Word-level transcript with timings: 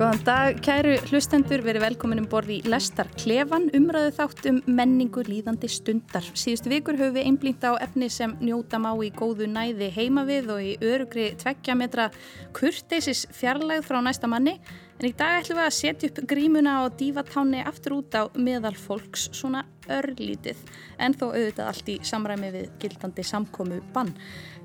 Góðan 0.00 0.22
dag, 0.24 0.60
kæru 0.64 0.94
hlustendur, 1.10 1.60
verið 1.60 1.82
velkomin 1.84 2.22
um 2.22 2.26
borð 2.32 2.54
í 2.54 2.62
Lestar 2.72 3.10
Klefan, 3.20 3.66
umræðu 3.76 4.14
þátt 4.16 4.46
um 4.48 4.60
menningu 4.64 5.20
líðandi 5.26 5.68
stundar. 5.68 6.24
Síðustu 6.24 6.70
vikur 6.72 6.96
höfum 6.96 7.18
við 7.18 7.26
einblínt 7.28 7.66
á 7.68 7.76
efni 7.84 8.08
sem 8.08 8.32
njóta 8.40 8.80
má 8.80 8.94
í 8.96 9.10
góðu 9.12 9.44
næði 9.52 9.90
heima 9.92 10.24
við 10.24 10.48
og 10.54 10.62
í 10.64 10.70
örugri 10.80 11.26
tveggjametra 11.42 12.06
kurteisis 12.56 13.26
fjarlæð 13.28 13.84
frá 13.90 13.98
næsta 14.00 14.30
manni. 14.32 14.56
En 14.96 15.10
í 15.10 15.12
dag 15.12 15.42
ætlum 15.42 15.60
við 15.60 15.66
að 15.66 15.76
setja 15.82 16.08
upp 16.08 16.22
grímuna 16.32 16.78
og 16.86 16.96
dífatáni 16.96 17.60
aftur 17.68 17.98
út 17.98 18.16
á 18.16 18.24
meðal 18.40 18.72
fólks 18.80 19.28
svona 19.36 19.66
örlítið, 19.90 20.64
en 20.96 21.12
þó 21.12 21.26
auðvitað 21.34 21.74
allt 21.74 21.92
í 21.92 21.98
samræmi 22.08 22.54
við 22.56 22.72
gildandi 22.80 23.26
samkomu 23.34 23.82
bann. 23.92 24.14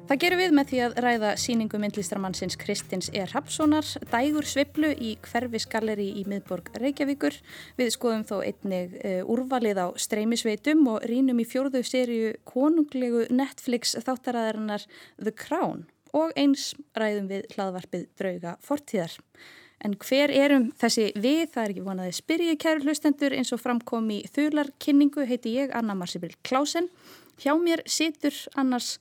Það 0.05 0.19
gerum 0.21 0.37
við 0.37 0.51
með 0.53 0.67
því 0.69 0.79
að 0.85 0.97
ræða 1.01 1.29
síningu 1.41 1.77
myndlistramannsins 1.81 2.55
Kristins 2.61 3.07
E. 3.09 3.23
Rapssonar, 3.31 3.87
dægur 4.11 4.45
sviblu 4.45 4.91
í 5.01 5.15
hverfisgalleri 5.25 6.05
í 6.19 6.21
miðborg 6.29 6.67
Reykjavíkur. 6.77 7.33
Við 7.79 7.89
skoðum 7.95 8.21
þó 8.29 8.35
einnig 8.45 8.93
uh, 8.99 9.23
úrvalið 9.33 9.79
á 9.81 9.87
streymisveitum 9.97 10.83
og 10.91 11.07
rínum 11.09 11.41
í 11.41 11.45
fjórðu 11.49 11.81
sériu 11.81 12.35
konunglegu 12.45 13.23
Netflix 13.33 13.95
þáttaræðarinnar 14.05 14.85
The 15.17 15.33
Crown 15.33 15.87
og 16.13 16.37
eins 16.37 16.75
ræðum 16.93 17.31
við 17.33 17.49
hlaðvarpið 17.55 18.05
drauga 18.21 18.53
fortíðar. 18.61 19.17
En 19.81 19.97
hver 20.05 20.29
erum 20.29 20.69
þessi 20.77 21.07
við? 21.17 21.49
Það 21.57 21.63
er 21.63 21.73
ekki 21.73 21.87
vonaði 21.87 22.13
spyrji 22.19 22.59
kæru 22.61 22.85
hlustendur 22.85 23.33
eins 23.33 23.49
og 23.57 23.63
framkom 23.65 24.13
í 24.13 24.21
þurlarkynningu 24.37 25.25
heiti 25.25 25.57
ég 25.57 25.73
Anna 25.73 25.97
Marsibil 25.97 26.37
Klásen. 26.45 26.93
Hjá 27.41 27.57
mér 27.57 27.81
situr 27.89 28.37
annars 28.53 28.99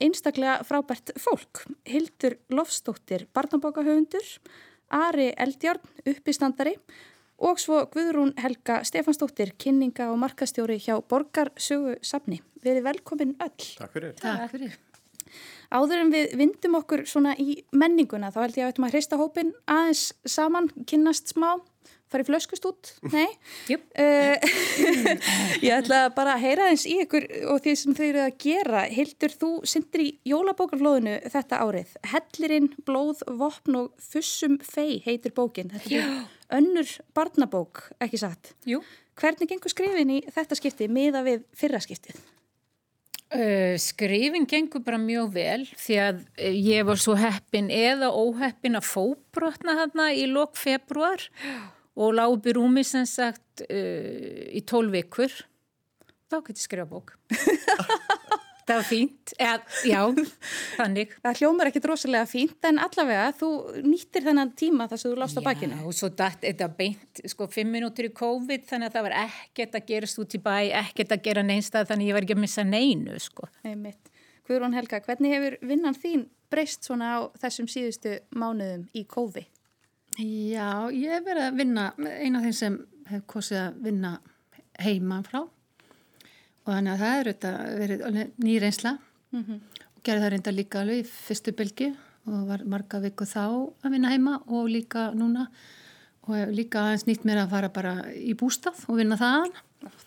einstaklega 0.00 0.60
frábært 0.66 1.14
fólk. 1.20 1.64
Hildur 1.88 2.36
Lofstóttir, 2.52 3.26
barnabókahöfundur, 3.36 4.26
Ari 4.90 5.30
Eldjárn, 5.38 5.84
uppistandari 6.08 6.74
og 7.40 7.60
svo 7.62 7.84
Guðrún 7.92 8.34
Helga 8.40 8.80
Stefansdóttir, 8.84 9.54
kynninga 9.60 10.10
og 10.10 10.18
markastjóri 10.20 10.80
hjá 10.82 10.98
Borgarsögu 11.00 11.96
Safni. 12.04 12.40
Við 12.60 12.76
erum 12.76 12.88
velkomin 12.90 13.36
öll. 13.40 13.66
Takk 13.78 13.92
fyrir. 13.94 14.14
Takk 14.20 14.50
fyrir. 14.52 14.78
Áður 15.70 16.02
en 16.02 16.10
við 16.10 16.32
vindum 16.38 16.76
okkur 16.80 17.04
svona 17.06 17.36
í 17.38 17.60
menninguna, 17.70 18.32
þá 18.34 18.40
held 18.42 18.56
ég 18.58 18.64
að 18.64 18.66
við 18.66 18.72
ættum 18.72 18.86
að 18.88 18.94
hrista 18.96 19.18
hópin 19.20 19.52
aðeins 19.70 20.04
saman, 20.26 20.66
kynnast 20.90 21.30
smá, 21.30 21.60
fara 22.10 22.24
í 22.24 22.28
flöskust 22.28 22.66
út, 22.68 22.92
nei? 23.12 23.28
Jöp. 23.70 23.84
Uh, 23.94 24.34
ég 25.66 25.76
ætla 25.76 26.02
bara 26.16 26.34
að 26.36 26.44
heyra 26.46 26.70
eins 26.70 26.86
í 26.88 26.96
ykkur 27.04 27.26
og 27.52 27.62
því 27.64 27.76
sem 27.78 27.96
þau 27.98 28.06
eru 28.08 28.24
að 28.24 28.40
gera. 28.44 28.82
Hildur, 28.90 29.36
þú 29.42 29.52
syndir 29.68 30.04
í 30.04 30.08
jólabókarflóðinu 30.30 31.16
þetta 31.30 31.62
árið. 31.64 31.94
Hellirinn, 32.14 32.72
blóð, 32.88 33.22
vopn 33.40 33.78
og 33.84 33.94
fussum 34.10 34.58
fei 34.64 35.00
heitir 35.06 35.34
bókin. 35.36 35.70
Þetta 35.74 36.02
er 36.02 36.58
önnur 36.60 36.98
barnabók, 37.16 37.86
ekki 38.02 38.20
satt? 38.20 38.54
Jú. 38.68 38.82
Hvernig 39.20 39.50
gengur 39.50 39.72
skrifin 39.72 40.12
í 40.16 40.20
þetta 40.32 40.56
skipti 40.58 40.88
miða 40.90 41.24
við 41.26 41.42
fyrra 41.56 41.80
skiptið? 41.82 42.20
Uh, 43.30 43.76
skrifin 43.78 44.46
gengur 44.50 44.82
bara 44.82 44.98
mjög 44.98 45.28
vel 45.36 45.60
því 45.78 45.98
að 46.02 46.16
uh, 46.24 46.46
ég 46.50 46.86
var 46.88 46.98
svo 46.98 47.14
heppin 47.14 47.68
eða 47.70 48.08
óheppin 48.10 48.74
að 48.74 48.88
fóbrotna 48.88 49.76
þarna 49.78 50.08
í 50.18 50.24
lok 50.26 50.58
februar 50.58 51.22
og 51.22 51.79
lág 52.16 52.38
upp 52.38 52.48
í 52.48 52.56
rúmi 52.56 52.84
sem 52.86 53.06
sagt 53.08 53.64
uh, 53.66 54.46
í 54.50 54.64
tól 54.66 54.88
vikur 54.92 55.32
þá 56.30 56.40
getur 56.40 56.60
ég 56.60 56.66
skrifa 56.66 56.88
bók 56.88 57.16
það 58.70 58.78
var 58.78 58.86
fínt 58.86 59.34
Eða, 59.40 59.58
já, 59.88 60.00
þannig 60.76 61.12
Það 61.24 61.40
hljómar 61.40 61.70
ekkit 61.70 61.86
rosalega 61.90 62.28
fínt 62.28 62.66
en 62.68 62.80
allavega 62.82 63.30
þú 63.38 63.50
nýttir 63.84 64.24
þennan 64.26 64.52
tíma 64.58 64.86
þar 64.90 65.02
sem 65.02 65.12
þú 65.12 65.20
lást 65.20 65.40
á 65.40 65.42
bakinu. 65.44 65.78
Já, 65.78 65.86
og 65.88 65.96
svo 65.96 66.10
datt 66.12 66.44
þetta 66.44 66.68
beint 66.78 67.22
sko 67.30 67.48
fimm 67.50 67.72
minútur 67.74 68.10
í 68.10 68.12
COVID 68.16 68.66
þannig 68.68 68.90
að 68.90 68.96
það 68.96 69.06
var 69.08 69.16
ekkert 69.24 69.78
að 69.78 69.86
gerast 69.90 70.20
út 70.22 70.36
í 70.36 70.42
bæ 70.44 70.56
ekkert 70.82 71.14
að 71.16 71.24
gera 71.28 71.46
neinstað 71.46 71.88
þannig 71.90 72.06
að 72.06 72.10
ég 72.10 72.18
var 72.18 72.26
ekki 72.26 72.36
að 72.36 72.42
missa 72.44 72.66
neinu 72.66 73.22
sko. 73.22 73.48
Einmitt. 73.64 74.12
Guðrún 74.48 74.76
Helga, 74.76 75.00
hvernig 75.06 75.36
hefur 75.36 75.58
vinnan 75.70 75.96
þín 75.96 76.26
breyst 76.50 76.86
svona 76.86 77.14
á 77.16 77.18
þessum 77.38 77.70
síðustu 77.70 78.18
mánuðum 78.34 78.88
í 78.98 79.06
COVID? 79.08 79.59
Já, 80.18 80.90
ég 80.90 81.12
hef 81.14 81.24
verið 81.24 81.46
að 81.46 81.56
vinna, 81.60 81.86
eina 81.98 82.40
af 82.40 82.44
þeim 82.44 82.56
sem 82.56 82.76
hef 83.10 83.22
kosið 83.30 83.60
að 83.60 83.80
vinna 83.86 84.12
heima 84.80 85.20
frá. 85.26 85.40
Og 86.64 86.72
þannig 86.72 86.92
að 86.92 87.02
það 87.02 87.14
er 87.14 87.30
auðvitað 87.30 87.78
verið 87.80 88.32
nýreinsla 88.44 88.92
mm 88.98 89.44
-hmm. 89.44 89.60
og 89.94 90.02
gerði 90.04 90.24
það 90.24 90.32
reynda 90.34 90.56
líka 90.56 90.80
alveg 90.80 90.98
í 90.98 91.08
fyrstu 91.08 91.54
bylgi 91.56 91.90
og 92.26 92.48
var 92.48 92.64
marga 92.64 93.00
viku 93.00 93.24
þá 93.24 93.46
að 93.84 93.90
vinna 93.90 94.10
heima 94.10 94.40
og 94.46 94.68
líka 94.68 95.10
núna. 95.14 95.48
Og 96.28 96.52
líka 96.52 96.84
aðeins 96.84 97.06
nýtt 97.06 97.24
mér 97.24 97.44
að 97.44 97.50
fara 97.50 97.68
bara 97.68 97.94
í 98.12 98.34
bústað 98.34 98.84
og 98.88 98.96
vinna 99.00 99.16
þaðan. 99.16 99.52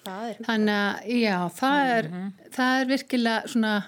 Það 0.03 0.44
þannig 0.46 0.75
að 0.75 1.22
já, 1.24 1.50
það 1.50 1.90
er, 1.97 2.09
mm 2.09 2.13
-hmm. 2.13 2.52
það 2.52 2.80
er 2.80 2.88
virkilega 2.88 3.47
svona 3.47 3.84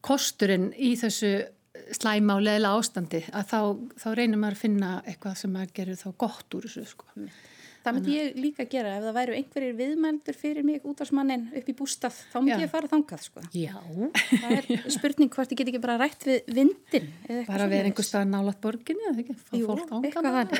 kosturinn 0.00 0.72
í 0.72 0.94
þessu 0.96 1.46
slæma 1.94 2.38
og 2.38 2.46
leðilega 2.46 2.78
ástandi 2.80 3.20
að 3.30 3.50
þá, 3.52 3.60
þá 4.02 4.08
reynir 4.18 4.40
maður 4.40 4.56
að 4.56 4.62
finna 4.64 4.94
eitthvað 5.04 5.36
sem 5.42 5.52
maður 5.54 5.76
gerir 5.76 6.00
þá 6.00 6.08
gott 6.24 6.56
úr 6.58 6.66
þessu 6.66 6.88
sko. 6.90 7.06
Það 7.86 7.94
myndi 7.94 8.14
ég 8.16 8.38
líka 8.42 8.64
gera 8.66 8.96
ef 8.96 9.04
það 9.04 9.14
væru 9.14 9.34
einhverjir 9.38 9.74
viðmældur 9.78 10.34
fyrir 10.34 10.64
mig 10.66 10.86
útvarsmannin 10.90 11.44
upp 11.54 11.68
í 11.70 11.74
bústað, 11.78 12.16
þá 12.32 12.38
myndi 12.40 12.64
ég 12.64 12.72
fara 12.72 12.90
þangað 12.90 13.22
sko. 13.28 13.44
Já. 13.54 13.76
Það 14.32 14.54
er 14.56 14.88
spurning 14.96 15.30
hvort 15.36 15.54
ég 15.54 15.60
get 15.60 15.70
ekki 15.70 15.82
bara 15.84 15.98
rætt 16.00 16.26
við 16.26 16.50
vindin. 16.56 17.06
Bara 17.46 17.68
við 17.70 17.86
einhver 17.86 18.08
stað 18.08 18.26
nálat 18.32 18.58
borginni 18.64 19.06
eða 19.06 19.22
ekki, 19.22 19.38
fá 19.38 19.54
Jú, 19.54 19.70
fólk 19.70 20.18
ángað. 20.18 20.56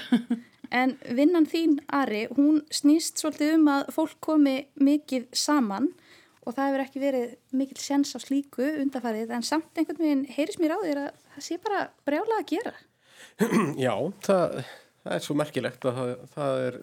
En 0.76 0.94
vinnan 1.18 1.50
þín, 1.50 1.80
Ari, 1.94 2.24
hún 2.38 2.62
snýst 2.74 3.18
svolítið 3.22 3.56
um 3.58 3.68
að 3.74 3.90
fólk 3.94 4.16
komi 4.22 4.56
mikið 4.82 5.28
saman 5.34 5.90
og 6.46 6.54
það 6.54 6.68
hefur 6.68 6.84
ekki 6.84 7.02
verið 7.02 7.34
mikil 7.58 7.78
sens 7.82 8.14
á 8.14 8.18
slíku 8.22 8.66
undarfarið 8.84 9.32
en 9.34 9.46
samt 9.46 9.78
einhvern 9.78 10.02
veginn 10.02 10.26
heyris 10.36 10.60
mér 10.62 10.76
á 10.76 10.78
þér 10.84 11.02
að 11.02 11.20
það 11.34 11.46
sé 11.48 11.58
bara 11.64 11.82
brjála 12.06 12.38
að 12.38 12.48
gera. 12.52 12.74
Já, 13.86 13.94
það, 14.22 14.62
það 15.02 15.18
er 15.18 15.26
svo 15.26 15.38
merkilegt 15.40 15.88
að 15.90 15.98
það, 15.98 16.14
það 16.36 16.64
er 16.68 16.80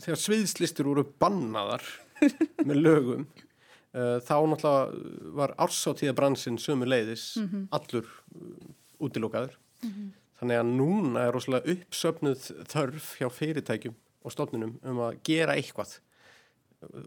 þegar 0.00 0.20
sviðslistur 0.20 0.88
voru 0.88 1.04
bannaðar 1.20 1.84
með 2.68 2.78
lögum 2.80 3.26
uh, 3.26 4.20
þá 4.24 4.36
náttúrulega 4.48 5.34
var 5.36 5.54
ársáttíðabransin 5.60 6.58
sömu 6.62 6.88
leiðis 6.88 7.34
mm 7.40 7.48
-hmm. 7.48 7.66
allur 7.76 8.08
uh, 8.08 9.04
útilókaður 9.04 9.58
mm 9.82 9.90
-hmm. 9.90 10.08
þannig 10.40 10.62
að 10.62 10.72
núna 10.80 11.26
er 11.26 11.32
rosalega 11.34 11.76
uppsöfnuð 11.76 12.48
þörf 12.72 13.12
hjá 13.20 13.28
fyrirtækjum 13.30 13.94
og 14.24 14.32
stofnunum 14.32 14.78
um 14.82 14.98
að 15.04 15.20
gera 15.24 15.56
eitthvað 15.56 15.98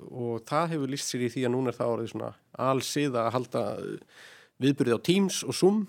og 0.08 0.42
það 0.48 0.74
hefur 0.74 0.94
líst 0.94 1.12
sér 1.12 1.26
í 1.28 1.32
því 1.34 1.46
að 1.48 1.54
núna 1.56 1.72
er 1.72 1.78
það 1.78 1.94
orðið 1.94 2.12
svona 2.14 2.32
allsið 2.68 3.18
að 3.22 3.30
halda 3.36 3.64
viðbyrðið 4.64 4.98
á 4.98 5.06
Teams 5.10 5.42
og 5.46 5.58
Zoom 5.58 5.84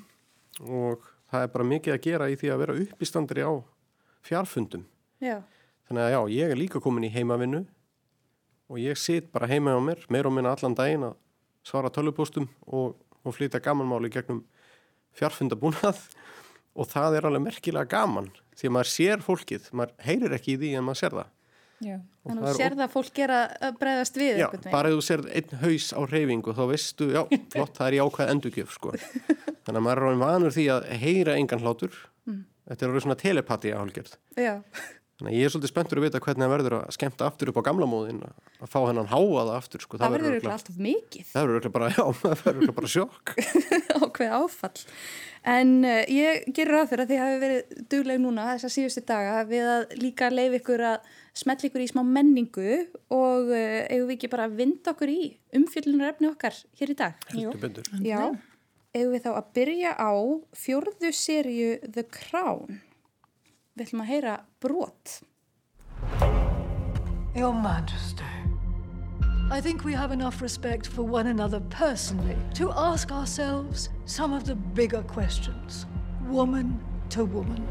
og 0.67 1.09
það 1.31 1.45
er 1.47 1.53
bara 1.55 1.69
mikið 1.73 1.95
að 1.95 2.05
gera 2.09 2.29
í 2.29 2.37
því 2.41 2.53
að 2.53 2.63
vera 2.65 2.79
upp 2.85 3.03
í 3.03 3.09
standri 3.09 3.45
á 3.45 3.53
fjarfundum 4.29 4.85
Já. 5.23 5.41
þannig 5.89 6.05
að 6.05 6.13
já, 6.15 6.21
ég 6.37 6.53
er 6.53 6.61
líka 6.61 6.83
komin 6.85 7.09
í 7.09 7.13
heimavinnu 7.15 7.65
og 8.69 8.81
ég 8.83 8.99
sit 9.01 9.31
bara 9.33 9.49
heima 9.49 9.73
á 9.77 9.81
mér, 9.81 10.05
meir 10.13 10.29
og 10.29 10.35
minna 10.37 10.53
allan 10.53 10.77
daginn 10.77 11.09
að 11.09 11.17
svara 11.65 11.93
tölvupóstum 11.93 12.49
og, 12.67 12.99
og 13.25 13.37
flytja 13.37 13.63
gamanmáli 13.65 14.11
gegnum 14.13 14.43
fjarfundabúnað 15.17 16.01
og 16.79 16.89
það 16.91 17.19
er 17.19 17.29
alveg 17.29 17.47
merkilega 17.49 17.89
gaman 17.91 18.29
því 18.59 18.69
að 18.69 18.75
maður 18.77 18.93
sér 18.93 19.25
fólkið, 19.25 19.69
maður 19.73 19.95
heyrir 20.05 20.37
ekki 20.37 20.55
í 20.55 20.61
því 20.61 20.71
en 20.79 20.87
maður 20.87 21.01
sér 21.03 21.17
það. 21.17 21.33
Þannig 21.79 22.43
að 22.43 22.49
þú 22.49 22.55
sér 22.59 22.75
það 22.75 22.85
að 22.85 22.93
fólk 22.95 23.11
gera 23.15 23.39
að 23.69 23.79
bregðast 23.79 24.19
við 24.19 24.41
Já, 24.43 24.47
bara 24.69 24.93
þú 24.93 25.01
sér 25.07 25.25
einn 25.31 25.57
haus 25.63 25.89
á 25.95 26.01
reyfingu 26.11 26.55
þá 26.59 26.63
veistu, 26.73 27.11
já, 27.15 27.23
flott, 27.55 27.75
það 27.79 27.87
er 27.87 27.97
í 27.97 28.03
ákvæð 28.03 28.33
endugjöf 28.35 28.75
sko. 28.75 28.95
þannig 29.65 29.79
að 29.79 29.85
maður 29.87 29.95
er 29.95 30.05
ráðin 30.05 30.25
vanur 30.25 30.57
því 30.59 30.69
að 30.75 30.93
heyra 31.05 31.39
engan 31.39 31.65
hlátur. 31.65 31.99
Mm. 32.29 32.45
þetta 32.69 32.85
er 32.85 32.93
orðið 32.93 33.07
svona 33.07 33.21
telepati 33.23 33.75
áhalgjörð 33.75 34.17
þannig 35.19 35.33
að 35.33 35.39
ég 35.41 35.49
er 35.49 35.51
svolítið 35.51 35.71
spenntur 35.73 35.99
að 35.99 36.05
vita 36.07 36.21
hvernig 36.23 36.45
það 36.45 36.53
verður 36.53 36.75
að 36.77 36.91
skemta 36.95 37.27
aftur 37.27 37.51
upp 37.51 37.57
á 37.59 37.67
gamla 37.67 37.87
móðin 37.91 38.21
að 38.23 38.69
fá 38.71 38.77
hennan 38.87 39.09
háaða 39.11 39.57
aftur 39.59 39.83
sko. 39.83 39.99
það, 39.99 40.05
það 40.05 40.15
verður 40.15 40.31
örugglega 40.31 40.55
alltaf 40.55 40.77
mikið. 40.87 41.25
Það 41.33 41.43
verður 41.43 41.57
örugglega 41.57 41.75
bara, 41.75 41.89
já, 41.97 42.05
það 42.21 42.45
verður 42.45 42.75
bara 42.77 42.91
sjokk. 42.93 43.33
Ákveð 43.99 44.37
áfall. 44.39 44.85
En 45.55 45.73
uh, 45.83 46.03
ég 46.15 46.47
gerur 46.55 46.79
að 46.79 46.93
fyrir 46.93 47.03
að 47.03 47.11
þið 47.11 47.23
hafi 47.25 47.41
verið 47.43 47.83
dugleg 47.91 48.23
núna 48.23 48.47
þessar 48.53 48.75
síðustu 48.77 49.05
daga 49.11 49.43
við 49.51 49.73
að 49.75 49.97
líka 50.05 50.31
leif 50.31 50.55
ykkur 50.61 50.87
að 50.93 51.11
smell 51.39 51.65
ykkur 51.69 51.85
í 51.85 51.89
smá 51.91 52.03
menningu 52.07 52.69
og 53.15 53.51
uh, 53.53 53.87
eigum 53.89 54.09
við 54.11 54.17
ekki 54.17 54.33
bara 54.33 54.49
að 54.49 54.59
vinda 54.61 54.95
okkur 54.95 55.13
í 55.13 55.23
umfjöldunar 55.59 56.15
efni 56.15 56.31
okkar 56.33 56.59
hér 56.81 56.95
í 56.95 56.99
dag? 56.99 57.29
Já, 58.05 58.23
eigum 58.95 59.15
við 59.15 59.25
þá 59.27 59.31
að 59.35 59.53
byrja 59.59 59.95
á 59.95 60.13
fjörðu 60.65 61.15
sériu 61.15 61.73
The 61.87 62.07
Crown? 62.11 62.83
Við 63.79 63.87
ætlum 63.87 64.05
að 64.05 64.13
heyra 64.13 64.37
brot. 64.63 65.21
Your 67.37 67.55
Majesty 67.55 68.39
I 69.51 69.63
think 69.63 69.83
we 69.83 69.95
have 69.95 70.13
enough 70.13 70.43
respect 70.43 70.89
for 70.89 71.05
one 71.05 71.29
another 71.29 71.61
personally 71.71 72.37
to 72.55 72.71
ask 72.71 73.11
ourselves 73.11 73.89
some 74.05 74.35
of 74.35 74.45
the 74.45 74.55
bigger 74.55 75.03
questions, 75.03 75.87
woman 76.27 76.79
to 77.09 77.25
woman. 77.25 77.67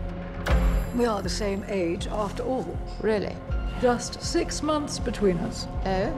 We 0.95 1.05
are 1.05 1.21
the 1.21 1.29
same 1.29 1.63
age 1.67 2.07
after 2.07 2.41
all. 2.41 2.75
Really? 2.99 3.35
Just 3.81 4.23
six 4.23 4.63
months 4.63 4.97
between 4.97 5.37
us. 5.37 5.67
Oh? 5.85 6.11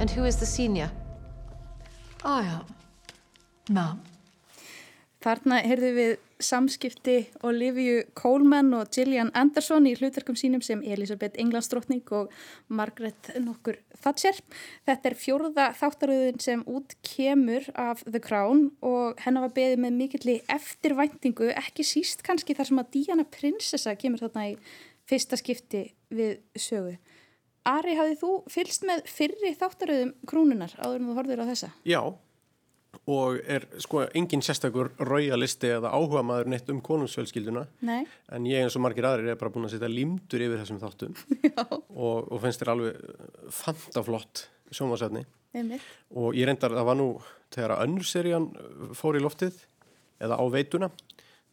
And 0.00 0.10
who 0.10 0.24
is 0.24 0.36
the 0.36 0.46
senior? 0.46 0.90
I 2.24 2.42
am. 2.42 2.64
Ma'am. 3.70 4.00
Þarna 5.22 5.60
heyrðum 5.62 5.94
við 5.94 6.16
samskipti 6.42 7.16
Olivia 7.46 8.02
Coleman 8.18 8.72
og 8.74 8.90
Gillian 8.94 9.30
Anderson 9.38 9.86
í 9.86 9.94
hlutverkum 9.98 10.34
sínum 10.38 10.62
sem 10.62 10.82
Elisabeth 10.82 11.38
Englandsdrottning 11.38 12.02
og 12.14 12.34
Margaret 12.70 13.30
nokkur 13.42 13.78
Thatcher. 14.02 14.38
Þetta 14.86 15.10
er 15.10 15.18
fjórða 15.18 15.70
þáttaröðun 15.78 16.42
sem 16.42 16.62
út 16.70 16.94
kemur 17.06 17.66
af 17.78 18.02
The 18.06 18.22
Crown 18.22 18.68
og 18.82 19.18
hennar 19.22 19.48
var 19.48 19.56
beðið 19.58 19.82
með 19.86 19.98
mikilli 20.02 20.36
eftirvæntingu, 20.50 21.50
ekki 21.54 21.86
síst 21.86 22.22
kannski 22.26 22.58
þar 22.58 22.70
sem 22.70 22.82
að 22.82 22.92
Diana 22.98 23.26
Prinsessa 23.26 23.94
kemur 23.98 24.22
þarna 24.26 24.52
í 24.52 24.56
fyrsta 25.08 25.38
skipti 25.40 25.84
við 26.14 26.38
sögu. 26.58 26.96
Ari, 27.68 27.96
hafið 27.98 28.22
þú 28.22 28.32
fylst 28.52 28.86
með 28.88 29.04
fyrri 29.10 29.52
þáttaröðum 29.58 30.14
krúnunar 30.28 30.72
áður 30.80 31.02
en 31.02 31.10
þú 31.10 31.18
horfður 31.18 31.42
á 31.44 31.50
þessa? 31.50 31.70
Já, 31.88 32.00
og 33.08 33.40
er 33.48 33.66
sko 33.82 34.04
engin 34.16 34.42
sérstakur 34.44 34.90
raujalisti 35.04 35.70
eða 35.76 35.92
áhuga 35.92 36.22
maður 36.26 36.50
neitt 36.52 36.70
um 36.72 36.80
konungsfjölskylduna 36.84 37.64
Nei. 37.84 38.06
en 38.32 38.46
ég 38.48 38.64
eins 38.64 38.76
og 38.78 38.84
margir 38.84 39.06
aðrir 39.08 39.32
er 39.32 39.40
bara 39.40 39.52
búin 39.52 39.68
að 39.68 39.74
setja 39.76 39.90
limdur 39.92 40.44
yfir 40.44 40.62
þessum 40.62 40.80
þáttum 40.82 41.16
og, 42.04 42.28
og 42.28 42.40
finnst 42.44 42.62
þér 42.62 42.72
alveg 42.74 43.52
fantaflott 43.58 44.46
sjónvarsætni 44.72 45.24
Einmitt. 45.56 45.84
og 46.16 46.36
ég 46.36 46.48
reyndar 46.48 46.76
það 46.76 46.88
var 46.90 47.00
nú 47.00 47.08
þegar 47.54 47.76
að 47.76 47.84
önnur 47.86 48.08
serían 48.08 48.48
fór 48.96 49.20
í 49.20 49.24
loftið 49.24 49.62
eða 50.24 50.40
á 50.40 50.44
veituna 50.52 50.90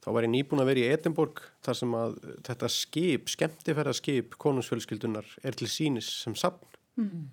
þá 0.06 0.12
var 0.14 0.28
ég 0.28 0.34
nýbúin 0.36 0.62
að 0.62 0.70
vera 0.70 0.84
í 0.84 0.92
Edinborg 0.94 1.42
þar 1.66 1.80
sem 1.80 1.96
að 1.98 2.20
þetta 2.46 2.70
skip, 2.70 3.32
skemmtifæraskip 3.34 4.38
konungsfjölskyldunar 4.42 5.32
er 5.42 5.58
til 5.58 5.70
sínis 5.72 6.12
sem 6.22 6.36
sapn 6.38 6.78
mm. 7.02 7.24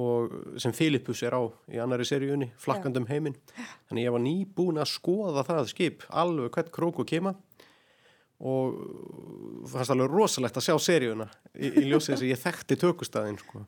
og 0.00 0.38
sem 0.64 0.72
Filippus 0.76 1.20
er 1.26 1.36
á 1.36 1.42
í 1.68 1.80
annari 1.84 2.08
seríunni, 2.08 2.48
flakkandum 2.60 3.08
heiminn 3.10 3.36
þannig 3.52 4.08
ég 4.08 4.16
var 4.16 4.24
nýbúin 4.24 4.80
að 4.80 4.94
skoða 4.94 5.44
það 5.44 5.68
skip 5.74 6.08
alveg 6.08 6.56
hvert 6.56 6.72
krók 6.72 7.04
og 7.04 7.10
kema 7.12 7.36
og 8.44 8.74
það 9.68 9.76
fannst 9.76 9.94
alveg 9.94 10.12
rosalegt 10.12 10.58
að 10.58 10.66
sjá 10.66 10.76
seríuna 10.82 11.28
í, 11.54 11.68
í 11.68 11.84
ljósið 11.88 12.14
þess 12.14 12.24
að 12.24 12.30
ég 12.30 12.42
þekkti 12.42 12.78
tökustæðin 12.82 13.40
sko. 13.40 13.64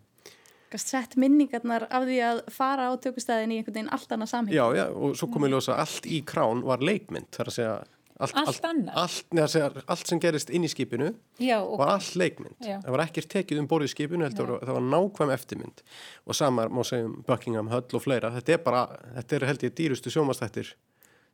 Sett 0.77 1.15
minningarnar 1.17 1.87
af 1.95 2.05
því 2.05 2.17
að 2.27 2.41
fara 2.53 2.91
á 2.91 2.93
tökustæðin 3.01 3.55
í 3.55 3.61
einhvern 3.61 3.79
veginn 3.79 3.93
allt 3.95 4.11
annað 4.13 4.33
samhengi. 4.33 4.59
Já, 4.59 4.65
já, 4.77 4.85
og 4.93 5.15
svo 5.17 5.29
kom 5.33 5.47
ég 5.47 5.55
ljósa 5.55 5.79
allt 5.81 6.09
í 6.11 6.19
krán 6.27 6.61
var 6.67 6.83
leikmynd, 6.85 7.31
þar 7.33 7.53
að 7.53 7.55
segja 7.55 7.77
allt, 8.17 8.37
Allt 8.41 8.65
annað? 8.65 8.97
Allt, 9.03 9.27
neða, 9.37 9.49
segja, 9.53 9.85
allt 9.93 10.11
sem 10.11 10.21
gerist 10.23 10.51
inn 10.55 10.65
í 10.65 10.71
skipinu 10.73 11.11
Já, 11.43 11.59
og 11.61 11.77
var 11.81 11.95
allt 11.97 12.17
leikmynd. 12.17 12.57
Já. 12.65 12.79
Það 12.85 12.95
var 12.95 13.05
ekkert 13.05 13.31
tekið 13.35 13.61
um 13.63 13.69
borðið 13.71 13.93
skipinu, 13.93 14.25
heldur, 14.25 14.55
það 14.63 14.79
var 14.79 14.87
nákvæm 14.95 15.33
eftirmynd 15.37 15.83
og 16.25 16.39
sama 16.39 16.69
má 16.73 16.83
segja 16.87 17.11
um 17.11 17.19
Buckingham 17.27 17.71
Hull 17.73 17.99
og 17.99 18.05
fleira. 18.05 18.33
Þetta 18.39 18.57
er 18.57 18.63
bara, 18.65 18.85
þetta 19.19 19.39
er 19.39 19.49
held 19.51 19.67
ég 19.69 19.77
dýrustu 19.81 20.13
sjómastættir 20.15 20.73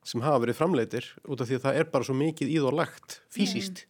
sem 0.06 0.24
hafa 0.24 0.40
verið 0.42 0.58
framleitir 0.58 1.06
út 1.30 1.42
af 1.42 1.48
því 1.48 1.58
að 1.58 1.68
það 1.68 1.78
er 1.80 1.92
bara 1.92 2.08
svo 2.08 2.16
mikið 2.18 2.56
íð 2.56 2.66
og 2.70 2.78
lagt 2.80 3.20
fysiskt. 3.32 3.84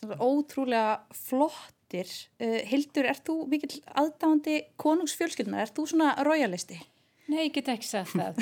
Það 0.00 0.12
var 0.12 0.26
ótrúlega 0.26 0.90
flottir. 1.16 2.10
Uh, 2.42 2.60
Hildur, 2.68 3.08
ert 3.08 3.24
þú 3.24 3.38
mikill 3.48 3.78
aðdáandi 3.96 4.58
konungsfjölskyldunar? 4.82 5.64
Ert 5.64 5.76
þú 5.78 5.86
svona 5.94 6.12
royalisti? 6.26 6.78
Nei, 7.26 7.48
ég 7.48 7.54
get 7.56 7.70
ekki 7.72 7.88
sagt 7.88 8.12
það. 8.14 8.36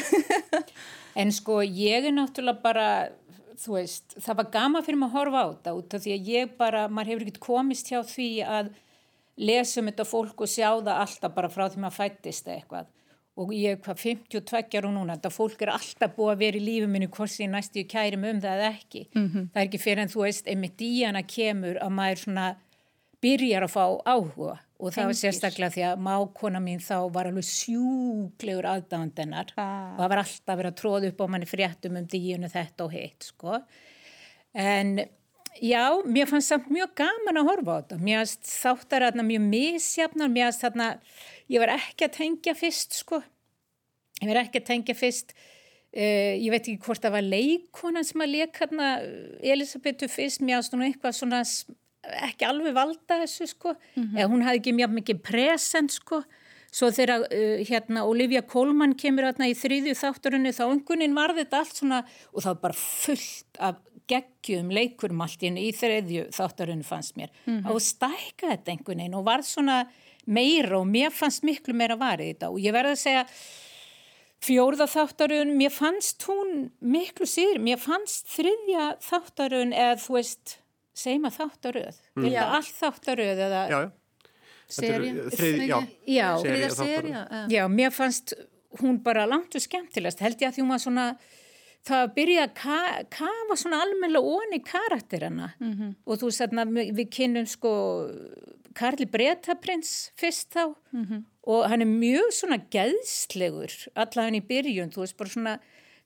en 1.20 1.30
sko, 1.32 1.62
ég 1.64 2.04
er 2.04 2.12
náttúrulega 2.12 2.60
bara, 2.64 2.88
þú 3.60 3.76
veist, 3.76 4.16
það 4.20 4.40
var 4.40 4.50
gama 4.54 4.82
fyrir 4.84 5.00
mig 5.00 5.10
að 5.10 5.16
horfa 5.18 5.44
á 5.44 5.46
þetta 5.52 5.74
út 5.78 5.94
af 5.96 6.02
því 6.04 6.14
að 6.14 6.32
ég 6.32 6.56
bara, 6.58 6.82
maður 6.88 7.12
hefur 7.12 7.24
ekkert 7.24 7.44
komist 7.44 7.90
hjá 7.92 8.00
því 8.08 8.28
að 8.46 8.72
lesa 9.36 9.80
um 9.80 9.88
þetta 9.90 10.06
fólk 10.08 10.44
og 10.44 10.50
sjá 10.50 10.68
það 10.70 10.92
alltaf 10.94 11.34
bara 11.34 11.50
frá 11.52 11.64
því 11.68 11.82
maður 11.84 11.98
fættist 11.98 12.50
eitthvað. 12.50 12.90
Og 13.34 13.50
ég 13.50 13.74
er 13.74 13.80
hvað 13.82 14.02
52 14.04 14.78
ára 14.78 14.90
núna, 14.94 15.16
þetta 15.16 15.32
fólk 15.34 15.64
er 15.64 15.72
alltaf 15.74 16.12
búið 16.14 16.34
að 16.34 16.42
vera 16.44 16.60
í 16.60 16.66
lífið 16.68 16.92
minni 16.92 17.08
hvort 17.16 17.32
sem 17.32 17.50
næstu 17.50 17.82
ég 17.82 17.88
kærim 17.90 18.26
um 18.28 18.42
það 18.42 18.60
eða 18.60 18.68
ekki. 18.76 19.02
-hmm. 19.14 19.48
Það 19.50 19.62
er 19.62 19.66
ekki 19.66 19.82
fyrir 19.82 20.02
en 20.02 20.12
þú 20.12 20.22
veist, 20.22 20.46
einmitt 20.46 20.80
í 20.80 20.92
hana 21.02 21.22
kemur 21.22 21.80
að 21.82 21.90
maður 21.90 22.22
svona 22.22 22.46
byrjar 23.20 23.66
að 23.66 23.74
fá 23.74 23.84
áhuga 24.06 24.58
og 24.80 24.90
það 24.92 25.06
var 25.10 25.16
sérstaklega 25.18 25.72
því 25.74 25.82
að 25.88 26.00
mákona 26.04 26.60
mín 26.62 26.80
þá 26.82 26.96
var 27.14 27.28
alveg 27.30 27.46
sjúklegur 27.46 28.66
aðdándennar 28.72 29.52
Ah. 29.56 29.94
og 29.94 30.00
það 30.02 30.08
var 30.12 30.22
alltaf 30.24 30.58
verið 30.58 30.72
að 30.72 30.80
tróða 30.80 31.10
upp 31.12 31.20
á 31.22 31.26
manni 31.30 31.46
fréttum 31.50 31.98
um 32.00 32.06
díunu 32.10 32.50
þetta 32.50 32.84
og 32.84 32.92
hitt 32.92 33.28
sko. 33.30 33.60
En 34.54 34.96
já, 35.62 35.84
mér 36.06 36.26
fannst 36.30 36.50
samt 36.50 36.68
mjög 36.74 36.94
gaman 36.98 37.38
að 37.40 37.48
horfa 37.50 37.70
á 37.70 37.78
þetta. 37.82 38.00
Mér 38.02 38.26
þáttar 38.50 39.06
þarna 39.08 39.26
mjög 39.30 39.46
misjafnar, 39.54 40.28
mér 40.34 40.52
þarna, 40.58 40.88
ég 41.48 41.62
var 41.62 41.74
ekki 41.78 42.08
að 42.08 42.16
tengja 42.18 42.54
fyrst 42.58 42.98
sko. 42.98 43.22
Ég 44.22 44.30
var 44.30 44.42
ekki 44.44 44.60
að 44.62 44.68
tengja 44.72 44.94
fyrst, 44.94 45.34
uh, 45.94 46.34
ég 46.38 46.50
veit 46.50 46.62
ekki 46.66 46.82
hvort 46.86 47.02
það 47.02 47.16
var 47.16 47.26
leikonan 47.26 48.04
sem 48.06 48.20
að 48.22 48.34
leika 48.34 48.66
hérna 48.66 48.90
Elisabetu 49.42 50.08
fyrst, 50.10 50.40
mér 50.42 50.60
fannst 50.60 50.74
hún 50.74 50.86
eitthvað 50.86 51.18
svona 51.18 51.42
ekki 52.28 52.48
alveg 52.48 52.74
valda 52.76 53.20
þessu 53.22 53.48
sko, 53.50 53.74
eða 53.96 54.30
hún 54.32 54.44
hafði 54.46 54.62
ekki 54.62 54.76
mjög 54.80 54.96
mikið 54.98 55.22
present 55.24 55.94
sko, 55.94 56.22
svo 56.74 56.90
þegar 56.94 57.26
uh, 57.28 57.64
hérna 57.64 58.04
Olivia 58.10 58.42
Colman 58.42 58.96
kemur 58.98 59.28
hérna 59.28 59.48
í 59.50 59.56
þriðju 59.58 59.94
þátturinu 60.00 60.54
þá 60.54 60.64
einhvernig 60.68 61.14
var 61.14 61.34
þetta 61.36 61.60
allt 61.62 61.82
svona 61.82 62.00
og 62.32 62.40
það 62.42 62.50
var 62.52 62.62
bara 62.68 62.80
fullt 62.80 63.60
af 63.62 63.82
geggjum 64.10 64.72
leikurum 64.74 65.22
allt 65.24 65.44
í 65.46 65.68
þriðju 65.72 66.28
þátturinu 66.34 66.84
fannst 66.84 67.16
mér. 67.16 67.30
Og 67.70 67.80
stækka 67.80 68.50
þetta 68.50 68.74
einhvern 68.74 69.00
veginn 69.00 69.16
og 69.16 69.24
varð 69.28 69.48
svona 69.48 69.84
meira 70.26 70.78
og 70.80 70.88
mér 70.88 71.12
fannst 71.14 71.44
miklu 71.44 71.74
meira 71.76 71.96
varið 72.00 72.34
þetta. 72.34 72.50
Og 72.50 72.60
ég 72.60 72.74
verði 72.76 72.96
að 72.96 73.00
segja 73.00 73.24
fjórða 74.44 74.86
þáttarun, 74.90 75.54
mér 75.56 75.72
fannst 75.72 76.24
hún 76.28 76.68
miklu 76.84 77.26
síður, 77.28 77.62
mér 77.64 77.80
fannst 77.80 78.28
þriðja 78.34 78.90
þáttarun 79.04 79.72
eða 79.72 79.96
þú 80.02 80.18
veist, 80.18 80.58
segjum 80.94 81.28
að 81.28 81.38
þáttaröð, 81.40 82.00
mm. 82.16 82.26
Já. 82.28 82.40
eða 82.40 82.58
allt 82.58 82.74
þáttaröð 82.80 83.44
eða, 83.48 83.62
Já, 83.70 83.78
eru 84.96 85.14
Serja, 85.14 85.28
þrið- 85.34 85.68
já. 85.68 85.78
eh. 87.30 87.46
mér 87.68 87.90
fannst 87.92 88.34
hún 88.80 89.02
bara 89.02 89.26
langt 89.26 89.54
og 89.54 89.62
skemmtilegast, 89.62 90.22
held 90.24 90.40
ég 90.40 90.48
að 90.48 90.56
því 90.56 90.64
hún 90.64 90.72
var 90.72 90.82
svona, 90.82 91.06
það 91.84 92.14
byrja 92.16 92.46
að 92.46 92.54
ka- 92.54 93.04
kafa 93.10 93.58
svona 93.60 93.82
almennilega 93.84 94.38
onni 94.38 94.60
karakterina 94.64 95.52
-hmm. 95.60 95.94
og 96.06 96.18
þú 96.18 96.30
veist 96.30 96.40
þarna, 96.40 96.64
við 96.94 97.10
kynnum 97.10 97.46
sko 97.46 97.72
Karli 98.74 99.06
Bretaprins 99.06 100.10
fyrst 100.16 100.54
þá 100.54 100.74
-hmm. 100.92 101.24
og 101.46 101.68
hann 101.68 101.82
er 101.82 101.86
mjög 101.86 102.32
svona 102.32 102.58
geðslegur 102.70 103.88
allavega 103.94 104.36
í 104.36 104.46
byrjun, 104.48 104.90
þú 104.90 105.00
veist 105.00 105.16
bara 105.16 105.30
svona 105.30 105.58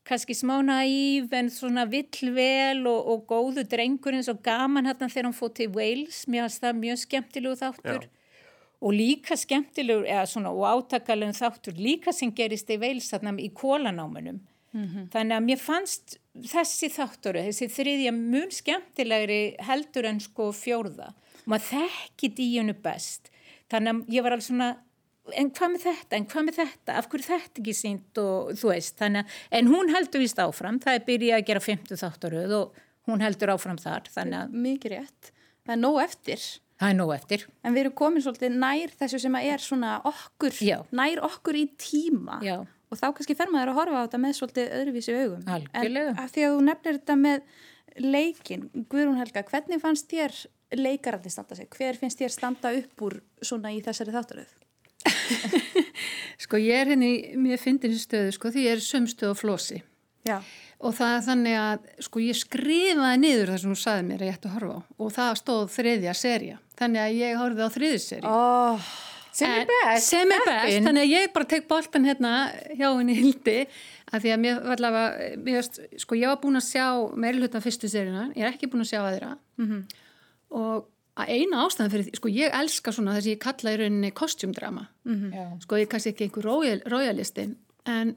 kannski 0.08 0.36
smá 0.36 0.56
naív 0.64 1.32
en 1.36 1.50
svona 1.52 1.84
villvel 1.88 2.86
og, 2.88 3.10
og 3.12 3.24
góðu 3.30 3.64
drengur 3.68 4.16
eins 4.16 4.30
og 4.32 4.40
gaman 4.44 4.88
hérna 4.88 5.10
þegar 5.10 5.28
hann 5.28 5.36
fótt 5.36 5.58
til 5.60 5.72
Wales, 5.74 6.24
mér 6.26 6.46
finnst 6.46 6.64
það 6.64 6.80
mjög 6.84 7.02
skemmtilegu 7.04 7.58
þáttur. 7.62 8.06
Já. 8.06 8.14
og 8.78 8.94
líka 8.94 9.34
skemmtilegur 9.34 10.06
eða 10.06 10.26
svona 10.30 10.52
og 10.54 10.62
átakalegum 10.70 11.34
þáttur 11.34 11.80
líka 11.82 12.12
sem 12.14 12.30
gerist 12.30 12.70
í 12.70 12.78
Wales 12.78 13.10
þarna 13.10 13.34
í 13.42 13.50
kólanámanum 13.50 14.38
þannig 15.12 15.36
að 15.36 15.46
mér 15.46 15.60
fannst 15.60 16.18
þessi 16.46 16.90
þáttur, 16.92 17.38
þessi 17.40 17.68
þriðja 17.72 18.12
mun 18.14 18.50
skemmtilegri 18.52 19.56
heldur 19.64 20.06
en 20.06 20.20
sko 20.20 20.50
fjórða. 20.52 21.12
Og 21.44 21.54
maður 21.54 21.70
þekki 21.72 22.30
díunu 22.36 22.74
best. 22.82 23.32
Þannig 23.72 23.94
að 23.94 24.14
ég 24.14 24.22
var 24.24 24.36
alveg 24.36 24.46
svona 24.46 24.68
en 25.36 25.50
hvað 25.56 25.72
með 25.74 25.82
þetta, 25.88 26.16
en 26.16 26.26
hvað 26.30 26.46
með 26.48 26.58
þetta 26.60 26.94
af 27.00 27.08
hverju 27.08 27.24
er 27.24 27.42
þetta 27.42 27.60
ekki 27.62 27.74
sínt 27.76 28.20
og 28.22 28.52
þú 28.58 28.70
veist 28.72 28.96
þannig 29.00 29.24
að, 29.24 29.34
en 29.58 29.72
hún 29.72 29.92
heldur 29.94 30.22
vist 30.24 30.38
áfram 30.42 30.78
það 30.84 30.94
er 30.98 31.04
byrjað 31.08 31.38
að 31.40 31.46
gera 31.50 31.64
50 31.66 32.00
þáttaröð 32.02 32.54
og 32.58 32.80
hún 33.08 33.24
heldur 33.24 33.52
áfram 33.54 33.78
þar, 33.80 34.08
þannig 34.12 34.38
að 34.42 34.56
Mikið 34.68 34.94
rétt. 34.96 35.30
Það 35.64 35.74
er 35.74 35.80
nóg 35.82 36.00
eftir. 36.02 36.42
það 36.78 36.90
er 36.92 36.98
nóg 36.98 37.12
eftir 37.14 37.46
En 37.64 37.74
við 37.74 37.80
erum 37.84 37.96
komin 37.98 38.22
svolítið 38.24 38.58
nær 38.62 38.92
þessu 39.00 39.18
sem 39.24 39.38
er 39.40 39.64
svona 39.64 39.94
okkur, 40.08 40.52
Já. 40.64 40.78
nær 40.92 41.22
okkur 41.26 41.56
í 41.58 41.64
tíma. 41.80 42.38
Já. 42.44 42.58
Og 42.88 42.96
þá 42.96 43.08
kannski 43.12 43.36
fer 43.36 43.50
maður 43.52 43.74
að 43.74 43.80
horfa 43.82 43.98
á 44.00 44.04
þetta 44.06 44.20
með 44.22 44.36
svolítið 44.38 44.70
öðruvísi 44.78 45.16
augum. 45.18 45.42
Algjörlega. 45.44 46.12
En 46.14 46.22
að 46.22 46.30
því 46.32 46.44
að 46.46 46.54
þú 46.54 46.62
nefnir 46.68 47.00
þetta 47.00 47.16
með 47.20 47.42
leikin, 47.98 48.62
Guðrún 48.88 49.18
Helga, 49.18 49.42
hvernig 49.50 49.82
fannst 49.82 50.08
þér 50.08 50.36
leikarandi 50.78 51.32
standa 51.32 51.56
sig? 51.58 51.68
Hver 51.74 51.98
finnst 52.00 52.20
þér 52.20 52.32
standa 52.32 52.72
upp 52.78 53.04
úr 53.04 53.18
svona 53.44 53.72
í 53.74 53.82
þessari 53.84 54.14
þáttaröð? 54.14 54.54
Sko 56.44 56.60
ég 56.62 56.80
er 56.84 56.92
henni, 56.94 57.12
mér 57.40 57.58
fyndin 57.60 57.94
í 57.94 57.98
stöðu 58.00 58.32
sko 58.36 58.52
því 58.54 58.64
ég 58.68 58.76
er 58.78 58.82
sömstöð 58.84 59.32
og 59.34 59.38
flósi 59.40 59.80
Já. 60.28 60.38
og 60.82 60.94
það 60.98 61.12
er 61.16 61.26
þannig 61.26 61.56
að 61.58 61.88
sko 62.06 62.20
ég 62.22 62.36
skrifaði 62.38 63.20
niður 63.22 63.52
það 63.52 63.60
sem 63.62 63.72
hún 63.72 63.80
saði 63.82 64.06
mér 64.08 64.22
að 64.24 64.28
ég 64.30 64.38
ætti 64.38 64.48
að 64.50 64.56
horfa 64.58 64.78
á 64.78 64.80
og 65.04 65.12
það 65.16 65.36
stóð 65.42 65.62
þriðja 65.76 66.14
serja 66.18 66.56
þannig 66.78 67.02
að 67.04 67.18
ég 67.22 67.38
horfið 67.42 67.64
á 67.64 67.70
þriðju 67.76 68.00
serju 68.04 68.32
Oh, 68.34 68.88
sem 69.38 69.54
er 69.54 69.68
best. 69.70 70.08
sem 70.10 70.32
er 70.34 70.44
best, 70.46 70.64
Heppin. 70.66 70.88
þannig 70.88 71.06
að 71.06 71.14
ég 71.14 71.32
bara 71.36 71.48
tek 71.54 71.68
boltan 71.70 72.08
hérna 72.08 72.32
hjá 72.74 72.88
henni 72.98 73.16
hildi 73.18 73.56
að 74.08 74.24
því 74.24 74.34
að 74.34 74.42
mér 74.44 74.60
var 74.64 74.76
allavega 74.76 75.62
sko 76.04 76.18
ég 76.18 76.30
var 76.32 76.40
búin 76.42 76.58
að 76.60 76.68
sjá 76.70 76.86
meiri 77.14 77.42
hlutan 77.42 77.64
fyrstu 77.64 77.90
seríuna, 77.92 78.28
ég 78.36 78.44
er 78.46 78.52
ekki 78.54 78.70
búin 78.72 78.84
að 78.86 78.92
sjá 78.94 79.00
aðra 79.04 79.34
og 80.50 80.86
að 81.18 81.34
eina 81.34 81.62
ástæðan 81.64 81.92
fyrir 81.92 82.08
því, 82.08 82.16
sko 82.20 82.32
ég 82.32 82.56
elska 82.62 82.94
svona 82.94 83.14
þess 83.16 83.26
að 83.26 83.32
ég 83.32 83.42
kalla 83.42 83.74
í 83.74 83.78
rauninni 83.82 84.10
kostjúmdrama. 84.16 84.88
Já. 85.34 85.46
sko 85.64 85.78
ég 85.80 85.86
er 85.86 85.92
kannski 85.92 86.14
ekki 86.14 86.28
einhver 86.28 86.48
royal, 86.48 86.82
royalisti 86.86 87.48
en 87.88 88.16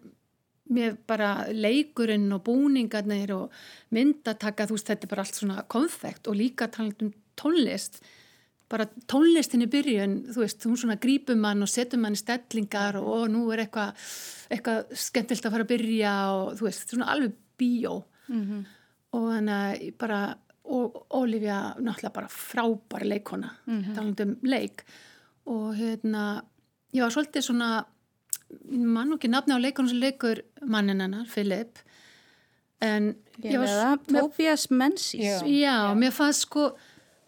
mér 0.72 0.96
bara 1.08 1.48
leikurinn 1.52 2.32
og 2.32 2.44
búningarnir 2.48 3.34
og 3.36 3.52
myndataka, 3.96 4.68
þú 4.70 4.78
veist, 4.78 4.88
þetta 4.88 5.08
er 5.08 5.12
bara 5.14 5.26
allt 5.26 5.40
svona 5.40 5.64
konfekt 5.68 6.30
og 6.32 6.38
líka 6.40 6.70
talað 6.72 7.08
um 7.08 7.14
tónlist. 7.40 8.00
Bara 8.72 8.86
tónlistin 9.12 9.66
í 9.66 9.68
byrjun, 9.72 10.14
þú 10.32 10.44
veist, 10.46 10.64
hún 10.64 10.80
svona 10.80 10.96
grípum 11.02 11.42
mann 11.44 11.64
og 11.66 11.68
setum 11.68 12.06
mann 12.06 12.16
í 12.16 12.22
stellingar 12.22 13.02
og, 13.02 13.10
og 13.18 13.26
nú 13.34 13.50
er 13.52 13.66
eitthvað 13.66 14.06
eitthvað 14.52 14.94
skemmtilt 14.96 15.48
að 15.48 15.58
fara 15.58 15.66
að 15.68 15.74
byrja 15.74 16.14
og 16.38 16.54
þú 16.60 16.68
veist, 16.70 16.88
svona 16.88 17.10
alveg 17.12 17.36
bíó. 17.60 17.98
Og 19.12 19.28
þannig 19.28 19.58
að 19.58 19.98
bara 20.00 20.22
og 20.72 21.02
Olivia 21.20 21.58
náttúrulega 21.80 22.14
bara 22.16 22.30
frábær 22.32 23.04
leikona, 23.08 23.50
talað 23.96 24.24
um 24.26 24.36
leik 24.48 24.86
og 25.52 25.74
hérna 25.76 26.26
ég 26.96 27.04
var 27.04 27.12
svolítið 27.14 27.48
svona 27.50 27.72
ég 28.72 28.86
man 28.86 29.10
nú 29.10 29.18
ekki 29.20 29.32
nafni 29.32 29.56
á 29.56 29.64
leikonum 29.64 29.92
sem 29.92 30.02
leikur 30.02 30.44
mannin 30.62 31.02
hennar, 31.04 31.28
Philip 31.32 31.80
en 32.82 33.14
Ég 33.42 33.58
veið 33.58 33.72
það, 33.74 34.02
Tobias 34.12 34.68
Menzies. 34.70 35.42
Já. 35.42 35.48
já, 35.50 35.76
mér 35.98 36.14
fannst 36.14 36.46
sko 36.46 36.72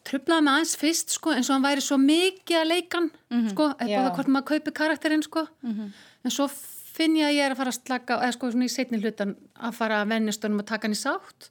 trublaði 0.07 0.45
mig 0.45 0.53
aðeins 0.53 0.75
fyrst 0.77 1.15
sko 1.15 1.33
eins 1.33 1.49
og 1.49 1.55
hann 1.57 1.65
væri 1.65 1.83
svo 1.83 1.97
mikið 2.01 2.59
að 2.59 2.69
leikan 2.69 3.09
sko, 3.51 3.69
Já. 3.71 3.75
eitthvað 3.85 4.15
hvort 4.17 4.31
maður 4.35 4.47
kaupi 4.51 4.73
karakterinn 4.79 5.25
sko 5.25 5.45
en 5.63 6.33
svo 6.33 6.49
finn 6.93 7.15
ég 7.17 7.29
að 7.29 7.37
ég 7.37 7.47
er 7.47 7.55
að 7.55 7.61
fara 7.61 7.73
að 7.73 7.79
slaka 7.79 8.17
eða 8.19 8.35
sko 8.35 8.51
svona 8.53 8.67
í 8.67 8.73
setni 8.73 8.99
hlutan 9.01 9.35
að 9.55 9.77
fara 9.79 10.01
að 10.03 10.11
vennist 10.13 10.45
og 10.49 10.65
taka 10.67 10.87
hann 10.89 10.97
í 10.97 10.99
sátt 10.99 11.49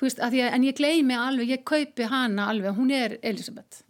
þú 0.00 0.08
veist, 0.08 0.20
að 0.24 0.38
ég, 0.40 0.50
en 0.56 0.64
ég 0.64 0.76
gleymi 0.78 1.16
alveg, 1.20 1.54
ég 1.58 1.64
kaupi 1.68 2.08
hana 2.08 2.48
alveg, 2.50 2.72
hún 2.78 2.90
er 2.96 3.18
Elisabeth 3.22 3.82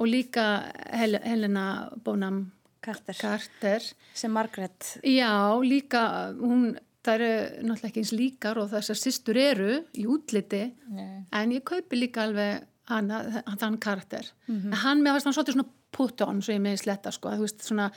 og 0.00 0.08
líka 0.08 0.44
Hel 0.92 1.16
Helena 1.24 1.64
Bonham 2.04 2.50
Carter. 2.80 3.16
Carter 3.16 3.82
Sem 4.14 4.32
Margaret. 4.32 4.98
Já, 5.04 5.32
líka, 5.60 6.32
hún, 6.40 6.76
það 7.04 7.14
eru 7.14 7.32
náttúrulega 7.68 7.90
ekki 7.90 8.00
eins 8.04 8.12
líkar 8.16 8.60
og 8.62 8.70
þessar 8.72 8.96
systur 9.00 9.36
eru 9.40 9.74
í 9.96 10.06
útliti, 10.08 10.62
Nei. 10.92 11.26
en 11.32 11.52
ég 11.52 11.64
kaupi 11.68 11.98
líka 12.00 12.24
alveg 12.24 12.64
hana, 12.88 13.20
þann 13.60 13.76
karakter. 13.80 14.30
En 14.48 14.72
hann 14.84 15.04
með 15.04 15.18
hann 15.18 15.34
svolítið 15.36 15.58
svona 15.58 15.68
put 15.92 16.20
on, 16.24 16.40
svo 16.40 16.54
ég 16.54 16.62
með 16.64 16.80
sletta, 16.84 17.12
sko, 17.12 17.32
þú 17.36 17.44
veist, 17.44 17.64
svona, 17.66 17.90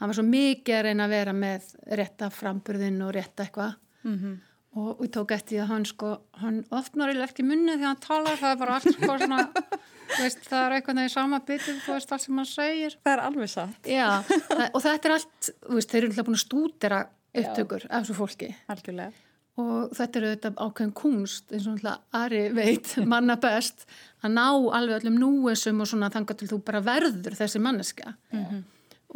hann 0.00 0.08
var 0.10 0.16
svo 0.16 0.24
mikið 0.24 0.76
að 0.78 0.84
reyna 0.88 1.04
að 1.08 1.14
vera 1.16 1.32
með 1.36 1.70
rétta 2.00 2.30
framburðin 2.32 3.00
og 3.04 3.12
rétta 3.16 3.44
eitthvað. 3.44 3.76
Og 4.78 5.00
við 5.00 5.08
tók 5.16 5.32
eftir 5.34 5.56
því 5.56 5.62
að 5.64 5.70
hann 5.72 5.86
sko, 5.88 6.10
hann 6.38 6.58
opnar 6.70 7.10
eiginlega 7.10 7.32
ekki 7.32 7.42
munni 7.42 7.72
þegar 7.74 7.88
hann 7.88 8.02
talar, 8.04 8.36
það 8.38 8.52
er 8.52 8.58
bara 8.60 8.76
allt 8.78 8.92
sko 8.94 9.16
svona, 9.18 9.38
þú 10.14 10.20
veist, 10.22 10.44
það 10.46 10.66
er 10.66 10.74
eitthvað 10.76 11.00
í 11.02 11.08
sama 11.10 11.40
bitið, 11.48 11.80
þú 11.86 11.96
veist, 11.96 12.12
allt 12.14 12.26
sem 12.26 12.38
hann 12.38 12.50
segir. 12.52 12.98
Það 13.02 13.16
er 13.16 13.22
alveg 13.24 13.50
satt. 13.50 13.88
Já, 13.90 14.06
það, 14.28 14.62
og 14.68 14.84
þetta 14.84 15.10
er 15.10 15.16
allt, 15.16 15.50
þú 15.66 15.80
veist, 15.80 15.90
þeir 15.90 16.02
eru 16.04 16.12
alltaf 16.12 16.28
búin 16.30 16.38
að 16.38 16.44
stúdera 16.44 17.00
upptökur 17.34 17.84
af 17.90 18.04
þessu 18.04 18.16
fólki 18.18 18.48
Algjörlega. 18.70 19.12
og 19.60 19.92
þetta 19.94 20.20
eru 20.20 20.30
þetta 20.32 20.50
ákveðin 20.56 20.92
kunst 20.98 21.52
eins 21.54 21.68
og 21.70 21.76
alltaf 21.76 22.20
Ari 22.20 22.42
veit, 22.56 22.92
manna 23.12 23.36
best 23.40 23.86
að 24.24 24.34
ná 24.34 24.46
alveg 24.50 25.00
öllum 25.00 25.18
núesum 25.20 25.82
og 25.82 25.90
svona 25.90 26.10
þangar 26.14 26.40
til 26.40 26.50
þú 26.50 26.60
bara 26.66 26.82
verður 26.82 27.36
þessi 27.38 27.62
manneska 27.62 28.14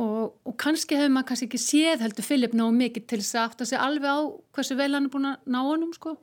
og, 0.02 0.34
og 0.44 0.56
kannski 0.58 0.96
hefur 0.98 1.12
maður 1.14 1.28
kannski 1.30 1.48
ekki 1.50 1.60
séð 1.62 2.02
heldur 2.02 2.26
Filip 2.26 2.54
nógu 2.56 2.74
mikið 2.78 3.06
til 3.10 3.20
þess 3.22 3.36
að 3.36 3.44
átta 3.48 3.68
sig 3.70 3.78
alveg 3.78 4.10
á 4.10 4.18
hversu 4.56 4.78
vel 4.78 4.90
hann 4.94 5.06
er 5.06 5.12
búin 5.12 5.28
að 5.30 5.52
ná 5.54 5.60
honum 5.62 5.92
sko. 5.94 6.16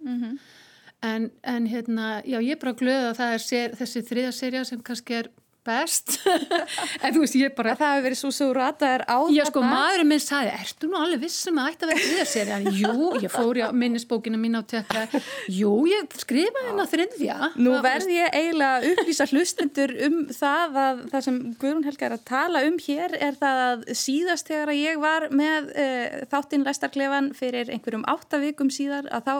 En, 1.01 1.32
en 1.42 1.66
hérna, 1.66 2.22
já 2.30 2.38
ég 2.38 2.51
er 2.54 2.60
bara 2.62 2.78
glöð 2.78 3.06
að 3.10 3.16
það 3.18 3.32
er 3.36 3.44
sér, 3.46 3.72
þessi 3.80 4.01
þriða 4.06 4.34
serja 4.38 4.66
sem 4.70 4.82
kannski 4.86 5.16
er 5.18 5.32
best 5.68 6.18
en 7.03 7.13
þú 7.13 7.24
veist 7.24 7.38
ég 7.39 7.53
bara 7.58 7.75
Það 7.77 7.94
hefur 7.96 8.06
verið 8.08 8.20
svo 8.20 8.32
svo 8.36 8.48
rataðar 8.56 9.03
á 9.06 9.18
Já 9.34 9.44
sko, 9.50 9.63
maðurinn 9.65 10.10
minn 10.10 10.22
sagði, 10.24 10.53
ertu 10.60 10.89
nú 10.89 11.00
alveg 11.00 11.24
vissum 11.24 11.60
að 11.62 11.72
ætti 11.72 11.86
að 11.86 11.91
vera 11.91 12.03
þriðja 12.06 12.27
serið? 12.32 12.51
Hann, 12.56 12.80
jú, 12.82 13.10
ég 13.24 13.34
fór 13.34 13.60
í 13.60 13.65
minnisbókina 13.82 14.39
mín 14.41 14.60
á 14.60 14.63
tekka, 14.68 15.22
jú, 15.51 15.74
ég 15.89 16.15
skrifaði 16.22 16.70
henn 16.70 16.84
á 16.84 16.88
þriðja. 16.91 17.38
Nú 17.62 17.75
verð 17.84 18.13
ég 18.13 18.38
eiginlega 18.38 18.80
að 18.80 18.88
upplýsa 18.91 19.27
hlustendur 19.32 19.96
um 20.08 20.18
það 20.36 20.80
að 20.86 21.03
það 21.13 21.27
sem 21.27 21.41
Guðrún 21.62 21.88
Helga 21.89 22.08
er 22.08 22.15
að 22.18 22.25
tala 22.32 22.63
um 22.68 22.80
hér 22.82 23.18
er 23.18 23.38
það 23.41 23.62
að 23.68 23.86
síðast 24.03 24.51
þegar 24.51 24.74
að 24.74 24.82
ég 24.82 25.03
var 25.03 25.27
með 25.34 25.70
uh, 25.74 26.18
þáttinn 26.32 26.65
Læstarklefan 26.68 27.32
fyrir 27.38 27.72
einhverjum 27.74 28.08
átta 28.12 28.41
vikum 28.41 28.74
síðar 28.74 29.10
að 29.12 29.30
þá 29.30 29.36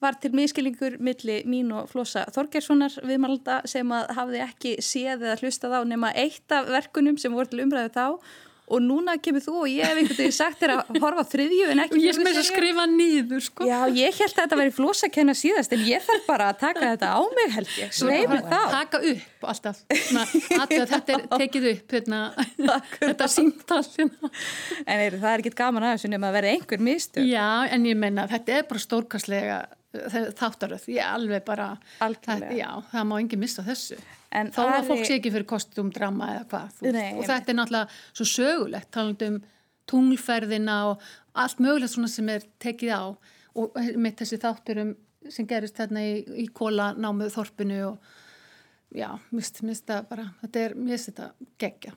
var 0.00 0.16
til 0.20 0.32
miskilingur 0.36 0.98
milli 1.02 1.40
mín 1.48 1.72
og 1.76 1.90
Flosa 1.92 2.26
Þorgerssonar 2.34 3.00
viðmalda 3.04 3.60
sem 3.68 3.90
að 3.92 4.14
hafði 4.16 4.44
ekki 4.46 4.76
séð 4.84 5.26
eða 5.26 5.40
hlustað 5.42 5.76
á 5.76 5.80
nema 5.88 6.14
eitt 6.16 6.56
af 6.56 6.70
verkunum 6.72 7.18
sem 7.20 7.34
voru 7.36 7.52
til 7.52 7.64
umræðu 7.66 7.92
þá 7.96 8.06
og 8.70 8.82
núna 8.84 9.16
kemur 9.18 9.42
þú 9.42 9.54
og 9.64 9.70
ég 9.70 9.82
hef 9.82 9.98
einhvern 9.98 10.18
veginn 10.20 10.34
sagt 10.34 10.60
þér 10.60 10.72
að 10.76 10.98
horfa 11.02 11.24
þriðju 11.32 11.70
en 11.72 11.82
ekki 11.84 12.02
Ég 12.04 12.14
sem 12.16 12.28
er 12.30 12.38
að 12.38 12.46
skrifa 12.46 12.84
nýður, 12.90 13.42
sko. 13.42 13.66
Já, 13.66 13.78
ég 13.96 14.20
held 14.20 14.30
að 14.30 14.36
þetta 14.44 14.58
væri 14.60 14.74
flósakenna 14.76 15.34
síðast 15.38 15.74
en 15.74 15.82
ég 15.88 16.04
þarf 16.06 16.28
bara 16.28 16.50
að 16.52 16.60
taka 16.60 16.92
þetta 16.92 17.10
á 17.10 17.20
mig 17.34 17.50
held 17.56 17.72
ég. 17.80 17.90
Sveimur 17.98 18.44
þá. 18.46 18.60
Taka 18.76 19.02
upp 19.10 19.48
alltaf. 19.54 19.82
Að 19.90 20.76
þetta 20.76 21.16
er 21.16 21.26
tekið 21.34 21.68
upp, 21.72 21.96
hérna, 21.96 22.22
þetta 22.94 23.30
símtal. 23.34 23.82
hérna. 23.96 24.32
En 24.86 25.04
er, 25.08 25.18
það 25.18 25.32
er 25.32 25.44
ekkit 25.44 25.58
gaman 25.58 25.88
að 25.88 25.96
þessu 25.96 26.14
nema 26.14 26.30
að 26.30 26.38
vera 26.38 26.54
einhver 26.54 26.86
mistök. 26.90 27.26
Já, 27.26 27.50
en 27.74 27.90
ég 27.90 27.98
menna, 27.98 28.30
þetta 28.30 28.60
er 28.60 28.70
bara 28.70 28.86
stórkastlega 28.86 29.60
þáttaröð. 29.90 30.86
Ég 30.94 31.04
alveg 31.04 31.44
bara, 31.46 31.72
það, 31.98 32.44
já, 32.54 32.68
það 32.92 33.06
má 33.10 33.14
engin 33.18 33.42
missa 33.42 33.64
þessu. 33.66 33.98
En 34.30 34.52
Þó 34.54 34.62
að 34.68 34.90
fólk 34.92 35.06
sé 35.08 35.16
ekki 35.18 35.32
fyrir 35.34 35.48
kostúmdrama 35.50 36.28
eða 36.36 36.44
hvað. 36.52 36.82
Nei, 36.94 37.08
og 37.16 37.26
þetta 37.26 37.50
er 37.50 37.58
náttúrulega 37.58 38.00
svo 38.12 38.28
sögulegt, 38.30 38.90
talandi 38.94 39.30
um 39.32 39.40
tunglferðina 39.90 40.76
og 40.92 41.06
allt 41.40 41.62
mögulegt 41.62 41.94
svona 41.96 42.10
sem 42.12 42.28
er 42.30 42.46
tekið 42.62 42.92
á 42.94 43.02
og 43.58 43.78
með 43.98 44.20
þessi 44.22 44.38
þátturum 44.44 44.92
sem 45.30 45.48
gerist 45.50 45.78
þarna 45.80 46.04
í, 46.06 46.12
í 46.44 46.46
kóla 46.54 46.92
námuð 46.96 47.32
þorpinu 47.34 47.80
og 47.88 48.14
já, 48.94 49.10
mist, 49.34 49.60
mist 49.66 49.88
það 49.90 50.06
bara, 50.12 50.28
þetta 50.44 50.62
er, 50.62 50.76
mér 50.78 50.96
finnst 50.96 51.10
þetta 51.10 51.50
geggja. 51.60 51.96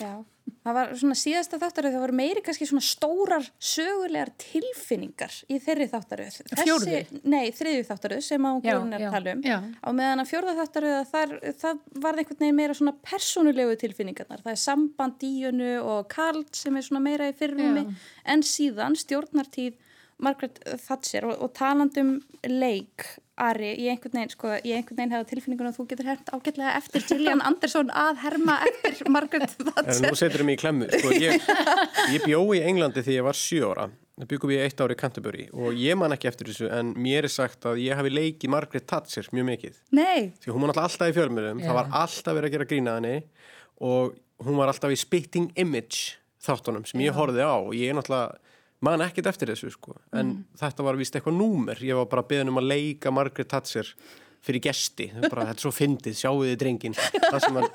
Já, 0.00 0.12
það 0.64 0.76
var 0.76 0.92
svona 1.00 1.16
síðasta 1.18 1.58
þáttaröð, 1.60 1.94
það 1.96 2.04
voru 2.04 2.16
meiri 2.20 2.42
kannski 2.44 2.68
svona 2.68 2.84
stórar 2.84 3.48
sögulegar 3.56 4.32
tilfinningar 4.40 5.36
í 5.50 5.58
þeirri 5.62 5.88
þáttaröð. 5.92 6.38
Fjórðu? 6.60 7.00
Nei, 7.24 7.50
þriðju 7.56 7.86
þáttaröð 7.90 8.24
sem 8.26 8.48
á 8.48 8.52
hún 8.52 8.96
er 8.96 9.06
já. 9.46 9.58
Á 9.80 9.88
meðan 9.96 10.24
að 10.24 10.30
fjórða 10.32 10.56
þáttaröð, 10.60 10.96
þar, 11.10 11.36
það 11.64 11.84
var 12.06 12.20
einhvern 12.22 12.42
veginn 12.44 12.58
meira 12.60 12.78
svona 12.80 12.96
persónulegu 13.10 13.76
tilfinningarnar. 13.84 14.44
Það 14.46 14.56
er 14.56 14.62
samband 14.64 15.20
Díunu 15.20 15.72
og 15.82 16.10
Karl 16.12 16.44
sem 16.56 16.76
er 16.76 16.86
svona 16.86 17.04
meira 17.04 17.30
í 17.30 17.36
fyrrumi 17.36 17.86
en 18.24 18.44
síðan 18.46 18.98
stjórnartíð 18.98 19.78
Margaret 20.20 20.60
Thatcher 20.84 21.26
og, 21.30 21.38
og 21.40 21.54
talandum 21.56 22.18
leik 22.48 23.06
Ari, 23.40 23.70
ég 23.80 23.94
einhvern 23.94 24.12
veginn, 24.18 24.32
sko, 24.34 24.50
ég 24.60 24.74
einhvern 24.76 24.98
veginn 24.98 25.14
hefði 25.14 25.28
tilfinningun 25.30 25.70
að 25.70 25.78
þú 25.78 25.86
getur 25.94 26.08
hermt 26.10 26.30
ágætlega 26.36 26.74
eftir 26.80 27.04
Gillian 27.08 27.40
Anderson 27.46 27.88
að 27.96 28.18
herma 28.26 28.58
eftir 28.68 29.08
Margaret 29.08 29.54
En 29.60 29.70
Thatcher. 29.70 30.02
nú 30.10 30.18
setur 30.20 30.44
mig 30.44 30.58
í 30.58 30.60
klemmu. 30.60 30.88
Sko, 30.92 31.14
ég, 31.16 31.48
ég 32.14 32.26
bjói 32.26 32.58
í 32.58 32.62
Englandi 32.68 33.00
þegar 33.06 33.16
ég 33.16 33.26
var 33.30 33.38
sjö 33.40 33.70
ára. 33.72 33.86
Það 34.20 34.28
byggum 34.34 34.50
við 34.52 34.62
eitt 34.66 34.80
ári 34.84 34.92
í 34.92 35.00
Canterbury 35.00 35.44
og 35.56 35.78
ég 35.80 35.96
man 35.96 36.12
ekki 36.12 36.28
eftir 36.28 36.50
þessu 36.50 36.66
en 36.76 36.90
mér 37.00 37.24
er 37.24 37.32
sagt 37.32 37.64
að 37.70 37.78
ég 37.80 37.96
hafi 37.96 38.10
leikið 38.12 38.52
Margaret 38.52 38.84
Thatcher 38.90 39.30
mjög 39.32 39.46
mikið. 39.48 39.78
Nei, 39.96 40.34
Því 40.44 40.52
hún 40.52 40.66
var 40.68 40.82
alltaf 40.84 41.08
í 41.08 41.16
fjölmjölum, 41.16 41.62
það 41.64 41.78
var 41.78 41.88
alltaf 42.02 42.36
verið 42.36 42.50
að 42.50 42.56
gera 42.58 42.68
grína 42.74 42.98
henni 42.98 43.14
og 43.80 44.18
hún 44.44 44.60
var 44.60 44.74
alltaf 44.74 44.92
í 44.92 44.98
Spitting 45.00 45.48
Image 45.56 46.18
þáttunum 46.44 46.84
sem 46.88 47.00
ég 47.06 47.16
horfið 47.16 47.40
á 47.48 47.56
og 47.56 47.72
ég 47.76 47.88
er 47.94 47.96
náttúrulega 47.96 48.36
man 48.86 49.04
ekkert 49.04 49.30
eftir 49.30 49.52
þessu 49.52 49.70
sko. 49.74 49.94
En 50.16 50.40
þetta 50.60 50.86
var 50.86 50.98
vist 51.00 51.16
eitthvað 51.16 51.38
númer, 51.38 51.80
ég 51.84 51.98
var 51.98 52.08
bara 52.10 52.26
beðin 52.26 52.52
um 52.52 52.60
að 52.62 52.70
leika 52.72 53.12
Margaret 53.14 53.50
Thatcher 53.50 53.94
fyrir 54.44 54.64
gesti, 54.64 55.10
bara, 55.26 55.44
þetta 55.50 55.58
er 55.58 55.64
svo 55.66 55.72
fyndið, 55.74 56.14
sjáu 56.16 56.38
þið 56.46 56.54
drengin 56.62 56.94
hann, 56.96 57.66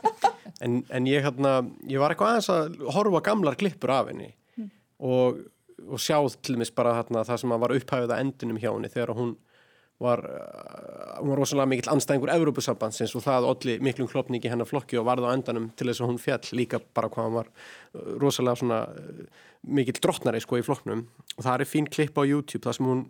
en, 0.66 0.80
en 0.90 1.10
ég, 1.10 1.22
hérna, 1.26 1.60
ég 1.86 2.02
var 2.02 2.14
eitthvað 2.14 2.32
aðeins 2.32 2.50
að 2.54 2.80
horfa 2.96 3.22
gamlar 3.28 3.58
klippur 3.60 3.94
af 3.94 4.10
henni 4.10 4.32
og, 4.98 5.44
og 5.86 6.02
sjá 6.02 6.18
til 6.42 6.56
dæmis 6.56 6.74
bara 6.74 6.96
hérna, 6.98 7.22
það 7.28 7.44
sem 7.44 7.54
var 7.62 7.76
upphæfið 7.76 8.16
að 8.16 8.24
endunum 8.24 8.62
hjá 8.64 8.72
henni 8.72 8.90
þegar 8.96 9.14
hún 9.20 9.36
var, 10.00 10.22
hún 11.20 11.32
var 11.32 11.40
rosalega 11.40 11.70
mikill 11.72 11.92
anstæðingur 11.94 12.32
Evrópusambandsins 12.34 13.14
og 13.16 13.24
það 13.24 13.48
olli 13.48 13.76
miklum 13.84 14.10
klopningi 14.12 14.52
hennar 14.52 14.68
flokki 14.68 15.00
og 15.00 15.08
varð 15.08 15.30
á 15.30 15.32
endanum 15.32 15.70
til 15.80 15.88
þess 15.88 16.04
að 16.04 16.12
hún 16.12 16.20
fjall 16.20 16.58
líka 16.60 16.82
bara 16.98 17.12
hvað 17.12 17.30
hann 17.30 17.38
var 17.38 17.52
uh, 17.52 18.10
rosalega 18.20 18.60
svona 18.60 18.82
uh, 18.92 19.22
mikill 19.64 20.02
drottnari 20.04 20.44
sko 20.44 20.60
í 20.60 20.66
flokknum. 20.68 21.06
Og 21.38 21.48
það 21.48 21.64
er 21.64 21.72
fín 21.72 21.88
klipp 21.92 22.20
á 22.20 22.24
YouTube 22.28 22.66
þar 22.68 22.80
sem 22.80 22.92
hún 22.92 23.06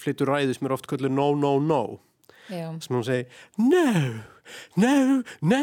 flyttur 0.00 0.32
ræðis 0.32 0.62
mér 0.64 0.76
oft 0.78 0.88
köllu 0.88 1.12
no, 1.12 1.34
no, 1.36 1.58
no. 1.60 1.82
Já. 2.46 2.70
sem 2.80 2.94
hún 2.94 3.02
segi 3.02 3.24
no, 3.58 4.22
no, 4.78 5.22
no. 5.42 5.62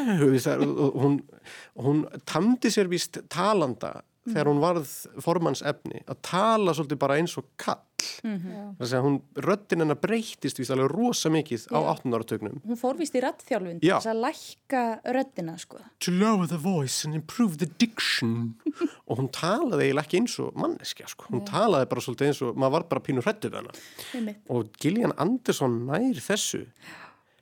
Og 0.68 0.98
hún, 1.00 1.22
hún 1.80 2.02
tamdi 2.28 2.70
sér 2.74 2.92
víst 2.92 3.22
talanda 3.32 4.02
þegar 4.28 4.48
hún 4.48 4.62
varð 4.64 4.88
formannsefni 5.24 6.04
að 6.08 6.22
tala 6.24 6.72
svolítið 6.78 7.00
bara 7.00 7.18
eins 7.20 7.38
og 7.38 7.46
kall 7.58 7.82
Mhm. 8.24 8.76
þess 8.80 8.94
að 8.98 9.04
hún, 9.06 9.16
röddinn 9.36 9.80
hennar 9.80 9.96
breyttist 10.00 10.58
víst 10.60 10.72
alveg 10.74 10.90
rosa 10.92 11.30
mikið 11.32 11.68
á 11.72 11.80
18 11.96 12.12
áratögnum 12.18 12.58
Hún 12.68 12.76
fór 12.80 12.98
vist 13.00 13.16
í 13.16 13.22
rattþjálfun 13.24 13.80
Já. 13.80 13.96
þess 14.00 14.12
að 14.12 14.22
lækka 14.26 14.82
röddina 15.16 15.58
sko. 15.60 15.78
to 16.00 16.12
lower 16.12 16.46
the 16.48 16.58
voice 16.58 17.06
and 17.06 17.16
improve 17.16 17.58
the 17.60 17.66
diction 17.80 18.56
og 19.08 19.18
hún 19.20 19.30
talaði 19.32 19.88
eiginlega 19.88 20.04
ekki 20.08 20.20
eins 20.20 20.36
og 20.40 20.54
manneskja 20.56 21.08
sko. 21.08 21.26
hún 21.32 21.46
talaði 21.48 21.88
bara 21.90 22.02
svolítið 22.02 22.28
eins 22.28 22.42
og 22.42 22.56
maður 22.58 22.72
var 22.72 22.84
bara 22.92 23.02
pínur 23.08 23.24
hrættu 23.24 23.50
við 23.50 23.56
hana 23.62 23.72
Einmitt. 24.14 24.42
og 24.50 24.74
Gillian 24.80 25.14
Anderson 25.18 25.86
nær 25.88 26.20
þessu 26.20 26.66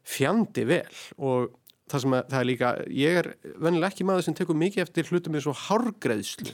fjandi 0.04 0.64
vel 0.68 1.02
og 1.22 1.52
það 1.92 2.04
sem 2.04 2.16
að, 2.18 2.24
það 2.32 2.40
er 2.40 2.48
líka, 2.50 2.70
ég 2.98 3.20
er 3.22 3.30
vennilega 3.62 3.90
ekki 3.92 4.08
maður 4.08 4.26
sem 4.28 4.38
tekur 4.38 4.58
mikið 4.60 4.84
eftir 4.86 5.12
hlutum 5.12 5.38
eins 5.38 5.50
og 5.52 5.60
hárgreðslu 5.66 6.54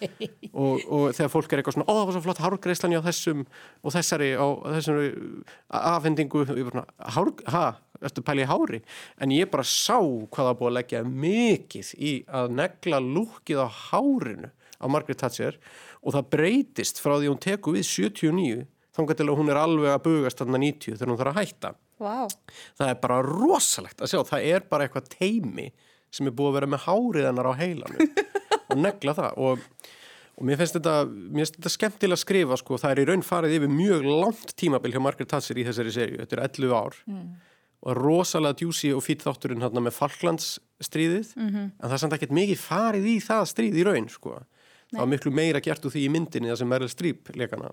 og, 0.62 0.82
og 0.82 1.06
þegar 1.16 1.32
fólk 1.32 1.54
er 1.54 1.62
eitthvað 1.62 1.78
svona, 1.78 1.88
ó 1.88 1.92
það 1.92 2.04
var 2.08 2.16
svo 2.16 2.24
flott 2.26 2.42
hárgreðslan 2.42 2.98
á 2.98 3.06
þessum 3.08 3.46
og 3.82 3.96
þessari 3.96 4.32
á 4.36 4.46
þessari 4.78 5.06
afhendingu, 5.82 6.44
ha, 7.54 7.64
ertu 8.02 8.24
pæli 8.26 8.46
hári? 8.48 8.82
En 9.22 9.32
ég 9.34 9.50
bara 9.52 9.64
sá 9.66 9.98
hvað 9.98 10.48
það 10.48 10.58
búið 10.58 10.70
að 10.70 10.76
leggja 10.78 11.04
mikið 11.06 11.94
í 11.98 12.12
að 12.26 12.58
negla 12.58 13.00
lúkið 13.02 13.62
á 13.62 13.68
hárinu 13.70 14.52
á 14.82 14.86
Margaret 14.90 15.22
Thatcher 15.22 15.58
og 16.02 16.16
það 16.16 16.30
breytist 16.34 17.00
frá 17.02 17.14
því 17.14 17.30
hún 17.30 17.42
tekur 17.42 17.76
við 17.78 17.86
79 17.86 18.64
þangar 18.96 19.18
til 19.18 19.28
að 19.28 19.38
hún 19.38 19.52
er 19.52 19.60
alveg 19.60 19.94
að 19.94 20.04
bugast 20.08 20.42
þarna 20.42 20.60
90 20.62 20.98
þegar 20.98 21.12
hún 21.12 21.20
þarf 21.20 21.32
að 21.32 21.40
hætta 21.40 21.72
Vá. 22.02 22.26
það 22.78 22.92
er 22.92 23.00
bara 23.06 23.22
rosalegt 23.26 24.02
að 24.02 24.12
sjá 24.12 24.20
það 24.34 24.46
er 24.52 24.68
bara 24.70 24.88
eitthvað 24.88 25.10
teimi 25.14 25.68
sem 26.12 26.28
er 26.28 26.34
búið 26.36 26.50
að 26.50 26.56
vera 26.58 26.70
með 26.74 26.86
hárið 26.88 27.28
hennar 27.30 27.48
á 27.48 27.52
heilanum 27.62 28.16
og 28.72 28.80
negla 28.82 29.14
það 29.16 29.38
og, 29.46 29.62
og 30.36 30.48
mér 30.48 30.58
finnst 30.60 30.76
þetta, 30.76 30.96
þetta 31.38 31.72
skemmtilega 31.76 32.18
að 32.18 32.24
skrifa 32.24 32.58
sko, 32.60 32.80
það 32.82 32.92
er 32.96 33.00
í 33.02 33.06
raun 33.12 33.24
farið 33.24 33.56
yfir 33.60 33.72
mjög 33.72 34.04
langt 34.10 34.52
tímabil 34.60 34.92
hjá 34.92 35.00
Margaret 35.04 35.30
Thatcher 35.32 35.60
í 35.62 35.64
þessari 35.68 35.94
serju, 35.94 36.20
þetta 36.24 36.36
er 36.38 36.44
11 36.50 36.76
ár. 36.76 36.98
Og 37.82 37.96
rosalega 37.98 38.54
djúsi 38.60 38.92
og 38.94 39.00
fýtt 39.02 39.24
þátturinn 39.26 39.62
hérna 39.64 39.80
með 39.82 39.96
Falklandsstríðið 39.96 41.32
en 41.42 41.72
það 41.82 41.94
er 41.96 42.02
samt 42.04 42.14
ekkert 42.14 42.34
mikið 42.36 42.60
farið 42.62 43.08
í 43.10 43.14
það 43.24 43.48
stríð 43.50 43.78
í 43.80 43.86
raun 43.88 44.06
sko. 44.12 44.36
Það 44.92 45.00
var 45.00 45.08
miklu 45.10 45.32
meira 45.34 45.60
gert 45.64 45.84
úr 45.88 45.92
því 45.94 46.02
í 46.04 46.10
myndinni 46.12 46.50
það 46.52 46.58
sem 46.60 46.68
Meryl 46.70 46.90
Streep 46.92 47.30
leikana 47.40 47.72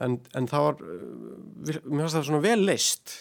en, 0.00 0.16
en 0.34 0.46
það 0.50 0.64
var, 0.66 0.80
uh, 0.82 1.76
mér 1.84 2.06
finnst 2.06 2.16
það 2.16 2.26
svona 2.30 2.42
vel 2.48 2.60
leist. 2.64 3.14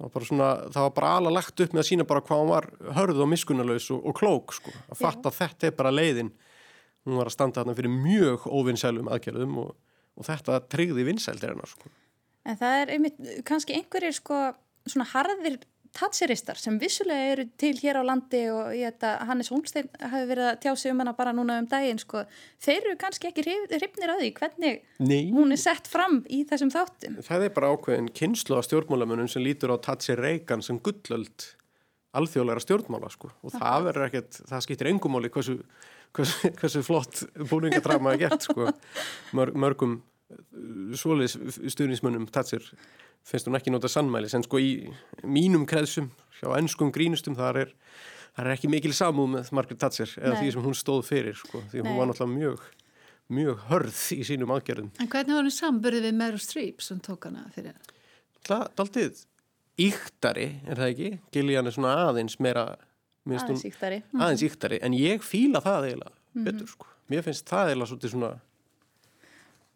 Það 0.00 0.06
var 0.06 0.12
bara 0.14 0.28
svona, 0.28 0.50
það 0.72 0.86
var 0.86 0.92
bara 0.96 1.12
ala 1.18 1.32
lagt 1.34 1.60
upp 1.60 1.74
með 1.74 1.82
að 1.82 1.88
sína 1.90 2.06
bara 2.08 2.22
hvað 2.24 2.38
hún 2.40 2.50
var 2.50 2.66
hörð 2.96 3.18
og 3.20 3.28
miskunnalaus 3.28 3.88
og, 3.92 4.00
og 4.08 4.16
klók 4.16 4.54
sko, 4.56 4.72
að 4.88 5.00
fatta 5.02 5.28
að 5.28 5.36
þetta 5.36 5.68
er 5.68 5.74
bara 5.76 5.92
leiðin. 5.92 6.30
Hún 7.04 7.18
var 7.20 7.28
að 7.28 7.36
standa 7.36 7.60
þarna 7.60 7.76
fyrir 7.76 7.92
mjög 7.92 8.46
óvinnsælum 8.48 9.10
aðgerðum 9.12 9.58
og, 9.60 9.74
og 10.16 10.28
þetta 10.28 10.60
tryggði 10.72 11.04
vinsældir 11.08 11.52
hennar 11.52 11.68
sko. 11.68 11.92
En 12.48 12.56
það 12.56 12.78
er 12.78 12.94
einmitt, 12.94 13.20
kannski 13.48 13.76
einhverjir 13.76 14.16
sko 14.16 14.40
svona 14.88 15.08
harðir 15.12 15.60
tatseristar 15.96 16.58
sem 16.60 16.78
vissulega 16.80 17.32
eru 17.34 17.44
til 17.60 17.74
hér 17.80 17.98
á 17.98 18.02
landi 18.06 18.42
og 18.52 18.72
ég 18.76 18.92
þetta 18.92 19.26
Hannes 19.28 19.50
Holmstein 19.52 19.88
hafi 19.98 20.28
verið 20.30 20.48
að 20.48 20.58
tjá 20.64 20.72
sig 20.78 20.94
um 20.94 21.02
hana 21.02 21.14
bara 21.18 21.34
núna 21.36 21.58
um 21.62 21.68
daginn 21.70 22.00
sko. 22.00 22.24
Þeir 22.62 22.80
eru 22.80 22.96
kannski 23.00 23.30
ekki 23.30 23.44
hrifnir 23.46 24.14
að 24.14 24.24
því 24.24 24.32
hvernig 24.38 24.82
Nei. 25.02 25.30
hún 25.34 25.54
er 25.54 25.60
sett 25.60 25.90
fram 25.90 26.20
í 26.30 26.42
þessum 26.48 26.72
þáttum. 26.74 27.20
það 27.26 27.46
er 27.46 27.54
bara 27.56 27.72
ákveðin 27.74 28.12
kynslu 28.14 28.58
af 28.58 28.68
stjórnmálamunum 28.68 29.30
sem 29.30 29.44
lítur 29.44 29.74
á 29.74 29.76
Tatsi 29.82 30.16
Reagan 30.18 30.62
sem 30.62 30.78
gullöld 30.78 31.50
alþjóðleira 32.16 32.62
stjórnmála 32.62 33.10
sko. 33.10 33.30
og 33.42 33.54
það 33.54 33.88
verður 33.90 34.06
ekkert, 34.08 34.40
það 34.50 34.64
skiptir 34.66 34.90
engumáli 34.90 35.30
hversu, 35.30 35.58
hversu, 36.16 36.50
hversu 36.58 36.82
flott 36.86 37.24
búningadrama 37.50 38.14
er 38.14 38.24
gert 38.24 38.46
sko. 38.48 38.70
Mör, 39.36 39.54
mörgum 39.54 40.00
svoleiðis 40.98 41.36
stuðnismönnum 41.74 42.26
Tatsir 42.32 42.64
finnst 43.26 43.46
hún 43.48 43.56
ekki 43.58 43.72
nota 43.74 43.88
sannmælis 43.90 44.34
en 44.38 44.44
sko 44.46 44.58
í 44.62 44.70
mínum 45.24 45.66
kreðsum 45.68 46.10
hjá 46.40 46.52
ennskum 46.58 46.92
grínustum 46.94 47.36
þar 47.38 47.58
er, 47.64 47.72
þar 48.36 48.46
er 48.50 48.56
ekki 48.56 48.70
mikil 48.72 48.92
samúð 48.96 49.32
með 49.36 49.50
Margaret 49.58 49.80
Thatcher 49.82 50.12
eða 50.18 50.34
Nei. 50.36 50.42
því 50.44 50.52
sem 50.54 50.62
hún 50.64 50.76
stóð 50.78 51.02
fyrir 51.10 51.36
sko, 51.36 51.62
því 51.72 51.82
hún 51.82 51.90
Nei. 51.90 51.96
var 51.98 52.06
náttúrulega 52.10 52.38
mjög 52.38 52.68
mjög 53.30 53.64
hörð 53.70 53.98
í 54.16 54.20
sínum 54.26 54.50
aðgerðum 54.56 54.90
En 54.98 55.08
hvernig 55.12 55.36
var 55.36 55.44
hann 55.46 55.54
samburðið 55.54 56.06
við 56.08 56.16
Meryl 56.18 56.40
Streep 56.42 56.80
sem 56.82 56.98
tók 57.04 57.28
hana 57.28 57.44
fyrir? 57.54 57.76
Það 58.46 58.64
er 58.64 58.84
aldrei 58.84 59.10
íktari, 59.80 60.46
er 60.68 60.76
það 60.80 60.90
ekki? 60.94 61.10
Gillian 61.32 61.66
er 61.70 61.76
svona 61.76 61.92
aðeins 62.08 62.38
meira 62.42 62.64
Aðeins 63.28 63.44
hún- 63.62 63.68
íktari. 63.70 64.02
aðeins 64.16 64.42
íktari, 64.42 64.78
en 64.82 64.92
ég 64.96 65.20
fíla 65.22 65.60
það 65.62 65.86
eiginlega 65.90 66.12
Mhm. 66.34 66.44
betur 66.44 66.66
sko. 66.68 66.86
Mér 67.10 67.22
finnst 67.22 67.44
það 67.46 67.70
eiginlega 67.74 68.10
svona 68.10 68.40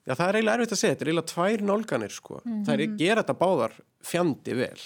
Já, 0.05 0.13
það 0.15 0.29
er 0.29 0.39
eiginlega 0.39 0.57
erfitt 0.61 0.73
að 0.77 0.81
segja, 0.83 0.95
þetta 0.95 1.05
er 1.07 1.11
eiginlega 1.13 1.33
tvær 1.35 1.63
nálganir 1.71 2.13
sko. 2.13 2.41
Það 2.45 2.73
er 2.75 2.83
Mhm. 2.87 2.97
gera 3.01 3.23
þetta 3.25 3.39
báðar 3.41 3.77
fjandi 4.05 4.57
vel. 4.59 4.81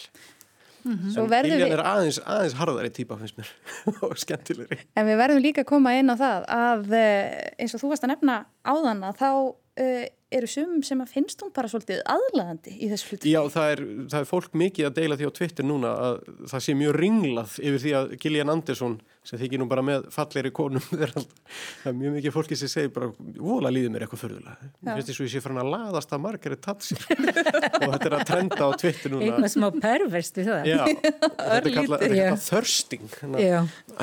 Svo 0.89 1.25
En 1.25 1.31
verðum 1.33 1.51
Gillian 1.51 1.69
við, 1.69 1.73
er 1.75 1.83
aðeins, 1.85 2.19
aðeins 2.23 2.55
harðari 2.57 2.91
típa 2.95 3.17
finnst 3.19 3.37
mér 3.37 3.49
og 4.07 4.15
skemmtilegri. 4.17 4.79
en 4.97 5.07
við 5.09 5.19
verðum 5.21 5.43
líka 5.43 5.65
að 5.65 5.67
koma 5.73 5.91
inn 5.99 6.09
á 6.09 6.17
það 6.17 6.47
að 6.55 6.93
eh, 6.97 7.51
eins 7.59 7.75
og 7.75 7.83
þú 7.83 7.91
varst 7.91 8.07
að 8.07 8.13
nefna 8.15 8.37
áðan 8.65 9.03
að 9.05 9.19
þá 9.19 9.29
uh, 9.35 10.07
eru 10.39 10.47
sumum 10.49 10.83
sem 10.87 11.03
að 11.03 11.13
finnst 11.13 11.43
hún 11.43 11.53
bara 11.53 11.69
svolítið 11.69 12.01
aðlaðandi 12.09 12.73
í 12.79 12.89
þessu 12.93 13.11
hlutu. 13.11 13.29
Já, 13.35 13.41
það 13.53 13.69
er, 13.75 13.83
það 14.15 14.19
er 14.23 14.31
fólk 14.31 14.57
mikið 14.63 14.89
að 14.89 14.97
deila 15.03 15.19
því 15.19 15.29
á 15.29 15.37
Twitter 15.39 15.65
núna 15.69 15.93
að 16.07 16.17
það 16.55 16.65
sé 16.69 16.75
mjög 16.79 16.97
ringlað 17.03 17.59
yfir 17.59 17.85
því 17.85 17.93
að 18.01 18.17
Gillian 18.23 18.55
Anderson 18.55 18.97
sem 19.27 19.41
þykir 19.41 19.63
nú 19.63 19.69
bara 19.71 19.85
með 19.85 20.09
falleiri 20.15 20.53
konum 20.55 20.85
það 20.93 21.91
er 21.91 21.99
mjög 21.99 22.19
mikið 22.19 22.37
fólki 22.37 22.59
sem 22.59 22.71
segir 22.73 22.93
bara 22.95 23.11
vola 23.39 23.73
líður 23.73 23.95
mér 23.95 24.07
eitthvað 24.07 24.25
förðulega 24.27 24.71
mér 24.81 24.99
finnst 24.99 25.11
þess 25.11 25.21
að 25.21 25.29
ég 25.29 25.35
sé 25.35 25.43
farin 25.45 25.63
að 25.63 25.73
laðast 25.73 26.15
að 26.15 26.23
Margaret 26.25 26.63
Thatcher. 26.65 26.99
Og 27.79 27.93
þetta 27.93 28.09
er 28.09 28.17
að 28.17 28.25
trenda 28.29 28.69
á 28.69 28.71
Twitter 28.81 29.13
núna. 29.13 29.29
Eitthvað 29.29 29.53
smá 29.55 29.67
perverst 29.83 30.39
við 30.39 30.51
það. 30.51 30.69
Já, 30.69 30.83
þetta 30.89 31.59
er 31.59 31.69
kallað 31.77 32.05
kallað 32.05 32.45
thirsting. 32.47 33.09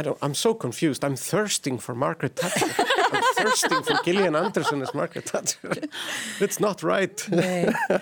Don't, 0.06 0.26
I'm 0.26 0.36
so 0.38 0.54
confused, 0.54 1.06
I'm 1.08 1.18
thirsting 1.20 1.80
for 1.82 1.96
Margaret 1.96 2.36
Thatcher. 2.40 2.72
I'm 3.06 3.26
thirsting 3.38 3.84
for 3.88 4.00
Gillian 4.06 4.36
Anderson 4.36 4.82
as 4.82 4.94
Margaret 4.94 5.30
Thatcher. 5.32 5.88
It's 6.42 6.60
not 6.60 6.84
right. 6.84 7.26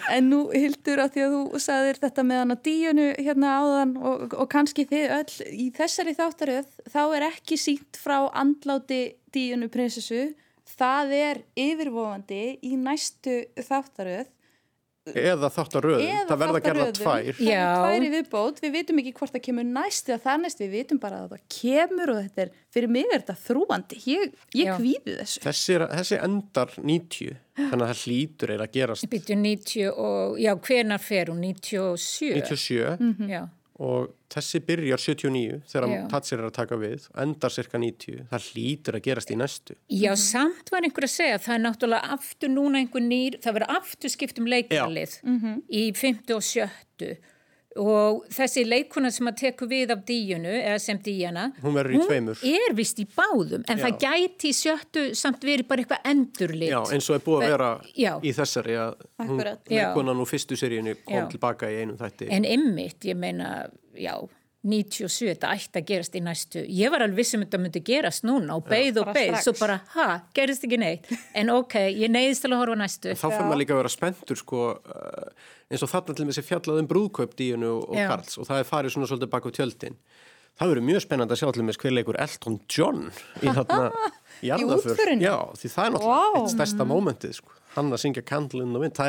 En 0.10 0.30
nú 0.32 0.46
hildur 0.54 1.04
að 1.04 1.18
því 1.18 1.26
að 1.26 1.36
þú 1.36 1.64
sagðir 1.64 2.02
þetta 2.04 2.28
með 2.28 2.44
hann 2.44 2.56
á 2.56 2.58
díunu 2.68 3.10
hérna 3.20 3.56
áðan 3.60 3.96
og, 4.00 4.38
og 4.38 4.50
kannski 4.52 4.88
þið 4.90 5.16
öll 5.20 5.52
í 5.52 5.70
þessari 5.76 6.16
þáttaröð 6.18 6.70
þá 6.90 7.03
er 7.18 7.28
ekki 7.32 7.58
sínt 7.60 8.00
frá 8.00 8.20
andláti 8.34 9.16
díunu 9.34 9.70
prinsessu. 9.74 10.34
Það 10.78 11.12
er 11.18 11.42
yfirvofandi 11.60 12.44
í 12.64 12.78
næstu 12.80 13.44
þáttaröð. 13.60 14.30
Eða 15.04 15.50
þáttaröð, 15.52 16.00
eða 16.00 16.28
það 16.30 16.38
verða 16.40 16.60
gerða 16.64 16.84
þáttaröðum. 16.88 17.00
tvær. 17.04 17.26
Er 17.28 17.80
tvær 17.84 18.04
í 18.08 18.12
viðbót, 18.14 18.60
við 18.64 18.72
vitum 18.78 19.00
ekki 19.02 19.12
hvort 19.18 19.34
það 19.36 19.42
kemur 19.50 19.66
næst 19.68 20.08
eða 20.14 20.22
það 20.24 20.38
næst, 20.46 20.62
við 20.64 20.70
vitum 20.78 21.00
bara 21.04 21.18
að 21.26 21.34
það 21.34 21.42
kemur 21.58 22.12
og 22.14 22.20
þetta 22.24 22.42
er, 22.46 22.52
fyrir 22.72 22.88
mig 22.96 23.10
er 23.12 23.20
þetta 23.26 23.36
þrúandi 23.44 23.98
ég, 24.08 24.38
ég 24.56 24.72
kvíði 24.80 25.18
þessu. 25.20 25.42
Þessi, 25.44 25.76
er- 25.76 25.86
þessi 25.92 26.20
endar 26.24 26.72
90 26.80 27.36
þannig 27.60 27.84
að 27.84 27.92
það 27.92 28.04
hlýtur 28.06 28.54
eiginlega 28.54 28.70
að 28.70 28.78
gerast. 28.80 29.10
Býttu 29.12 29.36
90 29.44 29.92
og, 29.92 30.40
já, 30.40 30.54
hvenar 30.56 31.04
fer 31.04 31.26
hún? 31.34 31.44
97? 31.52 32.32
97 32.40 32.98
Mhm. 33.04 33.28
Já. 33.36 33.44
Og 33.84 34.14
þessi 34.34 34.62
byrjar 34.66 35.02
79 35.02 35.60
þegar 35.70 35.92
Já. 35.92 36.00
Tatser 36.14 36.40
er 36.40 36.48
að 36.48 36.56
taka 36.56 36.80
við 36.80 37.08
endar 37.24 37.54
cirka 37.54 37.82
90, 37.82 38.24
það 38.32 38.48
hlýtur 38.54 38.98
að 38.98 39.06
gerast 39.10 39.34
í 39.34 39.38
næstu. 39.40 39.78
Já, 39.92 40.12
samt 40.20 40.72
var 40.74 40.88
einhver 40.88 41.08
að 41.08 41.14
segja, 41.14 41.42
það 41.44 41.56
er 41.58 41.64
náttúrulega 41.68 42.18
aftur 42.18 42.54
núna 42.54 42.82
einhver 42.82 43.06
nýr, 43.06 43.38
það 43.44 43.60
verður 43.60 43.78
aftur 43.82 44.14
skipt 44.14 44.42
um 44.42 44.50
leikarlið 44.54 45.20
í 45.70 45.86
50 46.00 46.38
og 46.38 46.46
70 46.48 47.18
og 47.80 48.26
þessi 48.34 48.64
leikuna 48.68 49.10
sem 49.12 49.28
að 49.32 49.38
teku 49.40 49.68
við 49.70 49.94
af 49.96 50.04
díunu, 50.06 50.52
eða 50.60 50.80
sem 50.84 51.00
díjana, 51.04 51.48
Hún 51.64 51.74
verður 51.78 51.96
í 51.98 52.02
tveimur. 52.08 52.44
er 52.44 52.76
vist 52.78 53.00
í 53.02 53.08
báðum, 53.16 53.64
en 53.68 53.78
Já. 53.80 53.86
það 53.88 53.98
gæti 54.04 54.52
í 54.52 54.58
sjöttu 54.58 55.06
samt 55.16 55.42
verið 55.44 55.68
bara 55.68 55.82
eitthvað 55.84 56.06
endurlit. 56.12 56.70
Já, 56.70 56.82
eins 56.94 57.10
og 57.10 57.16
er 57.18 57.26
búið 57.26 57.42
að 57.44 57.50
vera 57.56 57.72
Já. 57.96 58.14
í 58.22 58.34
þessari 58.34 58.78
að 58.78 58.94
hún 59.24 59.44
leikunan 59.70 60.22
úr 60.24 60.30
fyrstu 60.30 60.56
seríunni 60.60 60.96
kom 61.04 61.16
Já. 61.24 61.28
tilbaka 61.34 61.72
í 61.72 61.82
einum 61.82 61.98
þætti 61.98 62.30
En 62.30 62.46
ymmit, 62.46 63.00
ég 63.10 63.16
meina, 63.18 63.70
já, 63.98 64.16
97, 64.64 65.28
þetta 65.28 65.50
ætti 65.52 65.80
að 65.82 65.88
gerast 65.90 66.14
í 66.16 66.22
næstu. 66.24 66.62
Ég 66.72 66.92
var 66.94 67.04
alveg 67.04 67.20
vissum 67.20 67.42
að 67.44 67.50
þetta 67.50 67.60
myndi 67.64 67.82
gerast 67.84 68.24
núna 68.24 68.56
og 68.56 68.64
beigð 68.70 69.02
og 69.02 69.10
beigð, 69.16 69.40
svo 69.44 69.54
bara, 69.60 69.76
ha, 69.96 70.08
gerist 70.36 70.64
ekki 70.64 70.80
neitt. 70.80 71.10
En 71.40 71.52
ok, 71.52 71.76
ég 71.92 72.12
neyðist 72.14 72.46
til 72.46 72.54
að 72.54 72.62
horfa 72.62 72.78
á 72.80 72.84
næstu. 72.84 73.12
þá 73.20 73.26
fyrir 73.28 73.48
maður 73.50 73.62
líka 73.64 73.76
að 73.76 73.82
vera 73.82 73.92
spenntur 73.92 74.40
sko, 74.40 74.60
uh, 74.80 75.28
eins 75.68 75.84
og 75.84 75.92
þarna 75.92 76.16
til 76.16 76.28
með 76.30 76.38
sér 76.38 76.48
fjallað 76.48 76.80
um 76.84 76.88
brúðkaup 76.94 77.36
díunu 77.36 77.70
og, 77.74 77.90
og 77.92 78.00
Já. 78.00 78.08
Karls 78.14 78.40
og 78.40 78.48
það 78.48 78.62
er 78.64 78.70
farið 78.72 78.96
svona 78.96 79.10
svolítið 79.12 79.34
bak 79.36 79.44
á 79.44 79.52
tjöldin 79.60 80.00
það 80.54 80.70
verður 80.70 80.88
mjög 80.88 81.02
spennandi 81.02 81.34
að 81.34 81.40
sjá 81.42 81.48
til 81.50 81.66
með 81.66 81.80
hver 81.82 81.96
leikur 81.98 82.20
Elton 82.24 82.58
John 82.70 83.00
í 83.42 83.48
þarna 83.50 83.84
jarðaför. 84.50 84.98
Já, 85.18 85.36
því 85.60 85.68
það 85.76 85.84
er 85.84 85.92
náttúrulega 85.98 86.24
Vá. 86.24 86.40
eitt 86.40 86.54
stærsta 86.54 86.84
mómentið 86.88 87.34
sko. 87.40 87.50
hann 87.74 87.90
að 87.90 88.04
syngja 88.06 88.24
Candle 88.30 88.62
in 88.64 88.72
the 88.76 88.80
Wind, 88.80 88.94
það 88.94 89.08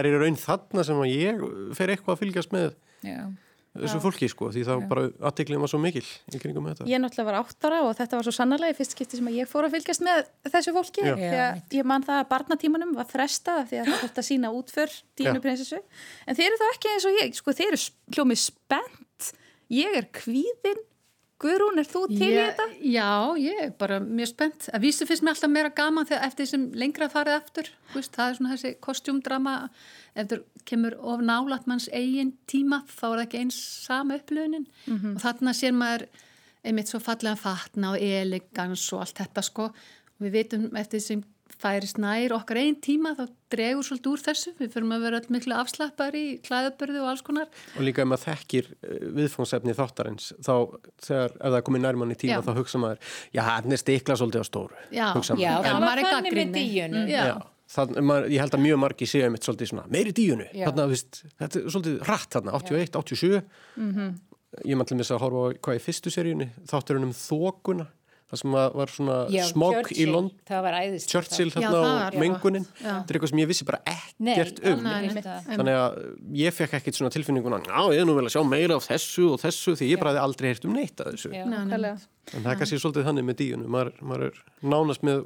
er 3.74 3.82
Já. 3.82 3.88
þessu 3.88 4.00
fólki 4.04 4.28
sko 4.30 4.48
því 4.54 4.62
það 4.68 4.82
bara 4.90 5.04
aðteklið 5.28 5.62
var 5.64 5.70
svo 5.72 5.80
mikil 5.82 6.04
í 6.04 6.40
kringum 6.42 6.68
þetta. 6.70 6.86
Ég 6.86 7.00
náttúrulega 7.02 7.28
var 7.30 7.38
áttara 7.40 7.80
og 7.82 7.96
þetta 7.98 8.18
var 8.20 8.26
svo 8.28 8.34
sannarlega 8.36 8.74
í 8.74 8.78
fyrst 8.78 8.94
skipti 8.94 9.18
sem 9.18 9.30
að 9.30 9.38
ég 9.40 9.50
fór 9.50 9.66
að 9.66 9.74
fylgjast 9.74 10.04
með 10.06 10.20
þessu 10.54 10.74
fólki 10.76 11.04
Já. 11.04 11.14
því 11.18 11.40
að 11.42 11.76
ég 11.80 11.88
man 11.90 12.06
það 12.06 12.20
að 12.22 12.30
barnatímanum 12.30 12.94
var 12.94 13.10
frestað 13.10 13.64
því 13.72 13.80
að 13.82 13.90
það 13.90 14.02
þurfti 14.04 14.22
að 14.22 14.28
sína 14.30 14.52
útför 14.54 14.96
dínu 15.18 15.38
Já. 15.40 15.44
prinsessu 15.48 15.80
en 15.82 16.38
þeir 16.38 16.46
eru 16.52 16.60
þá 16.62 16.66
ekki 16.70 16.92
eins 16.94 17.08
og 17.10 17.18
ég 17.18 17.38
sko 17.40 17.56
þeir 17.58 17.72
eru 17.72 17.82
hljómið 18.14 18.42
spennt 18.44 19.30
ég 19.74 19.98
er 19.98 20.10
kvíðin 20.14 20.82
Guðrún, 21.44 21.80
er 21.82 21.88
þú 21.88 22.02
til 22.08 22.28
í 22.30 22.36
þetta? 22.38 22.66
Já, 22.88 23.08
ég 23.36 23.58
er 23.66 23.72
bara 23.76 23.98
mjög 24.00 24.30
spennt. 24.30 24.68
Að 24.72 24.86
vísu 24.86 25.04
finnst 25.08 25.24
mér 25.26 25.34
alltaf 25.34 25.52
meira 25.52 25.72
gaman 25.76 26.08
þegar 26.08 26.24
eftir 26.30 26.46
þessum 26.46 26.64
lengra 26.80 27.08
farið 27.12 27.36
aftur. 27.36 27.68
Þú 27.90 27.98
Veist, 28.00 28.14
það 28.16 28.30
er 28.30 28.38
svona 28.38 28.52
þessi 28.54 28.72
kostjúmdrama. 28.86 29.54
Ef 30.14 30.30
það 30.30 30.46
kemur 30.70 30.96
of 31.12 31.24
nálat 31.28 31.68
manns 31.68 31.90
eigin 31.92 32.32
tíma 32.48 32.80
þá 32.88 33.04
er 33.10 33.16
það 33.18 33.24
ekki 33.26 33.42
eins 33.42 33.60
sama 33.84 34.16
upplöfunin. 34.20 34.64
Og 35.12 35.20
þarna 35.26 35.54
sér 35.58 35.76
maður 35.76 36.06
einmitt 36.64 36.88
svo 36.88 37.02
fallega 37.04 37.36
fatna 37.36 37.92
og 37.92 38.00
elegans 38.00 38.86
og 38.96 39.04
allt 39.04 39.20
þetta 39.20 39.44
sko. 39.44 39.68
Og 40.16 40.24
við 40.24 40.36
vitum 40.38 40.70
eftir 40.80 41.02
þessum 41.02 41.24
færist 41.64 41.98
nær 42.02 42.34
okkar 42.36 42.60
einn 42.60 42.76
tíma 42.84 43.14
þá 43.16 43.24
dregur 43.54 43.86
svolítið 43.86 44.10
úr 44.12 44.22
þessu. 44.24 44.52
Við 44.58 44.72
fyrir 44.74 44.92
að 44.96 45.04
vera 45.06 45.20
öll 45.20 45.30
miklu 45.32 45.56
afslappar 45.56 46.18
í 46.18 46.24
klæðabörðu 46.44 47.00
og 47.02 47.08
alls 47.12 47.24
konar. 47.24 47.48
Og 47.78 47.86
líka 47.86 48.04
ef 48.04 48.10
maður 48.10 48.26
þekkir 48.28 48.68
eh, 48.74 49.06
viðfóngsefni 49.18 49.76
þáttarins 49.78 50.28
þá 50.44 50.52
þegar 51.06 51.34
ef 51.34 51.48
það 51.48 51.58
er 51.60 51.66
komið 51.70 51.84
nærmann 51.86 52.14
í 52.14 52.18
tíma 52.20 52.36
Já. 52.38 52.44
þá 52.44 52.52
hugsa 52.60 52.82
maður, 52.82 53.16
já, 53.34 53.42
hann 53.48 53.76
er 53.76 53.82
stikla 53.82 54.18
svolítið 54.20 54.44
á 54.44 54.46
stóru. 54.50 54.84
Já, 54.90 55.08
Já, 55.40 55.52
það 55.64 55.88
var 55.88 56.04
þannig 56.04 56.04
með 56.04 56.14
gagnrýnni. 56.18 56.66
díunu. 56.74 57.06
Já. 57.08 57.24
Já, 57.30 57.34
það, 57.78 57.96
maður, 58.10 58.30
ég 58.34 58.44
held 58.44 58.58
að 58.58 58.64
mjög 58.68 58.84
margi 58.84 59.10
séu 59.10 59.24
einmitt 59.26 59.48
svolítið 59.48 59.72
svona, 59.72 59.88
meiri 59.94 60.14
díunu, 60.14 60.46
Já. 60.52 60.68
þarna, 60.68 60.86
viðst, 60.92 61.24
þetta 61.40 61.60
er 61.60 61.74
svolítið 61.74 61.98
rætt 62.10 62.38
þarna, 62.38 62.56
81, 62.60 62.96
87 63.00 63.42
ég 64.62 64.78
maður 64.78 64.92
til 64.92 65.04
að 65.16 65.22
horfa 65.24 65.42
á 65.42 65.46
hvað 65.66 65.78
í 65.78 65.82
fyrstu 65.82 66.12
seríunni, 66.14 66.46
þátturinn 66.70 67.08
um 67.08 67.14
þókuna 67.16 67.86
það 68.30 68.40
sem 68.40 68.56
að 68.60 68.76
var 68.80 68.92
svona 68.94 69.16
Já, 69.32 69.42
smog 69.50 69.74
í 69.74 69.82
Churchill, 69.82 70.12
Lond 70.14 70.30
Það 70.48 70.62
var 70.66 70.76
æðist. 70.80 71.10
Churchill 71.12 71.50
þarna 71.52 71.70
og 71.74 71.84
var 71.84 72.16
mengunin. 72.22 72.66
Já. 72.78 72.88
þetta 72.88 73.12
er 73.12 73.18
eitthvað 73.18 73.32
sem 73.32 73.42
ég 73.42 73.50
vissi 73.50 73.66
bara 73.68 73.80
ekkert 73.92 74.62
um 74.70 74.82
nei, 74.84 74.94
einmitt. 74.96 75.28
nei. 75.28 75.58
þannig 75.58 75.78
að 75.82 76.00
ég 76.40 76.56
fekk 76.56 76.76
ekkert 76.80 76.98
svona 76.98 77.12
tilfinninguna 77.14 77.60
já, 77.68 77.78
ég 77.94 78.00
er 78.02 78.08
nú 78.08 78.16
vel 78.16 78.26
að 78.26 78.34
sjá 78.34 78.42
meira 78.48 78.78
af 78.80 78.88
þessu 78.88 79.28
og 79.34 79.42
þessu 79.44 79.76
því 79.78 79.90
ég 79.92 80.02
bara 80.02 80.14
hefði 80.14 80.24
aldrei 80.24 80.50
heyrt 80.50 80.66
um 80.68 80.76
neitt 80.78 81.04
af 81.04 81.12
þessu 81.12 81.32
Já. 81.34 81.44
En 82.32 82.40
það 82.40 82.54
er 82.54 82.56
kannski 82.56 82.78
svolítið 82.80 83.04
þannig 83.04 83.24
með 83.28 83.36
díunum 83.42 83.74
maður, 83.74 83.98
maður 84.00 84.22
er 84.30 84.38
nánast 84.64 85.02
með 85.04 85.18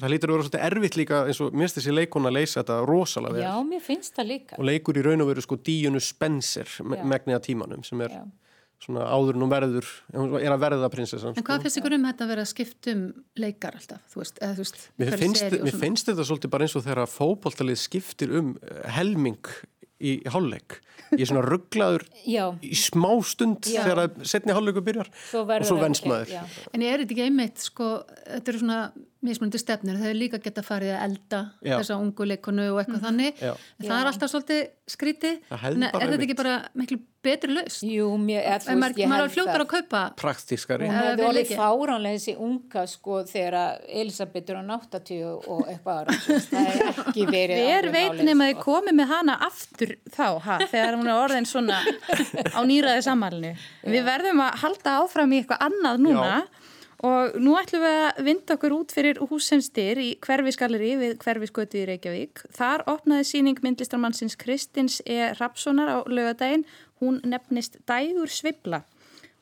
það 0.00 0.12
lítur 0.14 0.30
að 0.30 0.36
vera 0.38 0.46
svolítið 0.46 0.64
erfitt 0.70 0.96
líka 0.96 1.18
eins 1.28 1.40
og 1.44 1.58
minnst 1.60 1.76
þessi 1.76 1.92
leikon 1.92 2.28
að 2.30 2.36
leysa 2.38 2.62
þetta 2.62 2.78
rosalega 2.88 3.36
vel 3.36 3.42
Já, 3.44 3.52
mér 3.68 3.84
finnst 3.84 4.16
það 4.16 4.30
líka. 4.30 4.56
og 4.56 4.64
leikur 4.64 4.96
í 4.96 5.04
raun 5.04 5.24
og 5.26 5.28
veru 5.34 5.44
sko 5.44 5.58
Díunu 5.60 6.00
Já. 6.00 7.04
megnið 7.04 7.36
að 7.36 7.44
tímanum 7.50 7.84
sem 7.84 8.00
er. 8.06 8.16
Svona 8.82 9.06
áður 9.08 9.38
hún 9.40 9.50
verður 9.50 9.86
er 10.42 10.52
að 10.52 10.60
verða 10.66 10.90
prinsessan 10.92 11.32
En 11.36 11.44
hvað 11.46 11.60
sko. 11.60 11.66
finnst 11.66 11.80
ykkur 11.80 11.96
um 11.96 12.08
þetta 12.10 12.26
að 12.26 12.32
vera 12.34 12.44
að 12.44 12.50
skipta 12.52 12.92
um 12.96 13.04
leikar 13.40 13.78
alltaf, 13.78 14.02
þú 14.12 14.20
veist, 14.22 14.42
eða 14.42 14.56
þú 14.58 14.64
veist, 14.66 14.82
mér, 15.00 15.16
finnst, 15.22 15.56
mér 15.68 15.78
finnst 15.80 16.10
þetta 16.10 16.26
svolítið 16.28 16.52
bara 16.56 16.66
eins 16.68 16.76
og 16.76 16.84
þegar 16.86 17.10
fótboltalið 17.14 17.80
skiptir 17.80 18.34
um 18.36 18.52
eh, 18.60 18.82
helming 18.98 19.40
í 19.96 20.18
hálfleik 20.28 20.80
ég 21.16 21.22
er 21.24 21.30
svona 21.30 21.44
rugglaður 21.46 22.04
í 22.68 22.76
smá 22.76 23.10
stund 23.24 23.64
Já. 23.64 23.80
þegar 23.86 24.02
að 24.04 24.18
setni 24.28 24.52
hálfleiku 24.56 24.82
byrjar 24.84 25.08
svo 25.30 25.46
og 25.46 25.64
svo 25.64 25.78
það- 25.78 25.84
venst 25.86 26.08
maður 26.10 26.34
Já. 26.36 26.42
En 26.76 26.84
er 26.84 27.00
þetta 27.00 27.16
ekki 27.16 27.26
einmitt, 27.30 27.62
sko, 27.64 27.90
þetta 28.26 28.52
eru 28.52 28.60
svona 28.66 28.80
mismunandi 29.26 29.60
stefnir, 29.62 29.98
þau 30.00 30.14
líka 30.16 30.40
geta 30.44 30.64
farið 30.66 30.94
að 30.96 31.04
elda 31.10 31.42
Já. 31.66 31.76
þessa 31.80 31.98
ungu 32.00 32.30
leikonu 32.30 32.70
og 32.72 32.80
eitthvað 32.82 33.04
þannig, 33.08 33.42
Já. 33.42 33.52
en 33.52 33.90
það 33.90 33.98
er 34.00 34.10
alltaf 34.12 34.32
svolítið 34.32 34.64
Það 34.86 35.60
hefði 35.64 35.76
en 35.76 35.84
er 35.90 36.10
þetta 36.12 36.24
ekki 36.26 36.34
bara 36.38 36.54
miklu 36.78 36.96
betri 37.26 37.50
laust? 37.50 37.80
Jú, 37.82 38.04
mér, 38.22 38.44
eða, 38.46 38.58
þú 38.62 38.68
veist, 38.68 38.78
maður, 38.78 39.00
ég 39.00 39.08
maður 39.10 39.24
held 39.24 39.26
er 39.26 39.34
fljótar 39.34 39.62
að 39.64 39.70
kaupa, 39.72 40.02
praktískari 40.20 40.86
Hún 40.86 40.94
Eða 40.94 41.00
hefði 41.08 41.16
vil 41.18 41.26
orðið 41.26 41.40
ekki. 41.42 41.56
fáránlega 41.58 42.18
þessi 42.20 42.34
unga 42.46 42.84
sko 42.92 43.16
þegar 43.26 43.56
að 43.58 43.88
Elisabeth 44.02 44.52
er 44.54 44.60
á 44.60 44.64
80 44.76 45.24
og 45.26 45.64
eitthvað 45.72 45.98
ára. 45.98 46.16
Það 46.46 46.70
er 46.70 46.86
ekki 46.92 47.26
verið 47.36 47.62
Hver 47.64 47.88
alveg 47.88 47.96
veit 47.96 48.12
málið, 48.12 48.22
nema 48.30 48.46
þið 48.46 48.54
sko. 48.54 48.66
komið 48.68 48.96
með 49.00 49.10
hana 49.16 49.36
aftur 49.48 49.94
þá, 50.14 50.26
ha, 50.46 50.58
þegar 50.70 50.98
hún 51.00 51.10
er 51.10 51.24
orðin 51.24 51.50
svona 51.50 51.80
á 52.56 52.60
nýraði 52.70 53.02
samalinu. 53.08 53.52
Við 53.90 54.06
verðum 54.06 54.44
að 54.46 54.62
halda 54.62 54.96
áfram 55.02 55.34
í 55.34 55.42
eitthvað 55.42 55.66
annað 55.66 56.02
núna 56.06 56.36
og 57.04 57.36
nú 57.42 57.56
ætlum 57.60 57.82
við 57.84 57.98
að 58.06 58.20
vinda 58.24 58.56
okkur 58.56 58.74
út 58.78 58.94
fyrir 58.96 59.20
húsensdyr 59.20 60.00
í 60.00 60.08
hverfisgalleri 60.24 60.94
við 61.00 61.14
hverfisgötu 61.20 61.82
í 61.82 61.86
Reykjavík. 61.90 62.46
Þar 62.56 62.86
opnaði 62.88 63.28
síning 63.28 63.60
myndlistarmannsins 63.64 64.38
Kristins 64.40 65.02
E. 65.04 65.32
Rapssonar 65.36 65.92
á 65.92 65.98
lögadaginn. 66.08 66.64
Hún 67.02 67.20
nefnist 67.28 67.76
Dægur 67.84 68.32
Svibla. 68.32 68.86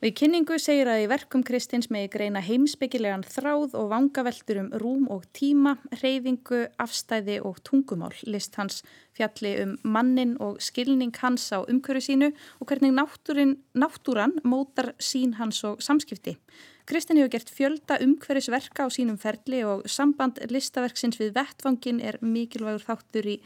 Og 0.03 0.09
í 0.09 0.11
kynningu 0.11 0.57
segir 0.59 0.89
að 0.91 1.05
í 1.05 1.07
verkum 1.07 1.41
Kristins 1.47 1.87
megi 1.89 2.09
greina 2.11 2.41
heimsbyggilegan 2.43 3.23
þráð 3.23 3.77
og 3.79 3.87
vangaveltur 3.93 4.59
um 4.59 4.67
rúm 4.81 5.07
og 5.09 5.23
tíma, 5.33 5.77
reyfingu, 6.01 6.65
afstæði 6.83 7.39
og 7.47 7.61
tungumál. 7.63 8.11
List 8.27 8.59
hans 8.59 8.83
fjalli 9.15 9.55
um 9.63 9.77
mannin 9.87 10.35
og 10.43 10.59
skilning 10.61 11.15
hans 11.23 11.47
á 11.55 11.63
umhverju 11.63 12.03
sínu 12.09 12.29
og 12.59 12.67
hvernig 12.67 12.91
náttúrin, 12.91 13.55
náttúran 13.73 14.35
mótar 14.43 14.91
sín 14.99 15.39
hans 15.39 15.63
og 15.63 15.79
samskipti. 15.79 16.35
Kristinn 16.85 17.17
hefur 17.17 17.31
gert 17.33 17.49
fjölda 17.49 17.95
umhverjusverka 18.05 18.85
á 18.85 18.89
sínum 18.93 19.17
ferli 19.17 19.63
og 19.65 19.87
samband 19.89 20.37
listaverksins 20.53 21.17
við 21.17 21.31
vettvangin 21.37 22.01
er 22.01 22.19
mikilvægur 22.21 22.83
þáttur 22.85 23.29
í 23.35 23.39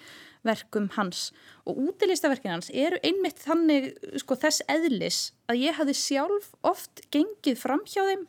verkum 0.44 0.90
hans. 0.96 1.30
Og 1.68 1.80
útilistaverkin 1.90 2.52
hans 2.58 2.70
eru 2.72 3.00
einmitt 3.04 3.40
þannig 3.44 3.94
sko, 4.20 4.36
þess 4.40 4.64
eðlis 4.72 5.22
að 5.52 5.64
ég 5.66 5.80
hafði 5.80 5.96
sjálf 6.00 6.52
oft 6.68 7.04
gengið 7.16 7.58
fram 7.64 7.84
hjá 7.88 8.04
þeim 8.10 8.28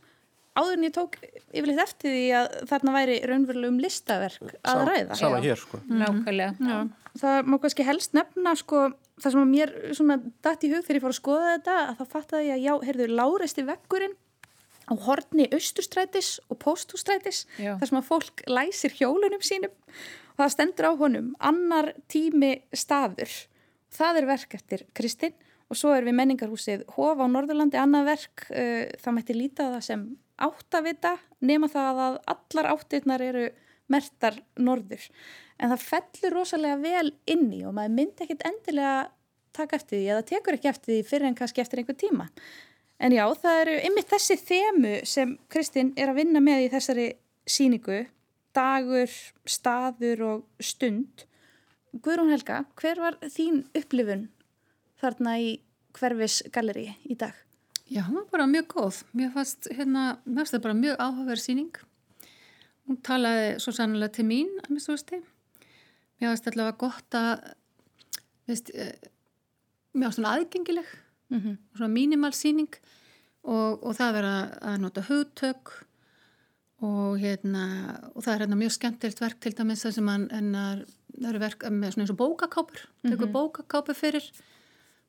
áður 0.61 0.77
en 0.77 0.87
ég 0.89 0.95
tók 0.95 1.19
yfirleitt 1.55 1.83
eftir 1.85 2.11
því 2.15 2.25
að 2.37 2.49
þarna 2.71 2.95
væri 2.97 3.19
raunverulegum 3.31 3.79
listaverk 3.83 4.57
að 4.67 4.81
ræða. 4.89 5.19
sama 5.19 5.39
hér 5.45 5.59
sko 5.61 5.79
Nákvæmlega. 5.87 6.57
já, 6.59 6.81
Það 7.21 7.47
má 7.51 7.57
kannski 7.63 7.87
helst 7.87 8.13
nefna 8.15 8.55
sko, 8.59 8.81
það 9.23 9.33
sem 9.35 9.41
að 9.45 9.53
mér 9.55 9.73
svona 9.95 10.17
datt 10.43 10.67
í 10.67 10.71
hug 10.71 10.83
þegar 10.87 10.99
ég 10.99 11.05
fór 11.07 11.15
að 11.15 11.21
skoða 11.23 11.53
þetta 11.55 11.77
að 11.87 11.95
þá 12.01 12.05
fattaði 12.15 12.51
ég 12.51 12.55
að 12.59 12.67
já, 12.67 12.75
heyrðu, 12.91 13.07
láristi 13.19 13.65
vekkurinn 13.71 14.19
á 14.91 14.95
horni 15.07 15.47
austurstrætis 15.55 16.41
og 16.51 16.59
póstústrætis 16.65 17.45
Já. 17.59 17.79
þar 17.79 17.87
sem 17.91 18.01
að 18.01 18.09
fólk 18.09 18.43
læsir 18.51 18.97
hjólunum 18.99 19.43
sínum. 19.45 19.73
Og 20.35 20.43
það 20.43 20.55
stendur 20.57 20.91
á 20.91 20.93
honum 20.99 21.31
annar 21.39 21.93
tími 22.11 22.63
staður. 22.75 23.31
Það 23.95 24.21
er 24.21 24.29
verk 24.31 24.59
eftir 24.59 24.85
Kristinn 24.95 25.37
og 25.71 25.79
svo 25.79 25.95
er 25.95 26.07
við 26.07 26.17
menningarhúsið 26.19 26.83
Hof 26.97 27.23
á 27.23 27.27
Norðurlandi 27.31 27.79
annað 27.79 28.11
verk, 28.11 28.47
uh, 28.51 28.91
það 28.99 29.17
mætti 29.17 29.37
líta 29.39 29.71
það 29.77 29.87
sem 29.87 30.05
áttavita 30.41 31.15
nema 31.45 31.69
það 31.71 32.03
að 32.07 32.19
allar 32.35 32.71
áttirnar 32.75 33.23
eru 33.23 33.47
mertar 33.91 34.39
norður. 34.59 35.03
En 35.61 35.71
það 35.75 35.87
fellur 35.87 36.37
rosalega 36.39 36.79
vel 36.81 37.11
inn 37.31 37.51
í 37.53 37.65
og 37.67 37.75
maður 37.77 37.97
myndi 37.99 38.25
ekkit 38.25 38.47
endilega 38.49 39.11
taka 39.55 39.77
eftir 39.77 39.99
því 39.99 40.11
eða 40.15 40.27
tekur 40.31 40.57
ekki 40.57 40.71
eftir 40.71 40.95
því 40.95 41.07
fyrir 41.09 41.29
en 41.29 41.37
kannski 41.39 41.63
eftir 41.63 41.83
einhver 41.83 41.99
tíma 41.99 42.29
en 43.01 43.17
já, 43.17 43.25
það 43.43 43.61
eru 43.65 43.77
ymmið 43.89 44.09
þessi 44.13 44.39
þemu 44.45 44.95
sem 45.09 45.35
Kristinn 45.53 45.93
er 45.97 46.13
að 46.13 46.23
vinna 46.23 46.45
með 46.45 46.67
í 46.67 46.71
þessari 46.77 47.09
síningu 47.49 48.05
dagur, 48.55 49.11
staður 49.47 50.25
og 50.27 50.65
stund. 50.65 51.27
Guðrún 51.95 52.33
Helga, 52.35 52.65
hver 52.79 52.99
var 53.03 53.19
þín 53.23 53.65
upplifun 53.79 54.29
þarna 55.01 55.39
í 55.43 55.53
hverfis 55.97 56.43
galleri 56.55 56.91
í 57.07 57.17
dag? 57.19 57.35
já, 57.91 58.03
hún 58.07 58.15
var 58.15 58.27
bara 58.31 58.47
mjög 58.47 58.67
góð, 58.71 59.03
mér 59.13 59.33
fannst, 59.35 59.67
hérna, 59.75 60.21
mér 60.25 60.41
fannst 60.41 60.55
það 60.55 60.63
bara 60.67 60.79
mjög 60.79 61.01
áhugaverð 61.03 61.43
síning, 61.43 61.79
hún 62.87 62.99
talaði 63.07 63.49
svo 63.63 63.75
sannlega 63.75 64.15
til 64.15 64.27
mín, 64.29 64.53
að 64.63 64.75
mér 64.77 64.85
veist 64.85 65.25
mér 66.21 66.31
fannst 66.31 66.51
allavega 66.51 66.77
gott 66.79 67.19
að, 67.19 67.49
veist, 68.47 68.71
eh, 68.75 68.95
mér 69.95 70.07
fannst 70.07 70.23
hún 70.23 70.31
aðgengileg, 70.31 70.93
Mm 71.31 71.41
-hmm. 71.41 71.57
svona 71.77 71.95
mínimal 71.95 72.33
síning 72.35 72.73
og, 73.45 73.85
og 73.85 73.95
það 73.97 74.13
verða 74.15 74.59
að 74.61 74.81
nota 74.81 75.01
hugtök 75.09 75.73
og 76.83 77.19
hérna 77.21 77.65
og 78.15 78.23
það 78.25 78.35
er 78.35 78.41
hérna 78.41 78.57
mjög 78.57 78.73
skemmtilegt 78.73 79.21
verk 79.21 79.41
til 79.41 79.53
dæmis 79.53 79.85
það 79.85 79.91
sem 79.95 80.09
hann 80.09 80.29
hennar, 80.31 80.85
það 81.21 81.29
eru 81.31 81.39
verk 81.39 81.65
með 81.71 81.93
svona 81.93 82.03
eins 82.07 82.11
og 82.11 82.21
bókakápur, 82.23 82.81
tekur 83.07 83.27
Mhm. 83.27 83.33
bókakápur 83.33 83.95
fyrir 83.95 84.31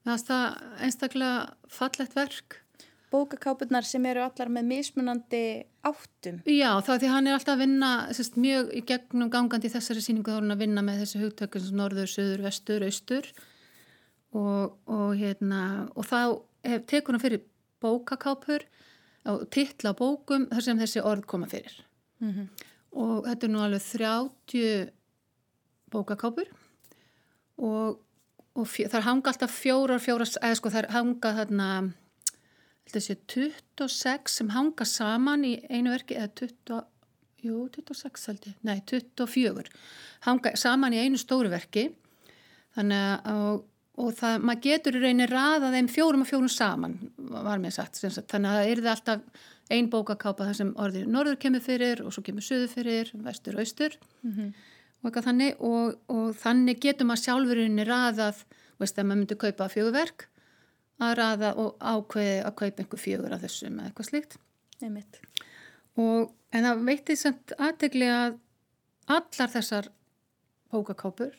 það 0.06 0.30
er 0.30 0.58
einstaklega 0.86 1.54
fallegt 1.68 2.16
verk 2.16 2.62
Bókakápurnar 3.12 3.84
sem 3.84 4.06
eru 4.06 4.22
allar 4.24 4.48
með 4.48 4.68
mismunandi 4.70 5.64
áttum. 5.84 6.38
Já, 6.48 6.80
þá 6.80 6.94
því 6.96 7.08
hann 7.12 7.28
er 7.28 7.34
alltaf 7.36 7.58
að 7.58 7.64
vinna 7.66 7.90
sérst, 8.16 8.38
mjög 8.40 8.70
í 8.72 8.82
gegnum 8.88 9.30
gangandi 9.30 9.68
í 9.68 9.74
þessari 9.74 10.00
síningu 10.06 10.32
þá 10.32 10.38
er 10.38 10.46
hann 10.46 10.56
að 10.56 10.62
vinna 10.64 10.82
með 10.82 11.02
þessi 11.02 11.20
hugtökun 11.20 11.66
sem 11.66 11.76
norður, 11.82 12.08
söður, 12.08 12.42
vestur, 12.46 12.86
austur 12.88 13.28
og, 14.38 14.78
og 14.88 15.16
hérna 15.20 15.62
og 15.96 16.08
þá 16.08 16.20
hef, 16.68 16.86
tekur 16.90 17.18
hann 17.18 17.24
fyrir 17.24 17.46
bókakápur 17.82 18.66
og 19.32 19.48
titla 19.54 19.94
bókum 19.98 20.48
þar 20.52 20.66
sem 20.66 20.82
þessi 20.82 21.04
orð 21.06 21.28
koma 21.30 21.50
fyrir. 21.52 21.74
Mm 22.24 22.50
og 22.92 23.24
þetta 23.24 23.48
er 23.48 23.52
nú 23.54 23.60
alveg 23.64 23.84
30 23.88 24.90
bókakápur 25.94 26.50
og 27.56 28.02
og 28.52 28.68
fjö, 28.68 28.90
það 28.92 29.06
hanga 29.08 29.32
alltaf 29.32 29.54
fjórar, 29.56 30.02
fjórar, 30.04 30.30
eða 30.44 30.58
sko 30.60 30.72
það 30.74 30.88
hanga 30.92 31.30
þarna, 31.38 31.68
þessi 32.92 33.16
26 33.32 34.34
sem 34.34 34.50
hanga 34.52 34.88
saman 34.88 35.46
í 35.48 35.54
einu 35.72 35.94
verki, 35.94 36.18
eða 36.20 36.34
20, 36.42 36.82
jú, 37.48 37.62
26 37.78 38.28
held 38.28 38.50
ég, 38.50 38.58
nei, 38.68 38.82
24, 38.92 39.72
hanga 40.28 40.54
saman 40.60 40.98
í 40.98 41.00
einu 41.00 41.22
stóru 41.22 41.52
verki, 41.54 41.88
þannig 42.76 43.32
að, 43.32 43.64
og, 44.02 44.12
það, 44.18 44.44
maður 44.48 44.64
getur 44.66 44.98
í 44.98 45.02
rauninni 45.04 45.28
raða 45.30 45.72
þeim 45.76 45.90
fjórum 45.92 46.26
og 46.26 46.30
fjórum 46.30 46.52
saman, 46.52 46.98
var 47.18 47.62
mér 47.62 47.76
sagt, 47.76 48.00
sagt, 48.02 48.28
þannig 48.32 48.52
að 48.52 48.60
það 48.60 48.72
er 48.72 48.82
það 48.82 48.94
alltaf 48.96 49.48
ein 49.72 49.88
bókakápa 49.92 50.48
þar 50.50 50.58
sem 50.58 50.72
orðið 50.84 51.12
norður 51.12 51.38
kemur 51.42 51.64
fyrir 51.64 52.02
og 52.04 52.14
svo 52.16 52.24
kemur 52.26 52.46
söður 52.46 52.74
fyrir, 52.74 53.12
vestur 53.26 53.60
austur. 53.62 53.96
Mm 54.26 54.34
-hmm. 54.34 54.50
og 55.02 55.08
eitthvað 55.10 55.28
þannig. 55.30 55.56
Og, 55.60 55.96
og 56.12 56.36
þannig 56.42 56.82
getur 56.84 57.08
maður 57.08 57.24
sjálfurinni 57.26 57.86
raðað, 57.88 58.44
veist 58.82 59.00
að 59.00 59.08
maður 59.08 59.22
myndi 59.22 59.40
kaupa 59.46 59.70
fjögurverk 59.72 60.28
að 61.02 61.16
raða 61.18 61.54
og 61.58 61.78
ákveði 61.80 62.38
að 62.46 62.56
kaupa 62.56 62.84
einhver 62.84 63.00
fjögur 63.00 63.34
af 63.34 63.42
þessum 63.42 63.80
eða 63.80 63.88
eitthvað 63.90 64.10
slíkt. 64.10 64.38
Og, 66.02 66.32
en 66.52 66.68
það 66.68 66.84
veitir 66.90 67.18
samt 67.18 67.54
aðtegli 67.58 68.10
að 68.10 68.38
allar 69.08 69.50
þessar 69.56 69.90
bókakápur 70.72 71.34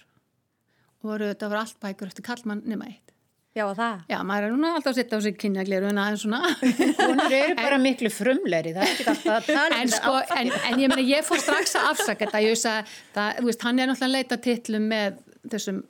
voru 1.06 1.32
þetta 1.32 1.50
var 1.52 1.64
allt 1.64 1.80
bækur 1.82 2.12
eftir 2.12 2.26
kallmann 2.26 2.62
nema 2.66 2.90
eitt 2.90 3.12
Já, 3.52 3.66
það. 3.76 4.04
Já, 4.08 4.16
maður 4.24 4.46
er 4.46 4.52
núna 4.54 4.68
alltaf 4.78 4.94
að 4.94 4.98
setja 4.98 5.18
á 5.20 5.24
sig 5.26 5.34
kynjagleru 5.36 5.88
en 5.90 5.98
aðeins 6.00 6.22
svona. 6.24 6.38
Hún 7.02 7.18
er 7.26 7.50
bara 7.58 7.78
miklu 7.82 8.08
frumleiri, 8.08 8.72
það 8.72 8.86
er 8.86 8.92
ekki 8.94 9.04
alltaf 9.12 9.34
að 9.34 9.48
tala 9.50 9.80
um 9.82 9.90
það. 9.90 9.96
Sko, 9.98 10.12
en, 10.38 10.52
en 10.70 10.80
ég 10.80 10.92
meina, 10.92 11.04
ég 11.04 11.26
fór 11.26 11.42
strax 11.42 11.76
að 11.76 11.88
afsaka 11.90 12.24
þetta, 12.24 12.40
ég 12.46 12.54
veist 12.54 12.68
að, 12.70 12.94
það, 13.12 13.34
þú 13.42 13.50
veist, 13.50 13.66
hann 13.68 13.82
er 13.82 13.90
náttúrulega 13.90 14.08
að 14.08 14.16
leita 14.16 14.38
tillum 14.46 14.88
með 14.94 15.20
þessum, 15.52 15.82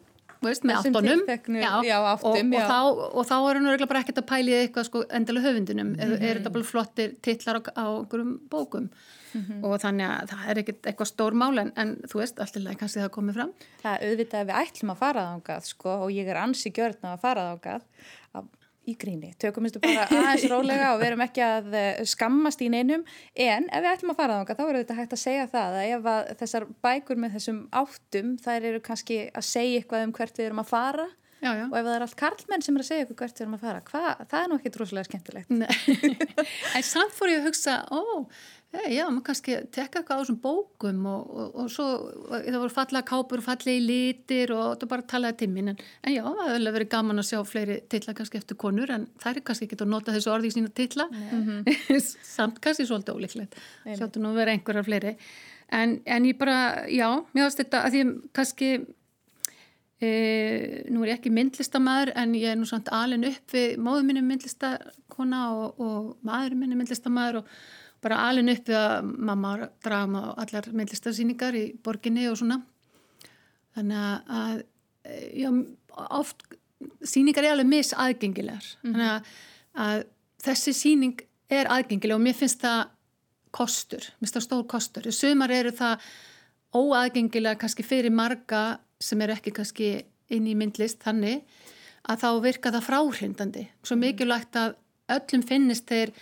veist, 0.43 0.67
með 0.67 0.81
áttunum. 0.81 1.25
Já, 1.63 1.71
já, 1.87 1.97
áttum, 2.01 2.33
og, 2.33 2.43
já. 2.43 2.65
Og 2.65 2.73
þá, 2.73 3.07
og 3.07 3.31
þá 3.31 3.37
er 3.39 3.47
hann 3.47 3.67
náttúrulega 3.69 3.91
bara 3.95 4.03
ekkert 4.03 4.23
að 4.25 4.29
pæli 4.33 4.59
eitthvað 4.59 4.91
sko 4.91 5.07
endalega 5.21 5.53
höfundunum, 5.53 5.93
mm 5.95 6.03
-hmm. 6.03 6.19
er, 6.19 6.31
er 6.33 6.43
þetta 6.43 6.55
bara 6.59 6.71
flottir 6.73 7.15
tillar 7.23 7.63
á, 7.63 7.79
á 7.79 7.87
einhverjum 7.95 8.35
bókum. 8.51 8.91
Mm 9.33 9.45
-hmm. 9.45 9.65
og 9.65 9.81
þannig 9.81 10.09
að 10.09 10.33
það 10.33 10.49
er 10.51 10.59
ekkert 10.63 10.87
eitthvað 10.87 11.11
stór 11.13 11.37
mál 11.43 11.59
en, 11.59 11.73
en 11.77 11.95
þú 12.09 12.19
veist, 12.23 12.41
alltaf 12.41 12.77
kannski 12.81 13.01
það 13.01 13.15
komið 13.19 13.35
fram 13.35 13.53
Það 13.83 14.03
auðvitað 14.07 14.41
að 14.41 14.49
við 14.51 14.59
ætlum 14.63 14.91
að 14.91 14.99
fara 15.05 15.29
þángað 15.29 15.71
sko, 15.71 15.95
og 16.05 16.11
ég 16.13 16.27
er 16.29 16.37
ansi 16.37 16.71
gjörn 16.71 17.09
að 17.13 17.21
fara 17.21 17.47
þángað 17.53 17.83
í 18.83 18.97
gríni, 18.99 19.31
tökum 19.39 19.63
minnstu 19.63 19.81
bara 19.83 20.09
aðeins 20.19 20.49
rólega 20.51 20.91
og 20.97 21.01
verum 21.03 21.23
ekki 21.23 21.43
að 21.45 21.75
eh, 21.79 22.03
skammast 22.09 22.63
í 22.65 22.71
neinum, 22.73 23.05
en 23.39 23.69
ef 23.71 23.85
við 23.85 23.91
ætlum 23.93 24.15
að 24.15 24.21
fara 24.23 24.39
þángað 24.41 24.59
þá 24.59 24.63
er 24.65 24.79
auðvitað 24.79 25.01
hægt 25.01 25.17
að 25.17 25.23
segja 25.23 25.49
það 25.53 25.77
að 25.79 25.91
ef 25.97 26.09
að 26.13 26.31
þessar 26.43 26.69
bækur 26.87 27.21
með 27.23 27.37
þessum 27.37 27.61
áttum 27.83 28.33
þær 28.43 28.71
eru 28.73 28.81
kannski 28.89 29.19
að 29.31 29.47
segja 29.47 29.83
eitthvað 29.83 30.07
um 30.09 30.15
hvert 30.19 30.41
við 30.41 30.49
erum 30.49 30.65
að 30.65 30.73
fara 30.73 31.09
Já, 31.43 31.57
já. 31.59 31.65
og 31.67 31.75
ef 31.75 31.87
það 31.87 31.95
er 31.97 32.05
allt 32.05 32.19
karlmenn 32.21 32.63
sem 32.63 32.77
er 32.77 32.83
að 32.85 32.87
segja 32.87 33.05
ykkur 33.05 33.19
hvert 33.19 33.39
við 33.39 33.45
erum 33.45 33.57
að 33.57 33.63
fara, 33.65 33.85
Hva? 33.89 34.03
það 34.31 34.37
er 34.41 34.51
nú 34.51 34.59
ekki 34.61 34.71
droslega 34.77 35.09
skemmtilegt 35.09 35.51
en 36.79 36.85
samt 36.87 37.17
fór 37.17 37.33
ég 37.33 37.41
að 37.43 37.49
hugsa 37.49 37.81
ó, 37.91 38.03
hey, 38.73 38.95
já, 38.97 39.05
maður 39.09 39.25
kannski 39.27 39.57
tekka 39.75 40.01
eitthvað 40.01 40.17
á 40.17 40.21
þessum 40.23 40.39
bókum 40.43 41.07
og, 41.11 41.33
og, 41.33 41.51
og 41.63 41.71
svo 41.73 41.87
það 42.31 42.59
voru 42.63 42.75
fallega 42.75 43.09
kápur 43.11 43.43
og 43.43 43.47
fallega 43.47 43.77
í 43.77 43.85
litir 43.85 44.55
og 44.57 44.79
það 44.81 44.93
bara 44.95 45.07
talaði 45.13 45.39
tímin 45.43 45.73
en, 45.75 45.83
en 46.03 46.15
já, 46.15 46.23
það 46.25 46.53
hefur 46.55 46.77
verið 46.79 46.91
gaman 46.95 47.23
að 47.23 47.29
sjá 47.29 47.43
fleiri 47.49 47.79
tilla 47.93 48.17
kannski 48.19 48.41
eftir 48.41 48.61
konur 48.65 48.95
en 48.95 49.07
það 49.23 49.35
er 49.35 49.47
kannski 49.51 49.69
ekki 49.69 49.81
að 49.81 49.93
nota 49.93 50.17
þessu 50.17 50.33
orði 50.33 50.53
í 50.53 50.57
sína 50.57 50.73
tilla 50.81 51.09
mm 51.11 51.45
-hmm. 51.49 52.01
samt 52.37 52.63
kannski 52.65 52.89
svolítið 52.89 53.19
ólíklegt. 53.19 53.61
Sjáttu 53.85 54.23
nú 54.23 54.33
að 54.33 54.41
vera 54.41 54.57
einhverjar 54.57 54.89
fleiri. 54.89 55.17
En, 55.73 56.01
en 56.05 56.25
ég 56.25 56.37
bara, 56.39 56.89
já, 56.89 57.09
mér 57.33 57.49
finnst 57.49 57.63
þetta 57.65 57.85
að 57.85 57.93
því 57.93 58.03
kannski 58.33 58.73
E, 60.03 60.83
nú 60.91 61.05
er 61.05 61.13
ég 61.13 61.21
ekki 61.21 61.31
myndlistamæður 61.31 62.11
en 62.19 62.33
ég 62.35 62.51
er 62.51 62.57
nú 62.59 62.67
samt 62.67 62.89
alin 62.91 63.23
upp 63.29 63.53
við 63.55 63.77
móðu 63.79 64.03
minni 64.09 64.25
myndlistakona 64.27 65.43
og, 65.55 65.79
og 65.79 66.09
maður 66.27 66.57
minni 66.59 66.79
myndlistamæður 66.81 67.39
og 67.39 67.53
bara 68.03 68.23
alin 68.29 68.51
upp 68.53 68.69
við 68.69 68.79
að 68.79 69.11
mamma 69.31 69.53
draga 69.85 70.11
maður 70.11 70.41
allar 70.45 70.69
myndlistarsýningar 70.81 71.59
í 71.59 71.65
borginni 71.85 72.27
og 72.31 72.39
svona. 72.41 72.59
Þannig 73.77 74.33
að 74.39 74.63
já, 75.39 75.51
oft 76.09 76.45
síningar 77.07 77.47
er 77.47 77.57
alveg 77.57 77.71
misaðgengilegar. 77.71 78.67
Mm 78.83 78.91
-hmm. 78.91 78.93
þannig 78.93 79.13
að, 79.13 79.31
að 79.87 80.05
þessi 80.43 80.75
síning 80.77 81.23
er 81.53 81.71
aðgengileg 81.71 82.17
og 82.17 82.25
mér 82.25 82.37
finnst 82.39 82.63
það 82.63 82.83
kostur, 83.53 84.05
mér 84.19 84.27
finnst 84.27 84.39
það 84.39 84.47
stór 84.47 84.67
kostur. 84.67 85.11
Sumar 85.13 85.51
eru 85.51 85.71
það 85.71 86.07
óaðgengilega 86.73 87.61
kannski 87.61 87.85
fyrir 87.85 88.11
marga 88.11 88.79
sem 89.01 89.21
er 89.21 89.35
ekki 89.37 89.53
kannski 89.53 90.05
inn 90.33 90.47
í 90.47 90.55
myndlist 90.57 91.03
þannig 91.05 91.43
að 92.09 92.23
þá 92.25 92.29
virka 92.43 92.73
það 92.73 92.87
fráhrindandi. 92.89 93.67
Svo 93.83 93.97
mikilvægt 93.97 94.57
að 94.57 94.75
öllum 95.13 95.43
finnist 95.47 95.91
þeir 95.91 96.15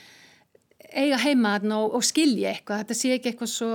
eiga 0.92 1.18
heima 1.22 1.56
og, 1.76 1.94
og 1.94 2.04
skilja 2.04 2.54
eitthvað. 2.54 2.84
Þetta 2.84 2.98
sé 2.98 3.12
ekki 3.14 3.32
eitthvað 3.32 3.52
svo 3.52 3.74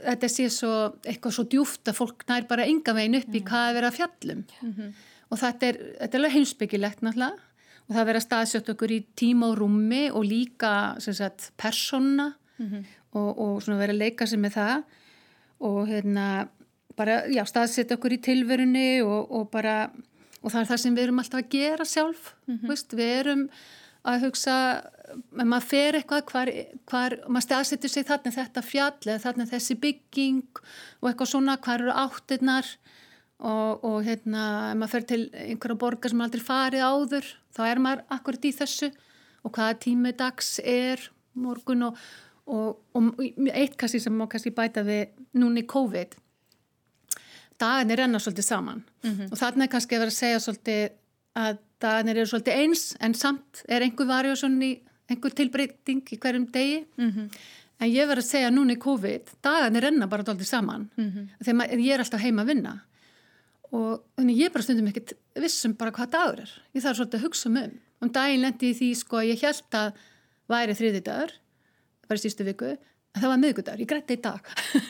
þetta 0.00 0.30
sé 0.32 0.48
svo, 0.52 0.74
eitthvað 1.04 1.36
svo 1.36 1.44
djúft 1.52 1.90
að 1.90 1.98
fólk 1.98 2.24
nær 2.28 2.46
bara 2.48 2.66
enga 2.68 2.94
veginn 2.96 3.18
upp 3.20 3.34
í 3.36 3.42
hvað 3.46 3.68
að 3.68 3.76
vera 3.78 3.92
fjallum. 3.94 4.44
Mm 4.60 4.72
-hmm. 4.72 4.92
og 5.28 5.38
þetta 5.38 5.66
er, 5.66 5.80
þetta 6.00 6.16
er 6.16 6.20
alveg 6.20 6.36
heimsbyggilegt 6.36 7.02
náttúrulega. 7.02 7.48
Og 7.88 7.96
það 7.96 8.06
vera 8.06 8.20
staðsött 8.20 8.68
okkur 8.70 8.92
í 8.94 9.00
tíma 9.18 9.50
og 9.50 9.58
rúmi 9.58 10.10
og 10.14 10.24
líka 10.24 11.00
sagt, 11.00 11.50
persóna 11.58 12.34
mm 12.58 12.66
-hmm. 12.66 12.84
og, 13.12 13.38
og 13.38 13.62
vera 13.66 13.92
að 13.92 13.98
leika 13.98 14.26
sig 14.26 14.38
með 14.38 14.52
það. 14.52 14.82
Og 15.60 15.88
hérna 15.88 16.48
bara, 16.96 17.26
já, 17.28 17.44
staðsetja 17.44 17.96
okkur 17.96 18.12
í 18.12 18.22
tilverunni 18.22 19.02
og, 19.02 19.30
og 19.30 19.50
bara, 19.50 19.90
og 20.42 20.52
það 20.52 20.60
er 20.60 20.70
það 20.70 20.76
sem 20.76 20.96
við 20.96 21.02
erum 21.02 21.18
alltaf 21.18 21.40
að 21.40 21.50
gera 21.50 21.84
sjálf, 21.84 22.34
mm 22.46 22.56
-hmm. 22.56 22.68
veist, 22.68 22.94
við 22.94 23.12
erum 23.20 23.50
að 24.08 24.24
hugsa, 24.26 24.54
maður 25.36 25.66
fer 25.66 25.98
eitthvað, 25.98 26.22
hvar, 26.30 26.50
hvar 26.88 27.16
maður 27.28 27.46
staðsetjur 27.46 27.92
sig 27.92 28.06
þarna 28.08 28.32
þetta 28.34 28.62
fjall 28.64 28.96
eða 29.04 29.20
þarna 29.26 29.48
þessi 29.50 29.76
bygging 29.82 30.62
og 31.02 31.10
eitthvað 31.10 31.32
svona, 31.34 31.58
hvar 31.60 31.84
eru 31.84 31.96
áttirnar? 32.06 32.72
Og, 33.40 33.84
og 33.88 34.02
hérna, 34.04 34.42
ef 34.68 34.76
maður 34.76 34.92
fer 34.92 35.04
til 35.08 35.22
einhverja 35.32 35.80
borgar 35.80 36.12
sem 36.12 36.20
aldrei 36.20 36.42
farið 36.44 36.82
áður, 36.84 37.28
þá 37.56 37.60
er 37.70 37.78
maður 37.80 38.02
akkurat 38.12 38.42
í 38.44 38.50
þessu. 38.52 38.90
Og 39.40 39.54
hvaða 39.56 39.78
tími 39.80 40.12
dags 40.12 40.58
er 40.60 41.06
morgun 41.40 41.86
og, 41.86 42.00
og, 42.44 42.82
og 42.92 43.22
eitt 43.54 43.78
kannski 43.80 44.02
sem 44.04 44.12
má 44.12 44.26
kannski 44.28 44.52
bæta 44.52 44.84
við 44.84 45.14
núni 45.40 45.64
COVID. 45.64 46.18
Dagarnir 47.60 48.02
renna 48.02 48.20
svolítið 48.20 48.44
saman. 48.44 48.84
Mm 49.04 49.10
-hmm. 49.10 49.32
og 49.32 49.38
þarna 49.38 49.64
er 49.64 49.72
kannski 49.72 49.96
að 49.96 50.04
vera 50.04 50.12
að 50.12 50.20
segja 50.20 50.40
svolítið 50.40 50.99
að 51.38 51.58
dagarnir 51.80 52.20
eru 52.20 52.30
svolítið 52.30 52.60
eins 52.62 52.84
en 53.00 53.14
samt 53.14 53.62
er 53.68 53.84
einhver 53.86 54.08
varjósson 54.08 54.58
í 54.62 54.74
einhver 55.10 55.34
tilbreyting 55.34 56.04
í 56.06 56.18
hverjum 56.20 56.46
degi. 56.52 56.84
Mm 56.98 57.10
-hmm. 57.10 57.28
en 57.80 57.88
ég 57.88 58.06
verður 58.06 58.22
að 58.22 58.30
segja 58.30 58.50
núna 58.50 58.72
í 58.72 58.78
COVID 58.78 59.34
dagarnir 59.42 59.82
renna 59.82 60.06
bara 60.06 60.24
svolítið 60.24 60.46
saman. 60.46 60.90
Mm 60.96 61.10
-hmm. 61.10 61.28
þegar 61.44 61.80
ég 61.80 61.94
er 61.94 62.00
alltaf 62.00 62.20
heima 62.20 62.42
að 62.42 62.46
vinna. 62.46 62.80
Og 63.72 64.02
þannig 64.16 64.36
ég 64.36 64.52
bara 64.52 64.62
stundum 64.62 64.86
ekkert 64.86 65.12
vissum 65.34 65.74
bara 65.74 65.92
hvað 65.92 66.10
dagur 66.10 66.40
er. 66.40 66.50
Ég 66.74 66.82
þarf 66.82 66.96
svolítið 66.96 67.18
að 67.18 67.24
hugsa 67.24 67.48
um 67.48 67.56
um. 67.56 67.80
Um 68.00 68.12
daginn 68.12 68.40
lendi 68.40 68.70
í 68.70 68.74
því 68.74 68.94
sko 68.96 69.16
að 69.16 69.28
ég 69.30 69.42
held 69.42 69.74
að 69.74 69.92
væri 70.48 70.74
þriði 70.74 71.02
dagur 71.02 71.32
var 72.10 72.18
í 72.18 72.24
sístu 72.24 72.44
viku 72.44 72.74
það 73.18 73.26
var 73.26 73.38
miðgudagur, 73.42 73.80
ég 73.82 73.88
grætti 73.90 74.14
í 74.14 74.20
dag. 74.22 74.38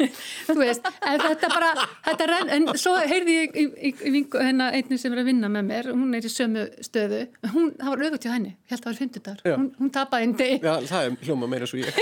Þú 0.46 0.54
veist, 0.59 0.85
en 1.09 1.20
þetta 1.22 1.48
bara 1.52 1.70
þetta 2.04 2.24
renn, 2.28 2.50
en 2.56 2.66
svo 2.80 2.92
heyrði 2.98 3.35
ég 3.37 3.54
í, 3.56 3.64
í, 3.88 3.90
í 3.94 4.11
vingu 4.12 4.38
hennar 4.44 4.74
einni 4.76 4.96
sem 5.00 5.12
er 5.14 5.20
að 5.22 5.28
vinna 5.30 5.48
með 5.52 5.64
mér 5.70 5.85
hún 5.94 6.14
er 6.16 6.24
í 6.26 6.28
sömu 6.33 6.62
stöðu 6.85 7.20
hún, 7.54 7.66
það 7.78 7.90
var 7.92 7.98
auðvitað 8.04 8.26
hjá 8.26 8.35
henni, 8.35 8.52
ég 8.52 8.56
held 8.74 8.80
að 8.80 8.85
það 8.85 8.90
var 8.90 8.98
fymtudagur 8.98 9.40
hún, 9.54 9.70
hún 9.78 9.90
tapaði 9.94 10.22
einn 10.26 10.37
deg 10.40 10.56
Já, 10.66 10.74
það 10.90 11.02
er 11.06 11.11
hljóma 11.28 11.46
meira 11.50 11.66
svo 11.70 11.76
ég. 11.80 11.88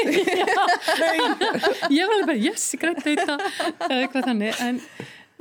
Ég 1.99 2.05
var 2.11 2.19
bara, 2.27 2.41
yes, 2.41 2.65
ég 2.75 2.81
grætti 2.83 3.15
í 3.15 3.17
dag 3.23 3.39
eða 3.87 4.03
eitthvað 4.03 4.29
þannig 4.33 4.53
en, 4.65 4.77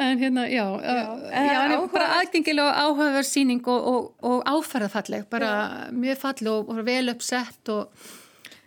en 0.04 0.16
hérna, 0.22 0.44
já, 0.52 0.66
já, 0.84 0.96
já 1.34 1.60
en 1.66 1.90
bara 1.94 2.08
aðgengileg 2.20 2.66
og 2.70 2.74
áhugaverð 2.86 3.30
síning 3.30 3.64
og, 3.74 3.82
og, 3.92 4.02
og 4.30 4.38
áferðafalleg 4.54 5.24
bara 5.32 5.50
já. 5.50 5.54
mjög 5.98 6.18
falleg 6.22 6.52
og, 6.54 6.62
og 6.74 6.78
vel 6.88 7.08
uppsett 7.16 7.64
og 7.74 7.82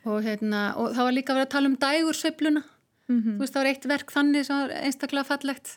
og, 0.05 0.19
hérna, 0.25 0.61
og 0.81 0.93
það 0.97 1.09
var 1.09 1.17
líka 1.17 1.33
að 1.33 1.41
vera 1.41 1.49
að 1.49 1.55
tala 1.55 1.71
um 1.71 1.79
dægursveifluna 1.85 2.63
mm 2.63 3.21
-hmm. 3.21 3.37
þú 3.37 3.39
veist 3.39 3.55
það 3.55 3.63
var 3.63 3.71
eitt 3.71 3.89
verk 3.95 4.13
þannig 4.13 4.47
sem 4.47 4.61
var 4.61 4.77
einstaklega 4.81 5.25
fallegt 5.25 5.73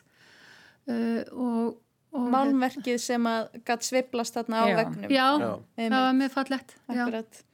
uh, 0.88 1.22
og, 1.32 1.80
og 2.14 2.30
Málmverkið 2.30 2.98
sem 2.98 3.26
að 3.26 3.58
gætt 3.66 3.84
sveiflast 3.88 4.34
þarna 4.38 4.62
á 4.62 4.66
já. 4.68 4.76
vegnum 4.76 5.10
Já, 5.10 5.28
já. 5.40 5.88
það 5.90 6.00
var 6.06 6.14
mjög 6.20 6.30
fallegt 6.30 6.76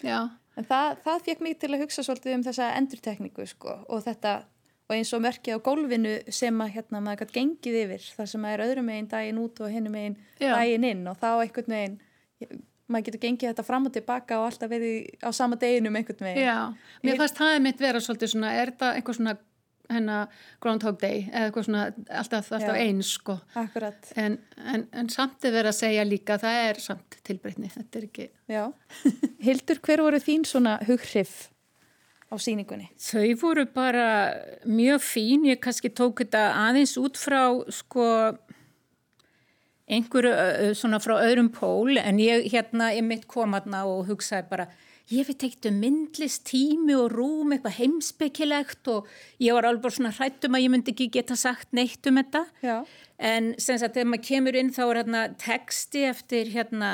já. 0.02 0.28
En 0.56 0.64
það, 0.64 0.96
það 1.04 1.20
fekk 1.24 1.40
mig 1.40 1.58
til 1.58 1.74
að 1.74 1.80
hugsa 1.80 2.02
svolítið 2.02 2.34
um 2.34 2.42
þessa 2.42 2.72
endurtekningu 2.76 3.46
sko, 3.46 3.84
og 3.88 4.02
þetta 4.04 4.42
og 4.90 4.96
eins 4.96 5.12
og 5.14 5.22
merkið 5.22 5.54
á 5.56 5.58
gólfinu 5.62 6.14
sem 6.34 6.60
að 6.60 6.72
hérna 6.74 7.00
maður 7.00 7.22
gætt 7.22 7.36
gengið 7.36 7.76
yfir 7.84 8.06
þar 8.16 8.30
sem 8.32 8.44
að 8.44 8.54
er 8.54 8.64
öðrum 8.66 8.88
megin 8.90 9.08
daginn 9.08 9.38
út 9.38 9.60
og 9.62 9.70
hinnum 9.70 9.94
megin 9.94 10.16
daginn 10.40 10.84
inn 10.84 11.06
og 11.06 11.16
þá 11.20 11.28
einhvern 11.44 11.74
veginn 11.76 11.98
maður 12.90 13.10
getur 13.10 13.22
gengið 13.26 13.52
þetta 13.52 13.66
fram 13.66 13.86
og 13.88 13.94
tilbaka 13.94 14.40
og 14.40 14.48
alltaf 14.50 14.72
verið 14.72 15.22
á 15.22 15.30
sama 15.36 15.58
deginum 15.60 15.96
einhvern 16.00 16.26
veginn. 16.26 16.42
Já, 16.44 16.58
mér 17.06 17.20
fannst 17.22 17.38
það 17.38 17.54
er 17.54 17.64
mitt 17.68 17.80
vera 17.80 18.02
svolítið 18.02 18.34
svona, 18.34 18.52
er 18.58 18.74
þetta 18.74 18.92
einhver 18.98 19.18
svona 19.18 19.36
hennar 19.90 20.42
Groundhog 20.62 20.98
Day 21.00 21.24
eða 21.28 21.48
eitthvað 21.48 21.66
svona 21.66 21.84
alltaf, 22.20 22.50
alltaf 22.54 22.78
eins 22.78 23.12
sko 23.16 23.36
Akkurat. 23.58 24.10
en, 24.20 24.36
en, 24.62 24.86
en 24.94 25.08
samt 25.12 25.46
er 25.46 25.54
verið 25.54 25.72
að 25.72 25.78
segja 25.80 26.04
líka 26.06 26.36
það 26.40 26.58
er 26.66 26.82
samt 26.84 27.16
tilbreytni, 27.26 27.70
þetta 27.74 28.00
er 28.00 28.06
ekki 28.08 28.28
Já. 28.50 28.62
Hildur, 29.46 29.80
hver 29.86 30.04
voru 30.06 30.20
þín 30.22 30.46
svona 30.48 30.76
hughrif 30.86 31.48
á 32.30 32.34
síningunni? 32.38 32.90
Þau 33.02 33.26
voru 33.40 33.66
bara 33.74 34.06
mjög 34.68 35.02
fín, 35.02 35.48
ég 35.50 35.60
kannski 35.62 35.90
tók 35.90 36.22
þetta 36.22 36.46
aðeins 36.68 36.94
út 37.00 37.18
frá 37.18 37.42
sko 37.74 38.06
einhverju 39.90 40.74
svona 40.78 41.00
frá 41.02 41.16
öðrum 41.18 41.50
pól 41.54 41.98
en 41.98 42.20
ég 42.22 42.46
hérna 42.52 42.92
ég 42.94 43.04
mitt 43.06 43.26
kom 43.30 43.56
aðna 43.58 43.82
og 43.90 44.06
hugsaði 44.10 44.48
bara 44.50 44.68
ég 45.10 45.26
veit 45.26 45.42
ekkert 45.42 45.66
um 45.70 45.78
myndlist 45.82 46.44
tími 46.46 46.94
og 46.94 47.10
rúm 47.10 47.54
eitthvað 47.54 47.78
heimspekilegt 47.80 48.90
og 48.92 49.08
ég 49.42 49.56
var 49.56 49.66
alveg 49.66 49.96
svona 49.96 50.12
hrættum 50.14 50.54
að 50.54 50.64
ég 50.64 50.72
myndi 50.72 50.94
ekki 50.94 51.08
geta 51.16 51.36
sagt 51.38 51.72
neitt 51.74 52.06
um 52.06 52.20
þetta. 52.20 52.44
Já. 52.62 52.76
en 53.18 53.50
sem 53.58 53.76
sagt 53.76 53.98
þegar 53.98 54.08
maður 54.08 54.26
kemur 54.28 54.56
inn 54.56 54.70
þá 54.72 54.82
er 54.84 55.00
hérna 55.02 55.22
texti 55.36 56.04
eftir 56.08 56.52
hérna 56.54 56.90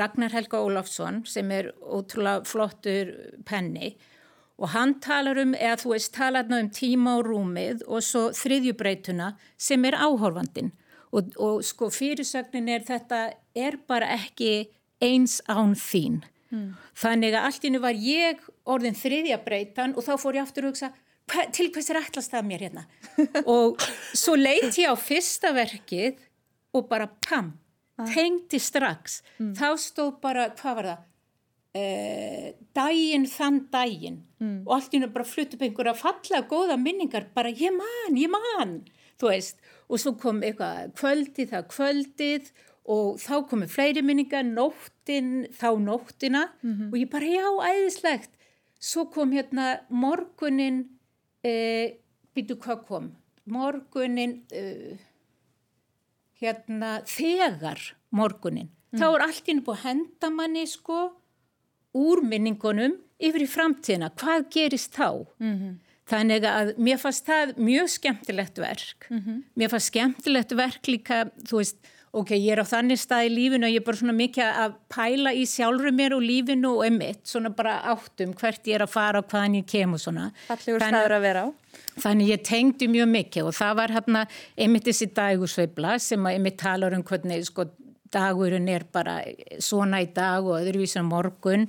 Ragnar 0.00 0.32
Helga 0.32 0.62
Ólafsson 0.64 1.20
sem 1.28 1.50
er 1.54 1.70
ótrúlega 1.84 2.46
flottur 2.48 3.12
penni. 3.46 3.94
Og 4.60 4.72
hann 4.74 4.96
talar 5.00 5.38
um, 5.40 5.54
eða 5.54 5.78
þú 5.80 5.92
veist 5.94 6.12
talar 6.16 6.48
um 6.50 6.72
tíma 6.74 7.18
og 7.20 7.28
rúmið 7.28 7.84
og 7.86 8.02
svo 8.04 8.28
þriðjubreituna 8.36 9.34
sem 9.56 9.84
er 9.84 10.00
áhorfandin 10.00 10.72
og, 11.12 11.30
og 11.38 11.62
sko 11.66 11.90
fyrirsögnin 11.92 12.70
er 12.70 12.84
þetta 12.86 13.22
er 13.58 13.78
bara 13.90 14.12
ekki 14.16 14.70
eins 15.02 15.40
án 15.50 15.74
þín. 15.78 16.22
Þannig 16.98 17.34
að 17.36 17.46
allt 17.46 17.64
innu 17.68 17.80
var 17.82 17.94
ég 17.94 18.40
orðin 18.66 18.96
þriðja 18.98 19.38
breytan 19.44 19.94
og 19.94 20.02
þá 20.06 20.16
fór 20.18 20.38
ég 20.40 20.46
aftur 20.46 20.66
að 20.66 20.72
hugsa 20.72 20.90
hva, 21.30 21.44
til 21.54 21.68
hvers 21.70 21.90
er 21.92 22.00
ætlast 22.00 22.32
það 22.32 22.48
mér 22.48 22.64
hérna? 22.66 22.86
Og 23.54 23.78
svo 24.18 24.34
leiti 24.34 24.82
ég 24.82 24.90
á 24.90 24.96
fyrsta 24.98 25.52
verkið 25.54 26.18
og 26.74 26.88
bara 26.90 27.06
pam, 27.26 27.52
tengdi 28.10 28.58
strax. 28.62 29.20
Þá 29.38 29.68
stóð 29.78 30.16
bara, 30.22 30.48
hvað 30.58 30.76
var 30.80 30.88
það? 30.90 31.06
Eh, 31.80 32.48
daginn 32.74 33.28
þann 33.30 33.60
daginn. 33.70 34.20
Og 34.66 34.74
allt 34.74 34.94
í 34.94 34.98
hennu 34.98 35.10
bara 35.14 35.26
flutt 35.26 35.54
upp 35.54 35.62
einhverja 35.62 35.94
fallega 35.98 36.42
góða 36.50 36.78
minningar 36.80 37.28
bara 37.34 37.50
ég 37.54 37.74
man, 37.74 38.18
ég 38.18 38.30
man. 38.32 38.80
Þú 39.20 39.30
veist, 39.30 39.60
og 39.90 39.98
svo 39.98 40.12
kom 40.22 40.40
eitthvað 40.46 40.92
kvöldið 40.98 41.50
það 41.50 41.64
kvöldið 41.74 42.50
og 42.90 43.18
þá 43.22 43.34
komu 43.50 43.66
fleiri 43.70 44.02
minningar 44.02 44.46
nóttin, 44.46 45.46
þá 45.54 45.68
nóttina. 45.82 46.46
Og 46.90 46.96
ég 46.98 47.10
bara 47.12 47.26
já, 47.28 47.46
æðislegt. 47.70 48.30
Svo 48.80 49.04
kom 49.12 49.34
hérna 49.36 49.80
morgunin 49.92 50.84
eh, 51.44 51.98
býtu 52.34 52.56
hvað 52.62 52.84
kom? 52.88 53.10
Morgunin 53.50 54.38
eh, 54.54 54.96
hérna 56.40 57.00
þegar 57.06 57.82
morgunin. 58.16 58.70
Þá 58.96 59.06
er 59.10 59.22
allt 59.26 59.48
inn 59.52 59.60
búið 59.62 59.76
að 59.76 59.84
henda 59.84 60.30
manni 60.34 60.64
sko 60.66 61.02
úr 61.94 62.22
minningunum 62.26 62.96
yfir 63.20 63.44
í 63.44 63.50
framtíðina, 63.50 64.08
hvað 64.18 64.48
gerist 64.54 64.96
þá 64.96 65.28
þannig 66.10 66.44
að 66.48 66.74
mér 66.82 67.00
fannst 67.00 67.28
það 67.28 67.54
mjög 67.60 67.94
skemmtilegt 67.94 68.60
verk. 68.60 69.08
Mér 69.58 69.72
fannst 69.72 69.92
skemmtilegt 69.92 70.52
verk 70.58 70.90
líka 70.90 71.24
þú 71.46 71.62
veist, 71.62 71.78
ok, 72.10 72.32
ég 72.34 72.52
er 72.56 72.62
á 72.62 72.66
þannig 72.66 72.98
stað 72.98 73.28
í 73.28 73.32
lífinu 73.36 73.68
og 73.68 73.72
ég 73.72 73.80
er 73.80 73.86
bara 73.86 74.00
svona 74.00 74.16
mikið 74.18 74.60
að 74.64 74.72
pæla 74.90 75.32
í 75.38 75.44
sjálfur 75.46 75.94
mér 75.94 76.16
og 76.16 76.24
lífinu 76.26 76.72
og 76.80 76.86
emitt 76.88 77.22
svona 77.30 77.52
bara 77.54 77.76
áttum 77.92 78.32
hvert 78.34 78.66
ég 78.66 78.80
er 78.80 78.86
að 78.86 78.94
fara 78.96 79.22
og 79.22 79.28
hvaðan 79.30 79.60
ég 79.60 79.68
kem 79.70 79.94
og 79.94 80.02
svona. 80.02 80.30
Fallegur 80.48 80.82
staður 80.82 81.16
að 81.18 81.26
vera 81.28 81.44
á. 81.46 81.48
Þannig 82.00 82.32
ég 82.32 82.42
tengdi 82.46 82.88
mjög 82.90 83.12
mikið 83.14 83.50
og 83.50 83.54
það 83.54 83.76
var 83.78 83.94
hérna 83.94 84.24
einmitt 84.58 84.88
þessi 84.88 85.10
dagursveifla 85.14 85.94
sem 86.02 86.26
að 86.26 86.38
einmitt 86.38 86.58
talar 86.58 86.96
um 86.96 87.06
hvernig 87.06 87.46
sko 87.46 87.68
dagurinn 88.10 88.68
er 88.70 88.84
bara 88.90 89.20
svona 89.62 90.02
í 90.02 90.10
dag 90.14 90.42
og 90.42 90.58
öðruvísan 90.58 91.06
morgun 91.06 91.68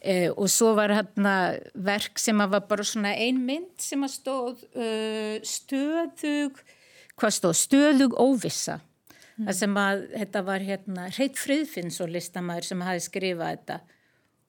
eh, 0.00 0.30
og 0.30 0.48
svo 0.50 0.74
var 0.78 0.92
hérna 0.94 1.34
verk 1.74 2.18
sem 2.18 2.38
var 2.38 2.64
bara 2.68 2.84
svona 2.86 3.14
ein 3.16 3.40
mynd 3.46 3.78
sem 3.82 4.02
að 4.04 4.14
stóð 4.14 4.64
uh, 4.74 5.38
stöðug, 5.42 6.60
hvað 7.18 7.34
stóð, 7.38 7.56
stöðug 7.62 8.18
óvissa. 8.18 8.80
Það 9.38 9.54
sem 9.54 9.76
að 9.78 10.00
þetta 10.18 10.40
var 10.42 10.64
hérna 10.66 11.06
Hreit 11.14 11.38
Friðfinns 11.38 12.00
og 12.02 12.10
listamæður 12.10 12.66
sem 12.66 12.80
hafi 12.82 13.04
skrifað 13.04 13.52
þetta. 13.52 13.76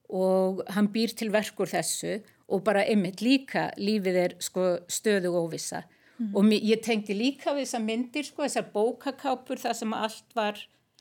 Og 0.09 0.63
hann 0.73 0.89
býr 0.89 1.13
til 1.13 1.29
verkur 1.29 1.69
þessu 1.69 2.15
og 2.49 2.63
bara 2.65 2.81
einmitt 2.89 3.21
líka 3.21 3.67
lífið 3.77 4.17
er 4.17 4.33
sko 4.41 4.79
stöðu 4.89 5.35
óvissa. 5.37 5.83
Og 6.33 6.41
mér- 6.43 6.65
ég 6.65 6.81
tengdi 6.83 7.13
líka 7.13 7.53
við 7.53 7.67
þessar 7.67 7.85
myndir 7.85 8.25
sko 8.25 8.43
þessar 8.43 8.71
bókakápur 8.73 9.61
þar 9.61 9.77
sem 9.77 9.93
allt 9.93 10.33
var 10.35 10.57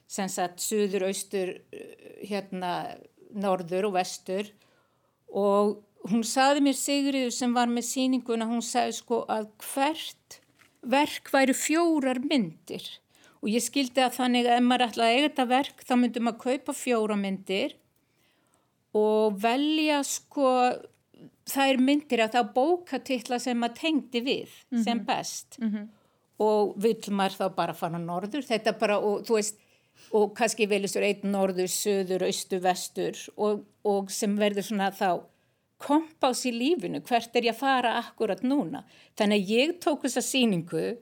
sem 0.09 0.29
sagt 0.29 0.61
suður, 0.61 1.09
austur 1.09 1.57
uh, 1.57 1.81
hérna 2.29 2.75
norður 3.35 3.91
og 3.91 3.97
vestur. 3.99 4.51
Og 5.29 5.79
hún 6.09 6.25
saði 6.25 6.63
mér 6.65 6.79
Sigriður 6.79 7.35
sem 7.35 7.55
var 7.55 7.71
með 7.71 7.89
sýninguna 7.91 8.49
hún 8.49 8.65
sagði 8.65 8.99
sko 9.01 9.25
að 9.29 9.51
hvert 9.73 10.41
verk 10.89 11.33
væru 11.35 11.57
fjórar 11.57 12.21
myndir. 12.25 12.85
Og 13.43 13.53
ég 13.53 13.63
skildi 13.63 14.03
að 14.03 14.17
þannig 14.19 14.49
að 14.49 14.57
ef 14.57 14.65
maður 14.67 14.87
ætlaði 14.89 15.11
að 15.11 15.17
eiga 15.17 15.29
þetta 15.29 15.49
verk 15.53 15.85
þá 15.87 15.95
myndum 16.01 16.27
maður 16.27 16.43
kaupa 16.45 16.75
fjóra 16.75 17.19
myndir 17.19 17.77
og 18.99 19.37
velja 19.43 20.01
sko 20.07 20.49
þær 21.49 21.79
myndir 21.83 22.23
að 22.25 22.35
þá 22.35 22.53
bókatitla 22.57 23.39
sem 23.43 23.59
maður 23.59 23.79
tengdi 23.83 24.23
við 24.25 24.57
sem 24.85 25.01
best. 25.07 25.59
Og 26.39 26.75
vill 26.79 27.15
maður 27.15 27.39
þá 27.39 27.47
bara 27.57 27.75
fara 27.75 27.99
norður? 27.99 28.45
Þetta 28.47 28.75
bara 28.79 28.99
og 29.03 29.25
þú 29.27 29.39
veist 29.39 29.59
og 30.17 30.33
kannski 30.39 30.69
velistur 30.71 31.05
einn 31.05 31.33
norður, 31.33 31.69
söður, 31.73 32.25
austur, 32.29 32.63
vestur 32.65 33.19
og, 33.37 33.65
og 33.85 34.13
sem 34.13 34.37
verður 34.39 34.69
svona 34.69 34.93
þá 34.95 35.11
kompás 35.79 36.43
í 36.49 36.53
lífinu, 36.55 37.01
hvert 37.07 37.37
er 37.39 37.47
ég 37.47 37.55
að 37.55 37.61
fara 37.61 37.95
akkurat 38.01 38.41
núna. 38.43 38.83
Þannig 39.19 39.45
að 39.45 39.53
ég 39.55 39.77
tók 39.85 40.07
þessa 40.07 40.25
sýningu 40.27 40.97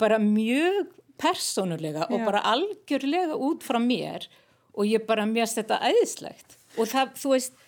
bara 0.00 0.18
mjög 0.20 0.90
persónulega 1.20 2.06
og 2.08 2.20
Já. 2.20 2.24
bara 2.24 2.44
algjörlega 2.52 3.36
út 3.36 3.64
frá 3.64 3.80
mér 3.80 4.28
og 4.72 4.86
ég 4.88 5.04
bara 5.06 5.26
mjögst 5.28 5.60
þetta 5.60 5.80
æðislegt 5.90 6.56
og 6.78 6.88
það, 6.88 7.10
þú 7.20 7.32
veist, 7.34 7.58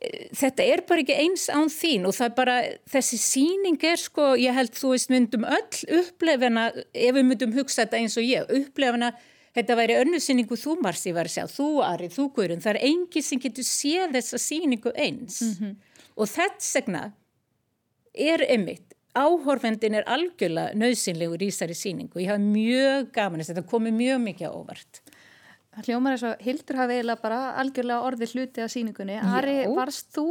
eh, 0.00 0.24
þetta 0.34 0.66
er 0.72 0.82
bara 0.88 1.04
ekki 1.04 1.18
eins 1.26 1.46
án 1.52 1.70
þín 1.70 2.08
og 2.08 2.16
það 2.16 2.26
er 2.26 2.34
bara, 2.38 2.56
þessi 2.90 3.20
sýning 3.22 3.78
er 3.84 4.00
sko, 4.00 4.32
ég 4.40 4.56
held 4.56 4.74
þú 4.74 4.94
veist 4.94 5.12
myndum 5.12 5.46
öll 5.46 6.00
upplefina, 6.00 6.70
ef 6.94 7.14
við 7.14 7.28
myndum 7.30 7.54
hugsa 7.54 7.84
þetta 7.84 8.00
eins 8.00 8.18
og 8.18 8.26
ég, 8.26 8.50
upplefina 8.62 9.12
þetta 9.54 9.76
væri 9.78 9.98
önnu 10.02 10.20
sýningu 10.22 10.58
þú 10.58 10.78
Marsi 10.84 11.12
var 11.14 11.28
að 11.28 11.36
sjá, 11.36 11.44
þú 11.50 11.68
Ari, 11.86 12.10
þú 12.12 12.28
Guðrun, 12.36 12.62
það 12.64 12.74
er 12.74 12.80
engin 12.90 13.26
sem 13.26 13.42
getur 13.42 13.66
séð 13.68 14.16
þessa 14.16 14.40
sýningu 14.42 14.94
eins 14.94 15.40
og 16.14 16.30
þess 16.30 16.74
vegna 16.78 17.04
er 18.14 18.44
einmitt, 18.46 18.94
áhorfendin 19.14 19.98
er 19.98 20.06
algjörlega 20.10 20.78
nöðsynlegur 20.78 21.42
í 21.42 21.50
þessari 21.50 21.78
sýningu, 21.78 22.22
ég 22.22 22.32
hafa 22.32 22.42
mjög 22.42 23.10
gaman 23.14 23.42
þess 23.42 23.54
að 23.54 23.60
þetta 23.60 23.70
komi 23.70 23.94
mjög 23.94 24.20
mikið 24.28 24.50
á 24.50 24.52
óvart. 24.54 25.00
Það 25.74 25.88
hljómar 25.88 26.14
eins 26.14 26.22
og 26.28 26.42
Hildur 26.46 26.78
hafi 26.78 26.94
eiginlega 26.98 27.22
bara 27.22 27.38
algjörlega 27.58 28.06
orðið 28.06 28.34
hluti 28.36 28.62
af 28.62 28.70
síningunni. 28.70 29.16
Ari, 29.18 29.56
Já. 29.64 29.70
varst 29.74 30.12
þú 30.14 30.26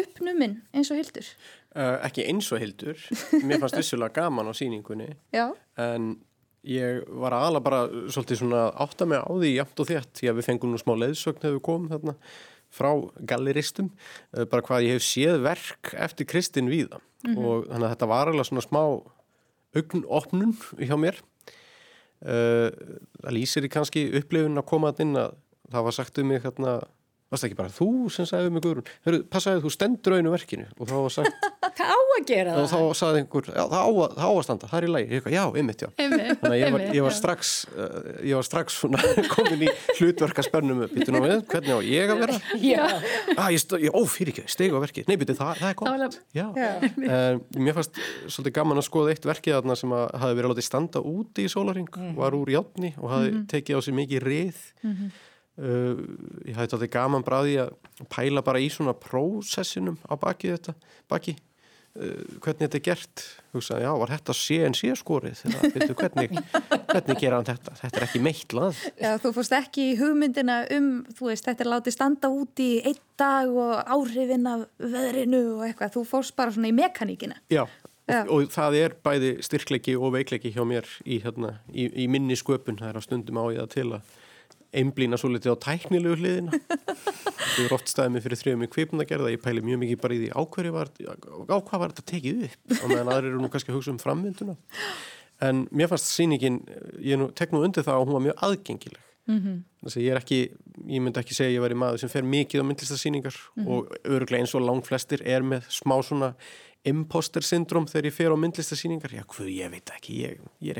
uppnuminn 0.00 0.62
eins 0.72 0.88
og 0.92 1.00
Hildur? 1.00 1.28
Uh, 1.72 1.98
ekki 2.04 2.24
eins 2.28 2.50
og 2.52 2.60
hildur, 2.60 2.98
mér 3.40 3.60
fannst 3.60 3.78
vissulega 3.78 4.20
gaman 4.20 4.48
á 4.48 4.52
sýningunni 4.52 5.06
Já. 5.32 5.46
en 5.80 6.18
ég 6.68 7.02
var 7.22 7.34
aðalega 7.36 7.66
bara 7.66 7.82
svolítið 8.12 8.42
svona 8.42 8.62
átta 8.84 9.06
mig 9.08 9.22
á 9.22 9.30
því 9.30 9.52
jafnt 9.56 9.82
og 9.82 9.88
þétt 9.88 10.22
að 10.22 10.38
við 10.38 10.48
fengum 10.48 10.72
nú 10.72 10.80
smá 10.80 10.94
leiðsögn 10.94 11.42
hefur 11.42 11.64
komum 11.66 11.90
þarna 11.90 12.14
frá 12.72 12.90
galleristum 13.28 13.90
uh, 13.90 14.44
bara 14.46 14.64
hvað 14.64 14.86
ég 14.86 14.96
hef 14.96 15.06
séð 15.06 15.42
verk 15.44 15.92
eftir 15.98 16.28
Kristin 16.30 16.70
Víða. 16.72 17.02
Og 17.22 17.68
þannig 17.68 17.86
að 17.86 17.92
þetta 17.92 18.08
var 18.10 18.30
alveg 18.30 18.48
svona 18.48 18.64
smá 18.64 18.80
augnopnun 19.78 20.56
hjá 20.80 20.96
mér. 21.00 21.20
Uh, 22.22 22.70
það 23.20 23.36
lýsir 23.36 23.66
í 23.66 23.70
kannski 23.72 24.06
upplifun 24.22 24.60
að 24.60 24.68
koma 24.70 24.92
að 24.92 25.04
inn 25.04 25.18
að 25.18 25.36
það 25.72 25.86
var 25.88 25.96
sagt 25.96 26.20
um 26.22 26.28
mig 26.30 26.42
hérna 26.44 26.76
varst 27.32 27.48
ekki 27.48 27.58
bara 27.58 27.72
þú 27.72 27.88
sem 28.12 28.28
sagði 28.28 28.50
um 28.50 28.58
mig 28.58 28.66
Hörru, 29.06 29.22
passaði 29.32 29.64
þú 29.64 29.72
stendur 29.72 30.18
einu 30.18 30.32
verkinu? 30.34 30.68
Og 30.78 30.90
þá 30.90 30.96
var 30.98 31.14
sagt 31.14 31.46
Það 31.78 31.90
á 31.92 31.98
að 32.02 32.24
gera 32.28 32.54
og 32.60 32.66
þá 32.68 32.78
sagði 32.98 33.20
einhver, 33.22 33.46
já 33.48 33.62
það 33.72 33.80
á, 33.80 33.88
að- 33.88 34.14
það 34.18 34.26
á 34.28 34.32
að 34.32 34.42
standa, 34.46 34.68
það 34.70 34.78
er 34.78 34.84
í 34.86 34.90
lagi, 34.92 35.06
ég 35.08 35.14
eitthvað, 35.18 35.34
já, 35.36 35.42
einmitt, 35.62 35.82
já. 35.84 35.88
Einmitt, 36.02 36.26
þannig 36.42 36.52
að 36.52 36.60
ég 36.62 36.74
var, 36.74 36.84
ég 36.98 37.06
var 37.06 37.14
strax 37.16 37.52
uh, 37.72 37.94
ég 38.28 38.34
var 38.38 38.46
strax 38.48 38.76
svona 38.82 39.00
komin 39.34 39.64
í 39.64 39.70
hlutverka 39.98 40.44
spennum 40.46 40.82
býttu 40.92 41.14
nú 41.16 41.22
við, 41.24 41.34
hvernig 41.52 41.72
á 41.72 41.80
ég 41.88 42.12
að 42.12 42.22
vera? 42.26 42.36
Já. 42.72 42.82
ah, 43.38 43.48
ég, 43.54 43.62
stó, 43.64 43.80
ég, 43.80 43.90
ó, 43.96 44.00
fyrir 44.08 44.34
ekki, 44.34 44.44
stegu 44.52 44.76
á 44.76 44.84
verkið. 44.84 45.08
Nei, 45.10 45.16
býttu, 45.22 45.36
það, 45.38 45.62
það 45.62 45.72
er 45.72 45.80
Það 45.82 45.90
var 45.90 46.04
gott 46.04 46.20
já. 46.36 46.46
Uh, 46.92 47.40
mér 47.66 47.76
fannst 47.80 48.00
svolítið 48.28 48.56
gaman 48.60 48.82
að 48.82 48.88
skoða 48.90 49.14
eitt 49.16 49.28
verkið 49.32 49.56
þarna 49.58 49.78
sem 49.80 49.96
að 49.96 50.06
hafi 50.22 50.38
verið 50.38 50.52
látið 50.54 50.68
standa 50.68 51.02
úti 51.12 51.46
í 51.48 51.52
sólaring, 51.52 51.88
var 52.18 52.36
úr 52.38 52.52
játni 52.52 52.92
og 53.00 53.10
hafi 53.16 53.32
tekið 53.52 53.78
á 53.78 53.80
sig 53.88 53.96
mikið 53.96 54.26
rið. 54.28 54.60
Uh, 55.52 55.98
ég 56.48 56.56
hafði 56.56 56.70
þetta 56.78 56.86
gaman 56.94 57.24
bráði 57.26 57.58
að 57.60 57.74
pæla 58.08 58.40
bara 58.44 58.60
í 58.64 58.70
svona 58.72 58.94
prósessinum 58.96 59.98
á 60.08 60.16
baki 60.16 60.48
þetta 60.54 60.72
baki 61.12 61.34
hvernig 61.92 62.62
þetta 62.62 62.78
er 62.78 62.84
gert? 62.86 63.22
Hugsaði, 63.52 63.84
já, 63.84 63.90
var 64.00 64.12
þetta 64.14 64.34
CNC 64.38 64.92
skorið? 64.96 65.42
Þegar, 65.42 65.90
hvernig, 65.98 66.38
hvernig 66.88 67.18
gera 67.20 67.40
hann 67.40 67.48
þetta? 67.50 67.74
Þetta 67.82 68.00
er 68.00 68.06
ekki 68.06 68.22
meitlað 68.24 68.78
Já, 68.96 69.10
þú 69.20 69.32
fórst 69.36 69.56
ekki 69.58 69.84
í 69.90 69.98
hugmyndina 70.00 70.62
um, 70.72 70.90
veist, 71.20 71.44
þetta 71.44 71.66
er 71.66 71.70
látið 71.74 71.96
standa 71.98 72.32
út 72.32 72.64
í 72.64 72.70
einn 72.80 73.02
dag 73.20 73.52
og 73.52 73.74
áhrifin 73.92 74.48
af 74.48 74.64
veðrinu 74.80 75.42
og 75.58 75.66
eitthvað, 75.68 75.92
þú 75.98 76.04
fórst 76.08 76.36
bara 76.38 76.54
svona 76.54 76.72
í 76.72 76.76
mekaníkina. 76.80 77.36
Já, 77.52 77.66
Já. 78.08 78.22
og 78.24 78.48
það 78.56 78.78
er 78.80 78.96
bæði 79.04 79.34
styrkleiki 79.44 79.98
og 80.00 80.16
veikleiki 80.16 80.54
hjá 80.56 80.64
mér 80.66 80.88
í, 81.04 81.20
hérna, 81.22 81.58
í, 81.68 81.90
í 81.92 82.08
minni 82.10 82.40
sköpun, 82.40 82.80
það 82.80 82.94
er 82.94 83.02
að 83.02 83.06
stundum 83.10 83.42
á 83.42 83.44
ég 83.52 83.60
það 83.60 83.72
til 83.76 83.88
að 83.98 84.18
einblýna 84.72 85.18
svo 85.20 85.30
litið 85.32 85.54
á 85.54 85.64
tæknilegu 85.66 86.18
hliðina. 86.20 86.58
Það 87.52 87.64
er 87.66 87.74
oft 87.76 87.90
staðið 87.90 88.14
mig 88.14 88.24
fyrir 88.24 88.40
þrjöfum 88.40 88.64
í 88.64 88.70
kvipnagerða 88.72 89.32
ég 89.34 89.42
pæli 89.44 89.64
mjög 89.64 89.80
mikið 89.82 90.00
bara 90.00 90.16
í 90.16 90.20
því 90.22 90.28
á 90.32 90.40
hverju 90.54 90.72
var 90.72 90.90
á 90.92 91.56
hvað 91.60 91.82
var 91.82 91.92
þetta 91.92 92.04
tekið 92.08 92.44
upp? 92.48 92.76
Og 92.78 92.92
meðan 92.92 93.12
aðrir 93.12 93.32
eru 93.32 93.42
nú 93.42 93.50
kannski 93.52 93.72
að 93.72 93.78
hugsa 93.78 93.92
um 93.92 94.00
framvinduna. 94.00 94.56
En 95.42 95.64
mér 95.74 95.90
fannst 95.90 96.12
sýningin 96.14 96.62
ég 97.02 97.20
nú, 97.20 97.28
tek 97.36 97.52
nú 97.52 97.64
undir 97.66 97.84
það 97.84 97.98
að 97.98 98.04
hún 98.06 98.16
var 98.16 98.24
mjög 98.28 98.44
aðgengileg. 98.48 99.08
Mm 99.26 99.38
-hmm. 99.38 99.58
þess 99.84 99.96
að 99.96 100.02
ég 100.02 100.10
er 100.10 100.18
ekki 100.18 100.40
ég 100.88 101.00
myndi 101.02 101.20
ekki 101.20 101.34
segja 101.34 101.50
að 101.50 101.54
ég 101.54 101.62
væri 101.62 101.74
maður 101.78 101.98
sem 102.00 102.08
fer 102.08 102.24
mikið 102.26 102.58
á 102.58 102.64
myndlistasýningar 102.66 103.36
og 103.66 103.92
öruglega 104.02 104.42
eins 104.42 104.54
og 104.54 104.66
langt 104.66 104.86
flestir 104.86 105.22
er 105.22 105.42
með 105.42 105.62
smá 105.70 106.02
svona 106.02 106.34
imposter 106.84 107.42
syndrom 107.42 107.86
þegar 107.86 108.04
ég 108.06 108.12
fer 108.12 108.34
á 108.34 108.36
myndlistasýningar 108.36 109.14
já, 109.14 109.22
hvað, 109.22 109.48
ég 109.54 109.70
veit 109.70 109.90
ekki, 109.94 110.12
ég, 110.26 110.40
ég 110.60 110.74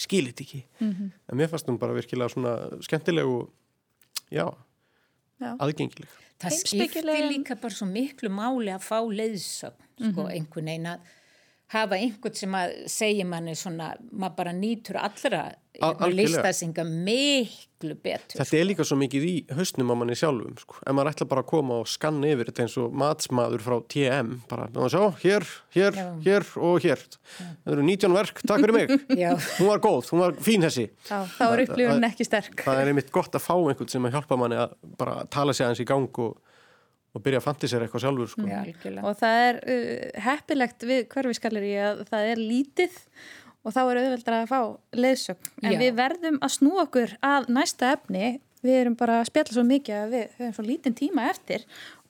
er 0.00 0.32
ekki. 0.32 0.40
Skilit 0.40 0.40
ekki 0.40 0.64
en 0.80 1.36
mér 1.38 1.48
fannst 1.52 1.68
hún 1.68 1.78
bara 1.78 1.94
virkilega 1.96 2.32
svona 2.32 2.56
skemmtileg 2.84 3.26
og 3.26 3.50
já, 4.30 4.46
Já. 5.40 5.56
aðgengileg. 5.58 6.08
Það 6.40 6.56
skiptir 6.62 7.04
líka 7.04 7.56
bara 7.60 7.74
svo 7.74 7.86
miklu 7.86 8.30
máli 8.32 8.72
að 8.72 8.84
fá 8.86 8.98
leiðsögn, 9.04 9.88
sko, 10.10 10.28
einhvern 10.32 10.70
veginn 10.72 10.86
að 10.94 11.00
hafa 11.70 11.98
einhvern 12.00 12.34
sem 12.34 12.54
að 12.58 12.72
segja 12.90 13.26
manni 13.28 13.54
svona, 13.58 13.92
maður 14.10 14.36
bara 14.40 14.52
nýtur 14.56 14.96
allra 14.98 15.42
listasinga 16.10 16.82
miklu 16.84 17.94
betur. 18.02 18.40
Þetta 18.40 18.56
er 18.58 18.66
líka 18.66 18.84
svo 18.86 18.96
mikið 18.98 19.26
í 19.28 19.34
hausnum 19.54 19.92
á 19.92 19.94
manni 20.00 20.16
sjálfum 20.18 20.56
sko. 20.58 20.80
ef 20.82 20.96
maður 20.96 21.12
ætla 21.12 21.28
bara 21.30 21.44
að 21.44 21.48
koma 21.52 21.78
og 21.80 21.86
skanna 21.88 22.32
yfir 22.32 22.50
þetta 22.50 22.64
eins 22.66 22.74
og 22.82 22.96
matsmaður 23.00 23.64
frá 23.64 23.76
TM 23.94 24.32
bara, 24.50 24.66
sjá, 24.90 25.04
hér, 25.22 25.46
hér, 25.76 26.00
Já. 26.00 26.08
hér 26.26 26.48
og 26.58 26.82
hér 26.84 27.06
það 27.38 27.72
eru 27.76 27.86
19 27.86 28.18
verk, 28.18 28.42
takk 28.50 28.66
fyrir 28.66 28.76
mig 28.76 28.94
hún 29.60 29.70
var 29.70 29.82
góð, 29.86 30.10
hún 30.10 30.24
var 30.26 30.36
fín 30.42 30.66
þessi 30.66 30.88
Já, 31.06 31.22
þá 31.38 31.46
er 31.46 31.64
upplifunin 31.68 32.10
ekki 32.10 32.26
sterk. 32.28 32.64
það 32.66 32.82
er 32.82 32.92
einmitt 32.92 33.14
gott 33.14 33.38
að 33.38 33.46
fá 33.46 33.54
einhvern 33.54 33.94
sem 33.94 34.10
að 34.10 34.18
hjálpa 34.18 34.40
manni 34.42 34.58
að 34.66 34.74
bara 34.98 35.22
tala 35.30 35.54
sig 35.54 35.68
aðeins 35.68 35.84
í 35.86 35.88
gang 35.88 36.22
og, 36.26 36.34
og 37.10 37.24
byrja 37.24 37.40
að 37.40 37.46
fantisera 37.46 37.86
eitthvað 37.86 38.04
sjálfur 38.04 38.30
sko. 38.30 38.46
Já, 38.46 38.60
algjörlega. 38.62 39.04
Og 39.08 39.18
það 39.18 39.44
er 39.46 39.60
uh, 39.60 40.20
heppilegt 40.26 40.86
við 40.90 41.00
hverfiskalleri 41.10 41.72
að 41.88 42.04
það 42.10 42.28
er 42.32 42.42
lítið 42.42 42.98
og 43.60 43.74
þá 43.74 43.80
er 43.82 44.00
auðveldra 44.00 44.38
að 44.44 44.50
fá 44.50 44.60
leiðsögn. 44.96 45.50
En 45.64 45.74
Já. 45.74 45.80
við 45.82 45.98
verðum 45.98 46.38
að 46.40 46.54
snú 46.56 46.76
okkur 46.84 47.16
að 47.26 47.50
næsta 47.52 47.94
efni. 47.96 48.30
Við 48.60 48.76
erum 48.76 48.96
bara 49.00 49.20
að 49.20 49.30
spjalla 49.30 49.56
svo 49.56 49.64
mikið 49.64 49.96
að 49.96 50.14
við 50.14 50.38
höfum 50.38 50.56
svo 50.56 50.64
lítinn 50.66 50.96
tíma 50.96 51.26
eftir 51.30 51.64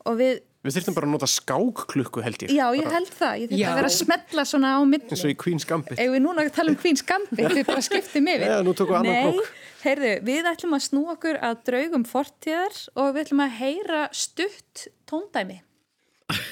og 0.08 0.16
við, 0.18 0.40
við 0.60 0.76
þurftum 0.76 0.96
bara 0.96 1.08
að 1.08 1.14
nota 1.14 1.28
skákklukku 1.30 2.22
held 2.24 2.42
ég 2.44 2.52
já 2.52 2.66
ég 2.76 2.84
bara, 2.84 2.94
held 2.98 3.14
það, 3.16 3.34
ég 3.40 3.48
þurfti 3.50 3.68
að 3.70 3.78
vera 3.80 3.90
að 3.90 3.96
smetla 3.96 4.44
svona 4.50 4.72
á 4.76 4.80
milli. 4.84 5.08
eins 5.08 5.24
og 5.24 5.32
í 5.32 5.36
Queen's 5.40 5.66
Gambit 5.68 5.96
Eða 5.96 6.12
við 6.16 6.22
núna 6.26 6.44
að 6.44 6.52
tala 6.58 6.74
um 6.74 6.78
Queen's 6.82 7.04
Gambit, 7.08 7.46
við 7.56 7.64
bara 7.70 7.84
skiptum 7.86 8.28
yfir. 8.34 8.46
Já, 8.50 8.58
nú 8.66 8.74
tókum 8.76 8.92
við 8.92 9.00
annan 9.00 9.16
Nei, 9.16 9.40
krók. 9.40 9.56
heyrðu, 9.86 10.12
við 10.28 10.50
ætlum 10.52 10.76
að 10.76 10.84
snú 10.90 11.02
okkur 11.14 11.40
að 11.48 11.56
draugum 11.70 12.04
fortíðar 12.10 12.78
og 13.00 13.10
við 13.16 13.22
ætlum 13.24 13.42
að 13.46 13.56
heyra 13.62 14.02
stutt 14.12 14.84
tóndæmi. 15.08 15.58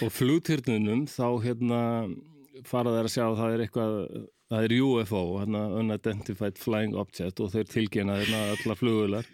og 0.02 0.10
flugtyrnunum 0.16 1.04
þá 1.06 1.26
hérna 1.44 1.82
fara 2.66 2.96
þeir 2.96 3.06
að 3.06 3.12
sjá 3.14 3.24
að 3.28 3.38
það 3.38 3.52
er 3.54 3.64
eitthvað 3.66 3.94
það 4.48 4.64
er 4.64 4.72
UFO, 4.80 5.22
hérna 5.42 5.60
Unidentified 5.78 6.56
Flying 6.58 6.96
Object 6.98 7.40
og 7.44 7.52
þeir 7.52 7.68
tilgjena 7.68 8.16
hérna 8.22 8.40
alla 8.56 8.74
flugular 8.80 9.28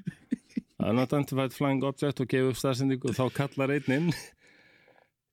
Unidentified 0.84 1.54
Flying 1.54 1.84
Object 1.86 2.20
og 2.20 2.28
gefa 2.28 2.50
upp 2.50 2.58
stafsendingu 2.60 3.08
og 3.12 3.16
þá 3.16 3.24
kallar 3.38 3.72
einn 3.76 3.94
inn 3.94 4.10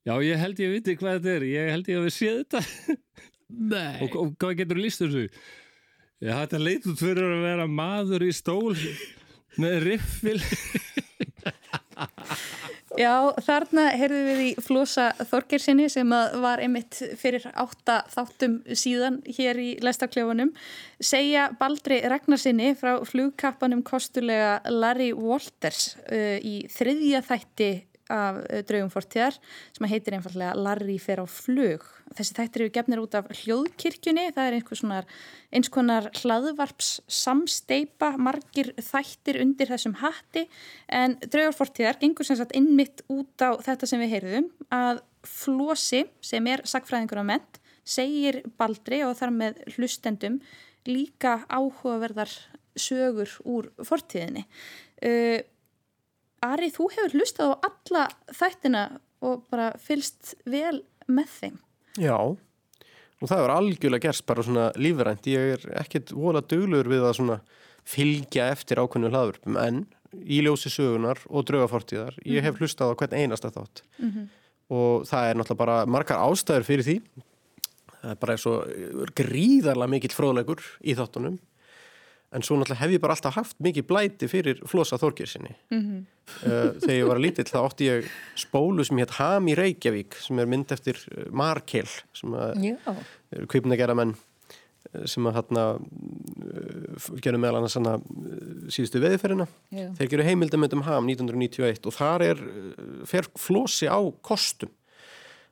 Já, 0.01 0.15
ég 0.25 0.39
held 0.41 0.59
ég 0.63 0.71
viti 0.73 0.95
hvað 0.97 1.19
þetta 1.19 1.33
er 1.37 1.43
ég 1.45 1.67
held 1.75 1.89
ég 1.91 1.99
að 1.99 2.07
við 2.07 2.15
séð 2.15 2.37
þetta 2.41 2.61
Nei. 3.73 3.99
og, 4.01 4.15
og 4.17 4.31
hvað 4.41 4.55
getur 4.63 4.79
líst 4.81 5.03
þessu? 5.03 5.27
Já, 6.21 6.33
þetta 6.39 6.61
leit 6.61 6.87
út 6.89 7.01
fyrir 7.01 7.27
að 7.27 7.43
vera 7.45 7.67
maður 7.69 8.25
í 8.25 8.31
stól 8.33 8.73
með 9.61 9.77
riffil 9.85 10.39
Já, 12.99 13.31
þarna 13.39 13.85
heyrðum 13.95 14.25
við 14.27 14.41
í 14.43 14.49
Flosa 14.63 15.05
Þorgersinni 15.29 15.85
sem 15.91 16.11
að 16.15 16.33
var 16.43 16.61
einmitt 16.63 16.97
fyrir 17.19 17.45
átta 17.53 18.01
þáttum 18.11 18.57
síðan 18.77 19.21
hér 19.37 19.59
í 19.61 19.69
lestaklefunum 19.85 20.51
segja 20.97 21.47
Baldri 21.59 22.01
Ragnarsinni 22.11 22.73
frá 22.79 22.97
flugkappanum 23.07 23.85
kostulega 23.87 24.57
Larry 24.73 25.11
Walters 25.15 25.93
uh, 26.09 26.37
í 26.41 26.65
þriðja 26.73 27.23
þætti 27.29 27.71
af 28.11 28.39
uh, 28.41 28.61
draugum 28.67 28.91
fortíðar 28.93 29.37
sem 29.75 29.87
heitir 29.91 30.17
einfallega 30.17 30.55
Larry 30.59 30.97
fer 31.01 31.21
á 31.23 31.25
flug. 31.29 31.85
Þessi 32.17 32.35
þættir 32.37 32.65
eru 32.65 32.73
gefnir 32.75 33.01
út 33.03 33.15
af 33.15 33.29
hljóðkirkjunni, 33.41 34.27
það 34.35 34.49
er 34.49 34.57
einhvers 34.57 34.83
konar, 34.83 35.07
eins 35.55 35.71
konar 35.71 36.09
hlaðvarps 36.19 36.91
samsteipa, 37.07 38.13
margir 38.19 38.73
þættir 38.77 39.39
undir 39.43 39.71
þessum 39.71 39.95
hatti 40.01 40.47
en 40.91 41.15
draugar 41.23 41.55
fortíðar 41.55 42.01
gengur 42.01 42.27
sem 42.27 42.39
sagt 42.39 42.55
innmitt 42.57 43.05
út 43.11 43.39
á 43.39 43.55
þetta 43.63 43.89
sem 43.89 44.03
við 44.03 44.17
heyrðum 44.17 44.51
að 44.75 45.01
Flosi 45.21 46.07
sem 46.25 46.47
er 46.49 46.63
sagfræðingur 46.65 47.21
á 47.21 47.25
ment 47.25 47.59
segir 47.85 48.41
Baldri 48.57 49.03
og 49.05 49.13
þar 49.19 49.33
með 49.35 49.61
hlustendum 49.75 50.39
líka 50.89 51.41
áhugaverðar 51.45 52.31
sögur 52.79 53.29
úr 53.45 53.69
fortíðinni. 53.85 54.45
Uh, 55.01 55.41
Ari, 56.41 56.71
þú 56.73 56.87
hefur 56.95 57.17
hlustað 57.19 57.53
á 57.53 57.55
alla 57.69 58.05
þættina 58.33 58.85
og 59.21 59.43
bara 59.53 59.71
fylst 59.77 60.33
vel 60.49 60.81
með 61.11 61.35
þeim. 61.37 61.57
Já, 62.01 62.17
og 63.21 63.29
það 63.29 63.43
er 63.43 63.53
algjörlega 63.53 64.07
gerst 64.07 64.25
bara 64.25 64.45
svona 64.45 64.69
lífrænt. 64.79 65.29
Ég 65.29 65.57
er 65.57 65.65
ekkit 65.83 66.13
vola 66.17 66.41
duglur 66.41 66.89
við 66.89 67.05
að 67.05 67.17
svona 67.19 67.39
fylgja 67.85 68.49
eftir 68.55 68.81
ákveðnu 68.81 69.11
hlaðvörpum 69.13 69.59
en 69.61 69.83
í 70.11 70.41
ljósi 70.43 70.71
sögunar 70.73 71.21
og 71.29 71.45
draugafortíðar 71.47 72.17
ég 72.27 72.43
hef 72.43 72.57
hlustað 72.59 72.93
á 72.93 72.97
hvern 72.99 73.15
einasta 73.15 73.51
þátt 73.53 73.83
og 74.71 75.05
það 75.07 75.27
er 75.27 75.37
náttúrulega 75.39 75.61
bara 75.61 75.77
margar 75.85 76.21
ástæður 76.25 76.67
fyrir 76.67 76.87
því. 76.87 76.97
Það 78.01 78.11
er 78.11 78.19
bara 78.21 78.37
svo 78.41 78.53
gríðarlega 79.17 79.93
mikill 79.93 80.13
fróðlegur 80.15 80.61
í 80.81 80.95
þáttunum 80.97 81.37
en 82.31 82.45
svo 82.45 82.57
náttúrulega 82.57 82.79
hef 82.79 82.95
ég 82.95 83.03
bara 83.03 83.15
alltaf 83.17 83.35
haft 83.35 83.57
mikið 83.63 83.87
blæti 83.89 84.29
fyrir 84.31 84.61
Flosa 84.69 84.99
Þorgersinni 85.01 85.53
uh, 85.75 86.01
þegar 86.79 86.95
ég 86.95 87.07
var 87.09 87.21
lítill 87.21 87.47
þá 87.49 87.59
átti 87.61 87.89
ég 87.89 88.09
spólu 88.39 88.85
sem 88.87 89.01
hétt 89.01 89.17
Ham 89.19 89.49
í 89.51 89.55
Reykjavík 89.59 90.17
sem 90.23 90.39
er 90.39 90.51
mynd 90.51 90.71
eftir 90.71 90.99
uh, 91.11 91.27
Markel 91.31 91.87
sem 92.17 92.35
að 92.37 92.67
Já, 92.71 92.77
kvipna 93.51 93.79
gera 93.79 93.97
menn 93.97 94.15
sem 95.07 95.27
að 95.29 95.37
hérna 95.37 95.63
gerum 97.23 97.43
meðal 97.43 97.61
annars 97.61 97.77
hana 97.77 97.93
síðustu 98.73 98.99
veðiferina 98.99 99.45
Já. 99.71 99.87
þeir 99.99 100.09
geru 100.11 100.25
heimildamönd 100.27 100.75
um 100.75 100.83
Ham 100.87 101.07
1991 101.07 101.87
og 101.87 101.95
þar 101.95 102.25
er 102.31 102.41
uh, 102.43 103.03
fer 103.07 103.29
Flosi 103.39 103.87
á 103.91 103.99
kostum 104.25 104.71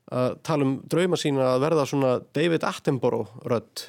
að 0.10 0.40
tala 0.46 0.66
um 0.66 0.78
drauma 0.90 1.20
sína 1.20 1.52
að 1.54 1.64
verða 1.68 1.86
svona 1.90 2.14
David 2.36 2.66
Attenborough 2.66 3.44
rödd 3.50 3.86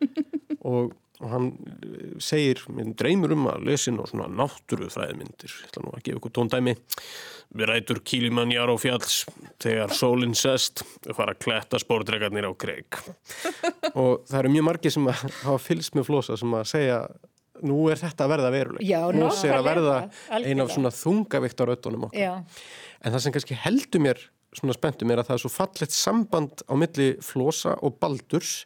og, 0.70 0.96
og 1.20 1.32
hann 1.34 1.48
eh, 1.84 2.16
segir, 2.22 2.62
minn 2.72 2.94
dreymur 2.98 3.34
um 3.36 3.48
að 3.52 3.66
lesin 3.68 4.00
og 4.00 4.08
svona 4.10 4.28
náttúrufræðmyndir 4.40 5.52
ég 5.52 5.68
ætla 5.68 5.84
nú 5.84 5.94
að 5.94 6.04
gefa 6.06 6.20
ykkur 6.20 6.34
tóndæmi. 6.38 6.76
Við 7.50 7.66
rætur 7.66 7.98
Kílimanjár 8.06 8.70
og 8.70 8.78
fjalls. 8.82 9.24
Þegar 9.62 9.94
sólinn 9.96 10.36
sest 10.38 10.84
fara 11.08 11.34
að 11.34 11.40
kletta 11.42 11.80
spórdregarnir 11.82 12.46
á 12.46 12.52
kreik. 12.54 13.00
Og 13.98 14.22
það 14.28 14.38
eru 14.44 14.52
mjög 14.54 14.66
margir 14.68 14.94
sem 14.94 15.08
að 15.10 15.24
hafa 15.40 15.58
fylgst 15.64 15.98
með 15.98 16.06
flosa 16.06 16.38
sem 16.38 16.54
að 16.54 16.68
segja 16.70 17.00
nú 17.66 17.80
er 17.92 17.98
þetta 18.00 18.24
að 18.24 18.32
verða 18.32 18.50
veruleg 18.54 18.86
Já, 18.86 19.00
Flosi 19.12 19.48
er 19.50 19.56
að 19.58 19.66
verða 19.66 19.96
nákvæmlega, 20.06 20.50
ein 20.52 20.62
af 20.64 20.70
svona 20.72 20.92
þungaviktaröddunum 20.96 22.06
okkar. 22.08 22.22
Já, 22.22 22.60
En 23.00 23.14
það 23.14 23.24
sem 23.24 23.34
kannski 23.34 23.56
heldur 23.56 24.04
mér 24.04 24.22
svona 24.56 24.74
spenntum 24.76 25.12
er 25.12 25.22
að 25.22 25.30
það 25.30 25.36
er 25.36 25.42
svo 25.44 25.52
fallett 25.54 25.94
samband 25.94 26.64
á 26.66 26.74
milli 26.78 27.10
Flosa 27.24 27.76
og 27.86 27.98
Baldurs. 28.02 28.64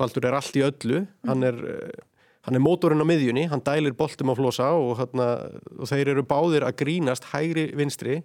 Baldur 0.00 0.26
er 0.28 0.36
allt 0.38 0.56
í 0.58 0.64
öllu, 0.66 1.04
hann 1.28 1.46
er, 1.46 1.54
eh, 1.54 2.04
hann 2.46 2.58
er 2.58 2.62
mótorinn 2.62 3.02
á 3.02 3.06
miðjunni, 3.06 3.48
hann 3.48 3.62
dælir 3.64 3.94
boltum 3.96 4.32
á 4.32 4.34
Flosa 4.36 4.70
og, 4.74 4.96
hana, 4.98 5.28
og 5.78 5.88
þeir 5.88 6.14
eru 6.14 6.24
báðir 6.26 6.66
að 6.66 6.78
grínast 6.82 7.30
hægri 7.32 7.70
vinstri 7.74 8.22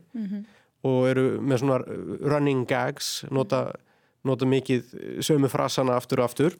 og 0.84 1.08
eru 1.10 1.40
með 1.42 1.62
svona 1.62 1.80
running 2.34 2.66
gags, 2.68 3.26
nota, 3.32 3.74
nota 4.24 4.46
mikið 4.46 5.22
sömu 5.22 5.50
frasana 5.52 5.96
aftur 5.96 6.20
og 6.20 6.30
aftur. 6.30 6.58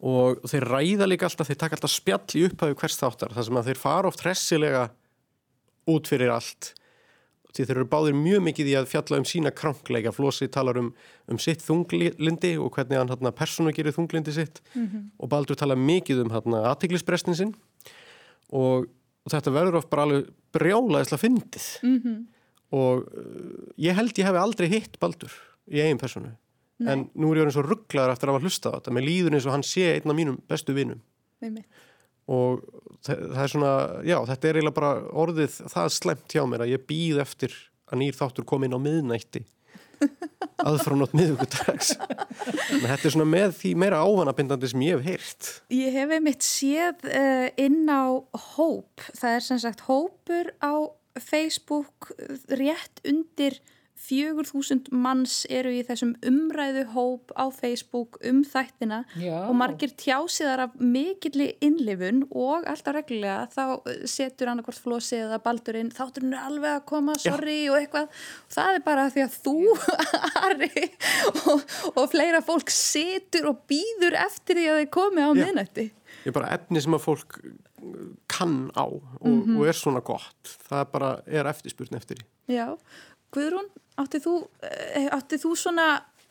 Og 0.00 0.40
þeir 0.48 0.64
ræða 0.64 1.06
líka 1.06 1.28
alltaf, 1.28 1.46
þeir 1.46 1.58
taka 1.60 1.76
alltaf 1.76 1.92
spjall 1.92 2.36
í 2.38 2.46
upphafi 2.48 2.74
hvers 2.74 2.96
þáttar, 2.96 3.34
þar 3.36 3.44
sem 3.44 3.60
að 3.60 3.66
þeir 3.68 3.80
fara 3.80 4.08
oft 4.08 4.22
hressilega 4.24 4.90
út 5.90 6.08
fyrir 6.08 6.32
allt 6.32 6.74
því 7.54 7.66
þeir 7.66 7.76
eru 7.76 7.88
báðir 7.90 8.16
mjög 8.18 8.42
mikið 8.46 8.70
í 8.70 8.76
að 8.78 8.88
fjalla 8.90 9.18
um 9.20 9.26
sína 9.26 9.52
krankleika, 9.54 10.12
Flósi 10.14 10.48
talar 10.52 10.78
um, 10.80 10.92
um 11.30 11.38
sitt 11.42 11.62
þunglindi 11.64 12.54
og 12.62 12.72
hvernig 12.76 13.00
hann 13.00 13.10
hérna, 13.10 13.32
persónu 13.34 13.72
gerir 13.74 13.94
þunglindi 13.96 14.34
sitt. 14.36 14.60
Og 15.18 15.30
Baldur 15.32 15.58
talar 15.58 15.78
mikið 15.78 16.24
um 16.24 16.30
hérna, 16.34 16.62
aðtiklisbrestin 16.70 17.38
sinn. 17.38 17.54
Og, 18.50 18.86
og 19.26 19.34
þetta 19.34 19.54
verður 19.54 19.80
oft 19.80 19.90
bara 19.90 20.06
alveg 20.06 20.30
brjálaðislega 20.54 21.24
fyndið. 21.24 21.66
Og 22.70 23.02
uh, 23.02 23.66
ég 23.82 23.98
held 23.98 24.18
ég 24.18 24.30
hef 24.30 24.38
aldrei 24.38 24.68
hitt 24.70 24.98
Baldur 25.02 25.32
í 25.70 25.82
eigin 25.82 25.98
persónu. 25.98 26.36
En 26.88 27.08
nú 27.12 27.28
er 27.32 27.40
ég 27.40 27.44
orðin 27.44 27.52
svo 27.58 27.66
rugglaður 27.66 28.14
eftir 28.14 28.30
að 28.30 28.36
hafa 28.38 28.46
hlustað 28.46 28.72
á 28.72 28.76
þetta. 28.78 28.92
Með 28.96 29.08
líður 29.10 29.34
eins 29.36 29.46
og 29.46 29.52
hann 29.52 29.66
sé 29.66 29.88
einn 29.98 30.12
af 30.12 30.16
mínum 30.16 30.38
bestu 30.48 30.72
vinum. 30.72 31.02
Einmitt. 31.44 31.66
Og 32.30 32.60
þa- 33.02 33.18
það 33.34 33.40
er 33.44 33.52
svona, 33.54 33.72
já, 34.06 34.16
þetta 34.30 34.48
er 34.50 34.58
eiginlega 34.60 34.78
bara 34.80 34.92
orðið 35.24 35.56
það 35.72 35.88
slemt 35.96 36.34
hjá 36.36 36.44
mér 36.46 36.64
að 36.66 36.72
ég 36.76 36.84
býð 36.90 37.22
eftir 37.24 37.56
að 37.90 38.02
nýr 38.04 38.18
þáttur 38.20 38.46
kom 38.46 38.66
inn 38.68 38.76
á 38.76 38.80
miðnætti. 38.80 39.42
Aðfránótt 40.60 41.12
miðugudags 41.16 41.90
en 41.96 42.84
þetta 42.86 43.04
er 43.08 43.12
svona 43.12 43.26
með 43.28 43.52
því 43.58 43.70
meira 43.80 43.98
ávanabindandi 44.04 44.68
sem 44.72 44.84
ég 44.86 44.96
hef 44.96 45.08
heyrt. 45.08 45.48
Ég 45.72 45.92
hef 45.96 46.14
einmitt 46.16 46.44
séð 46.46 47.04
uh, 47.08 47.48
inn 47.60 47.82
á 47.88 48.04
hóp, 48.54 49.04
það 49.16 49.36
er 49.36 49.44
sem 49.44 49.60
sagt 49.60 49.84
hópur 49.88 50.52
á 50.64 50.72
Facebook 51.20 52.12
eh, 52.16 52.36
rétt 52.60 53.00
undir 53.08 53.58
4000 54.00 54.88
manns 54.94 55.42
eru 55.52 55.72
í 55.74 55.82
þessum 55.86 56.14
umræðu 56.26 56.86
hóp 56.94 57.34
á 57.36 57.52
Facebook 57.54 58.18
um 58.26 58.40
þættina 58.46 59.02
Já. 59.20 59.44
og 59.44 59.54
margir 59.60 59.92
tjásiðar 60.00 60.64
af 60.66 60.78
mikilli 60.80 61.50
innlifun 61.64 62.24
og 62.30 62.66
alltaf 62.70 62.96
reglulega 62.96 63.46
þá 63.52 63.64
eh, 63.90 64.02
setur 64.10 64.52
annarkvort 64.52 64.80
flósið 64.80 65.26
eða 65.28 65.40
baldurinn 65.44 65.92
þátturinn 65.94 66.34
er 66.36 66.48
alveg 66.48 66.78
að 66.78 66.86
koma, 66.90 67.18
sorry 67.20 67.60
og 67.70 67.78
eitthvað. 67.80 68.10
Og 68.48 68.58
það 68.58 68.80
er 68.80 68.84
bara 68.88 69.08
því 69.12 69.26
að 69.26 69.38
þú 69.44 69.56
Ari 70.48 70.84
og, 71.44 71.64
og 71.94 72.04
fleira 72.12 72.42
fólk 72.44 72.72
setur 72.74 73.52
og 73.52 73.64
býður 73.70 74.18
eftir 74.24 74.60
því 74.60 74.68
að 74.70 74.82
þið 74.82 74.92
komi 74.96 75.26
á 75.26 75.30
Já. 75.30 75.40
minnætti 75.44 75.90
ég 76.20 76.30
er 76.30 76.36
bara 76.36 76.52
efni 76.56 76.80
sem 76.82 76.96
að 76.96 77.04
fólk 77.04 77.38
uh, 77.40 78.10
kann 78.30 78.68
á 78.76 78.84
og, 78.86 79.12
og 79.22 79.62
er 79.68 79.76
svona 79.76 80.02
gott. 80.04 80.56
Það 80.68 80.84
bara 80.92 81.10
er 81.26 81.48
eftirspurn 81.50 81.98
eftir 81.98 82.20
því. 82.20 82.28
Já, 82.50 82.66
Guðrún, 83.34 83.68
áttið 84.00 84.24
þú, 84.26 84.36
eh, 84.66 85.08
áttið 85.14 85.44
þú 85.44 85.56
svona 85.58 85.88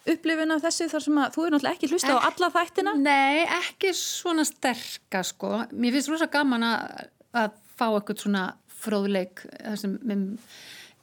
upplifin 0.10 0.54
af 0.54 0.64
þessu 0.64 0.88
þar 0.92 1.04
sem 1.06 1.20
að 1.22 1.36
þú 1.36 1.46
er 1.46 1.54
náttúrulega 1.54 1.78
ekki 1.78 1.90
hlusta 1.92 2.16
á 2.16 2.20
alla 2.30 2.50
þættina? 2.56 2.94
Nei, 3.00 3.44
ekki 3.60 3.92
svona 3.98 4.46
sterka 4.48 5.24
sko. 5.28 5.52
Mér 5.72 5.96
finnst 5.96 6.12
rosa 6.12 6.30
gaman 6.32 6.66
að, 6.66 7.10
að 7.34 7.58
fá 7.78 7.86
eitthvað 7.90 8.24
svona 8.24 8.46
fróðleik 8.80 9.44
sem, 9.80 9.98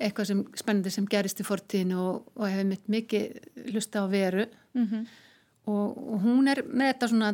eitthvað 0.00 0.30
sem 0.30 0.42
spennandi 0.56 0.92
sem 0.94 1.06
gerist 1.12 1.40
í 1.40 1.46
fortíðinu 1.46 2.00
og, 2.00 2.32
og 2.36 2.48
hefur 2.48 2.68
mitt 2.72 2.88
mikið 2.92 3.70
hlusta 3.74 4.04
á 4.04 4.06
veru. 4.10 4.46
Og, 5.66 5.96
og 5.96 6.20
hún 6.22 6.48
er 6.48 6.62
með 6.68 6.92
þetta 6.92 7.08
svona 7.12 7.32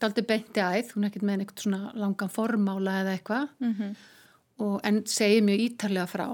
daldi 0.00 0.22
beinti 0.24 0.62
æð, 0.64 0.94
hún 0.94 1.04
er 1.04 1.10
ekkert 1.10 1.26
með 1.28 1.42
eitthvað 1.44 1.66
svona 1.66 1.92
langan 1.94 2.32
formála 2.32 3.00
eða 3.02 3.16
eitthvað. 3.18 3.50
Og 4.60 4.80
en 4.84 5.02
segir 5.08 5.44
mjög 5.44 5.60
ítarlega 5.66 6.06
frá 6.10 6.26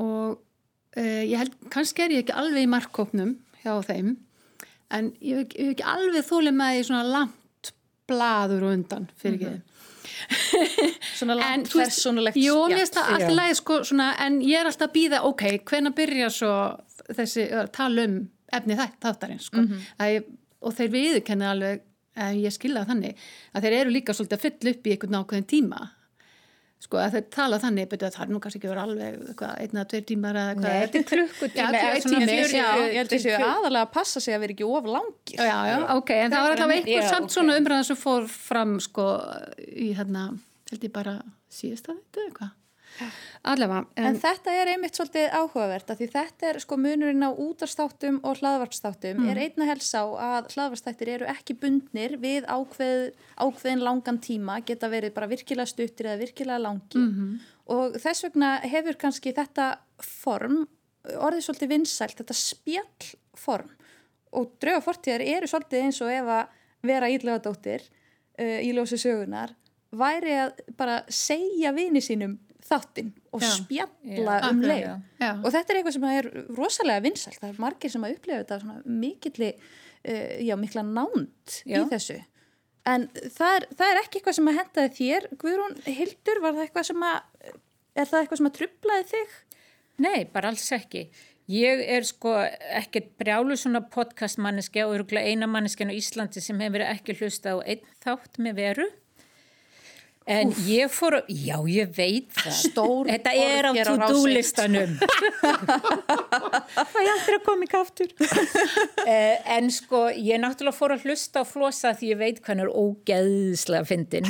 og 0.00 0.38
uh, 0.96 1.22
ég 1.26 1.36
held, 1.40 1.56
kannski 1.72 2.02
er 2.06 2.14
ég 2.16 2.24
ekki 2.24 2.36
alveg 2.36 2.64
í 2.66 2.70
markkópnum 2.72 3.34
hjá 3.64 3.74
þeim 3.86 4.14
en 4.92 5.12
ég 5.20 5.36
hef 5.38 5.44
ekki- 5.46 5.68
ekki 5.74 5.86
alveg 5.94 6.24
þólið 6.28 6.56
með 6.58 6.74
því 6.78 6.86
svona 6.88 7.04
langt 7.12 7.72
blaður 8.10 8.66
og 8.68 8.74
undan 8.76 9.06
fyrir 9.16 9.46
ekki. 9.48 9.60
Svona 11.18 11.32
En, 11.34 11.40
langt 11.40 11.70
þú 11.72 11.78
veist, 11.80 11.96
persónulegt 11.96 12.36
Jú, 12.38 12.52
spjall. 12.54 12.72
mér 12.72 12.80
finnst 12.82 12.96
það 12.98 13.12
alltaf 13.14 13.36
leið 13.38 13.54
sko 13.58 13.78
svona, 13.88 14.08
en 14.26 14.36
ég 14.44 14.58
er 14.60 14.68
alltaf 14.68 14.88
að 14.90 14.94
býða, 14.96 15.20
ok, 15.28 15.44
hvenær 15.70 15.94
byrja 15.96 16.28
svo 16.34 16.52
þessi, 17.16 17.46
að 17.62 17.70
tala 17.78 18.04
um 18.08 18.18
efni 18.52 18.76
þætt, 18.76 18.98
þáttarins, 19.02 19.46
sko. 19.48 19.62
Mhm. 19.64 19.80
að 19.98 20.12
ég, 20.16 20.28
og 20.62 20.74
þeir 20.76 20.90
viðurkenni 20.92 21.48
alveg 21.48 21.80
ég 22.42 22.52
skilða 22.52 22.84
þannig, 22.90 23.16
að 23.56 23.64
þeir 23.64 23.76
eru 23.80 23.90
líka 23.94 24.12
svolítið 24.14 24.36
að 24.36 24.44
fylla 24.44 24.74
upp 24.76 24.86
í 24.86 24.92
einhvern 24.92 25.18
ákveðin 25.22 25.48
tíma 25.48 25.78
sko, 26.82 26.98
að 26.98 27.14
þeir 27.16 27.26
tala 27.36 27.58
þannig 27.62 27.88
betur 27.92 28.08
að 28.08 28.16
það 28.16 28.24
er 28.26 28.32
nú 28.34 28.40
kannski 28.42 28.58
ekki 28.60 28.70
verið 28.72 28.82
alveg 28.82 29.18
eitthvað, 29.32 29.52
einn 29.62 29.76
eða 29.78 29.84
tveir 29.92 30.06
tímar 30.10 30.38
eða 30.40 30.52
eitthvað 30.52 30.72
Nei, 30.72 30.80
þetta 30.82 30.98
er 31.02 31.06
klukkutími, 31.12 31.58
Já, 31.62 31.66
eða 31.82 32.00
svona 32.02 32.30
já, 32.32 32.70
ég 32.82 32.96
held 33.00 33.12
þessu 33.14 33.34
aðalega 33.38 33.84
að 33.86 33.92
passa 33.98 34.22
sig 34.24 34.34
að 34.36 34.42
vera 34.46 34.56
ekki 34.56 34.70
of 34.78 34.88
langir. 34.96 35.36
Já, 35.38 35.58
já, 35.72 35.76
ok, 35.96 36.10
en 36.16 36.34
það 36.34 36.42
var 36.46 36.56
alltaf 36.56 36.72
að- 36.72 36.74
eitthvað 36.80 37.12
samt 37.14 37.36
svona 37.36 37.58
umræðan 37.60 37.88
sem 37.90 38.00
fór 38.02 38.26
fram 38.32 38.74
sko 38.82 39.06
í 39.68 39.92
hérna, 39.96 40.24
held 40.72 40.88
ég 40.88 40.92
bara 40.98 41.14
síðasta 41.52 41.94
þetta 41.94 42.26
eitthvað 42.26 42.50
allavega, 43.42 43.86
En, 43.96 44.08
en, 44.10 44.18
þetta 44.22 44.56
er 44.56 44.72
einmitt 44.74 44.98
svolítið 44.98 45.36
áhugavert 45.36 45.92
að 45.92 46.02
því 46.02 46.08
þetta 46.12 46.50
er 46.50 46.60
sko 46.62 46.78
munurinn 46.80 47.26
á 47.26 47.30
útarstáttum 47.30 48.20
og 48.22 48.42
hlaðvarpstáttum 48.42 49.24
er 49.30 49.40
einna 49.46 49.70
helst 49.70 49.96
á 49.96 50.04
að 50.04 50.52
hlaðvarpstáttir 50.54 51.14
eru 51.16 51.30
ekki 51.32 51.56
bundnir 51.62 52.18
við 52.22 52.46
ákveð, 52.46 53.08
ákveðin 53.40 53.86
langan 53.86 54.20
tíma, 54.22 54.60
geta 54.66 54.92
verið 54.92 55.16
bara 55.16 55.30
virkilega 55.32 55.70
stuttir 55.70 56.10
eða 56.10 56.22
virkilega 56.26 56.62
langi 56.62 57.08
og 57.72 57.98
þess 58.02 58.26
vegna 58.26 58.54
hefur 58.66 58.98
kannski 59.00 59.34
þetta 59.36 59.72
form 60.02 60.64
orðið 61.02 61.46
svolítið 61.46 61.72
vinsælt, 61.72 62.20
þetta 62.20 62.36
spjallform. 62.38 63.72
Og 64.38 64.54
drauga 64.62 64.82
fortíðar 64.84 65.24
eru 65.26 65.48
svolítið 65.50 65.86
eins 65.86 65.98
og 66.04 66.12
ef 66.12 66.30
að 66.36 66.60
vera 66.88 67.10
ílögadóttir 67.12 67.84
uh, 67.84 68.60
í 68.62 68.72
ljósi 68.74 68.98
sögunar 69.00 69.52
væri 69.92 70.38
að 70.40 70.62
bara 70.78 71.02
segja 71.12 71.74
vini 71.76 72.00
sínum 72.00 72.38
þáttinn 72.72 73.12
og 73.32 73.46
spjalla 73.46 74.40
um 74.48 74.64
leið. 74.64 74.90
og 75.30 75.48
þetta 75.54 75.62
er 75.62 75.78
eitthvað 75.78 75.96
sem 75.98 76.08
er 76.10 76.28
rosalega 76.56 77.04
vinsælt. 77.06 77.40
Það 77.40 77.48
er 77.52 77.62
margir 77.66 77.94
sem 77.94 78.04
að 78.06 78.16
upplifa 78.16 78.42
þetta 78.42 78.60
svona 78.64 78.98
mikilli 79.04 79.50
uh, 79.54 80.36
já, 80.42 80.54
mikla 80.60 80.86
nánd 80.88 81.58
í 81.68 81.82
þessu. 81.92 82.20
En 82.88 83.06
það 83.14 83.56
er, 83.56 83.66
það 83.78 83.88
er 83.88 84.00
ekki 84.00 84.18
eitthvað 84.18 84.38
sem 84.40 84.48
að 84.50 84.58
hendaði 84.58 84.94
þér. 84.98 85.28
Guðrún 85.38 85.76
Hildur, 85.86 86.40
var 86.42 86.56
það 86.56 86.64
eitthvað 86.66 86.88
sem 86.88 87.04
að 87.06 87.20
er 87.92 88.08
það 88.08 88.22
eitthvað 88.22 88.40
sem 88.40 88.48
að 88.48 88.56
trublaði 88.58 89.06
þig? 89.12 89.36
Nei, 90.02 90.18
bara 90.32 90.50
alls 90.50 90.72
ekki. 90.74 91.04
Ég 91.52 91.82
er 91.90 92.06
sko 92.06 92.32
ekkert 92.78 93.10
brjálu 93.20 93.56
svona 93.58 93.82
podcastmanneskja 93.92 94.86
og 94.86 94.94
eru 94.96 95.20
eina 95.20 95.48
manneskjan 95.50 95.90
á 95.90 95.98
Íslandi 95.98 96.42
sem 96.42 96.60
hefur 96.62 96.84
ekki 96.86 97.16
hlusta 97.18 97.56
á 97.58 97.66
einn 97.66 97.82
þátt 98.04 98.38
með 98.42 98.60
veru. 98.60 98.86
En 100.30 100.52
ég 100.68 100.90
fór, 100.94 101.16
að- 101.18 101.30
já 101.34 101.56
ég 101.66 101.88
veit 101.96 102.28
það. 102.36 102.52
Stór 102.54 103.08
Þetta 103.10 103.32
er 103.34 103.66
á 103.66 103.72
to-do 103.74 104.20
listanum. 104.30 104.92
Það 105.72 107.00
er 107.00 107.10
aldrei 107.12 107.36
að 107.38 107.44
koma 107.46 107.66
ekki 107.66 107.80
aftur. 107.80 108.12
Eh, 109.02 109.38
en 109.56 109.66
sko, 109.74 110.04
ég 110.14 110.38
náttúrulega 110.38 110.76
fór 110.78 110.92
að 110.94 111.08
hlusta 111.08 111.42
á 111.42 111.44
flosa 111.48 111.90
því 111.98 112.12
ég 112.12 112.18
veit 112.20 112.38
hann 112.46 112.62
er 112.62 112.70
ógeðslega 112.70 113.88
fyndin. 113.88 114.28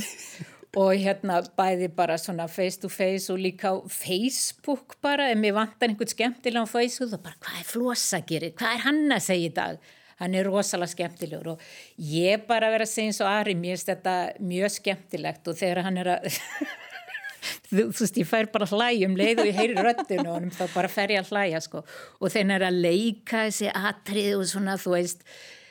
Og 0.80 0.94
hérna 0.96 1.42
bæði 1.58 1.90
bara 1.92 2.16
svona 2.16 2.46
face 2.48 2.80
to 2.80 2.88
face 2.88 3.28
og 3.32 3.42
líka 3.44 3.74
á 3.76 3.84
Facebook 3.92 4.96
bara, 5.04 5.26
en 5.34 5.42
mér 5.44 5.52
vantar 5.58 5.90
einhvern 5.92 6.08
skemmtilega 6.08 6.64
á 6.64 6.72
Facebook 6.72 7.12
og 7.18 7.26
bara 7.26 7.36
hvað 7.44 7.58
er 7.60 7.68
flosa 7.68 8.22
gerir, 8.24 8.54
hvað 8.56 8.78
er 8.78 8.84
hann 8.86 9.02
að 9.12 9.26
segja 9.28 9.50
í 9.50 9.52
dag? 9.60 9.92
Hann 10.22 10.38
er 10.38 10.46
rosalega 10.46 10.94
skemmtilegur 10.94 11.54
og 11.56 11.66
ég 11.98 12.46
bara 12.48 12.70
verið 12.72 12.86
að 12.86 12.92
segja 12.94 13.10
eins 13.10 13.20
og 13.24 13.30
Ari, 13.32 13.56
mér 13.58 13.76
finnst 13.76 13.90
þetta 13.90 14.16
mjög 14.52 14.74
skemmtilegt 14.76 15.50
og 15.50 15.58
þegar 15.58 15.82
hann 15.88 15.98
er 16.02 16.12
að 16.16 16.28
þú, 17.72 17.86
veist, 17.88 18.20
ég 18.20 18.28
fær 18.28 18.50
bara 18.52 18.68
að 18.68 18.76
hlæja 18.76 19.08
um 19.08 19.18
leið 19.18 19.42
og 19.42 19.50
ég 19.50 19.58
heyri 19.58 19.76
röddinu 19.78 20.28
og 20.28 20.36
honum 20.36 20.54
þá 20.54 20.62
bara 20.74 20.92
fer 20.92 21.14
ég 21.14 21.24
að 21.24 21.32
hlæja 21.32 21.62
sko. 21.64 21.82
Og 22.20 22.30
þegar 22.30 22.44
hann 22.44 22.54
er 22.58 22.66
að 22.68 22.80
leika 22.86 23.44
þessi 23.48 23.72
atrið 23.72 24.32
og 24.38 24.48
svona, 24.52 24.78
þú 24.80 24.94
veist 24.96 25.26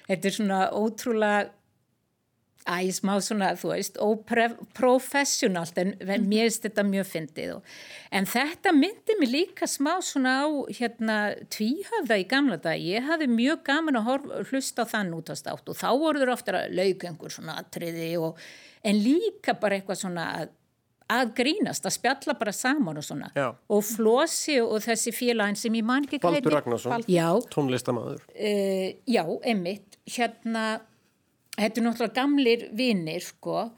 þetta 0.10 0.30
er 0.30 0.38
svona 0.38 0.62
ótrúlega 0.76 1.50
æ, 2.68 2.92
smá 2.94 3.16
svona, 3.24 3.52
þú 3.58 3.72
veist 3.74 3.98
óprofessionalt 4.02 5.78
en 5.82 5.94
mm. 5.98 6.28
mér 6.30 6.48
finnst 6.48 6.66
þetta 6.68 6.86
mjög 6.88 7.08
fyndið 7.10 7.54
og, 7.56 7.76
en 8.14 8.30
þetta 8.30 8.74
myndi 8.78 9.18
mér 9.20 9.34
líka 9.36 9.70
smá 9.70 9.94
svona 10.06 10.38
á 10.46 10.48
hérna 10.78 11.18
tvíhöfða 11.54 12.22
í 12.22 12.26
gamla 12.30 12.58
dag 12.62 12.78
ég 12.82 13.06
hafði 13.10 13.28
mjög 13.32 13.66
gaman 13.68 14.00
að 14.02 14.08
horfa, 14.10 14.42
hlusta 14.52 14.86
á 14.86 14.92
þann 14.94 15.14
út 15.18 15.34
á 15.34 15.36
státt 15.40 15.70
og 15.72 15.78
þá 15.78 15.90
voruður 15.92 16.34
ofta 16.36 16.58
að 16.62 16.74
lauka 16.78 17.10
einhver 17.10 17.34
svona 17.34 17.60
atriði 17.62 18.14
og, 18.22 18.42
en 18.86 18.96
líka 19.02 19.58
bara 19.58 19.78
eitthvað 19.78 20.04
svona 20.06 20.26
að 20.40 20.58
að 21.12 21.34
grínast, 21.36 21.86
að 21.88 21.96
spjalla 21.98 22.36
bara 22.40 22.54
saman 22.56 23.00
og 23.02 23.06
svona 23.06 23.32
Já. 23.36 23.50
og 23.52 23.84
Flósi 23.84 24.58
og 24.64 24.78
þessi 24.84 25.14
félagin 25.16 25.60
sem 25.60 25.76
ég 25.76 25.84
man 25.88 26.06
ekki 26.08 26.22
Baldur. 26.24 26.56
Ragnarsson, 26.56 27.04
Já, 27.12 27.28
tónlistamæður 27.52 28.24
uh, 28.32 28.88
já, 29.10 29.24
einmitt, 29.44 30.00
hérna, 30.16 30.66
þetta 31.58 31.82
er 31.82 31.88
náttúrulega 31.88 32.18
gamlir 32.18 32.68
vinnir, 32.78 33.24
sko, 33.26 33.70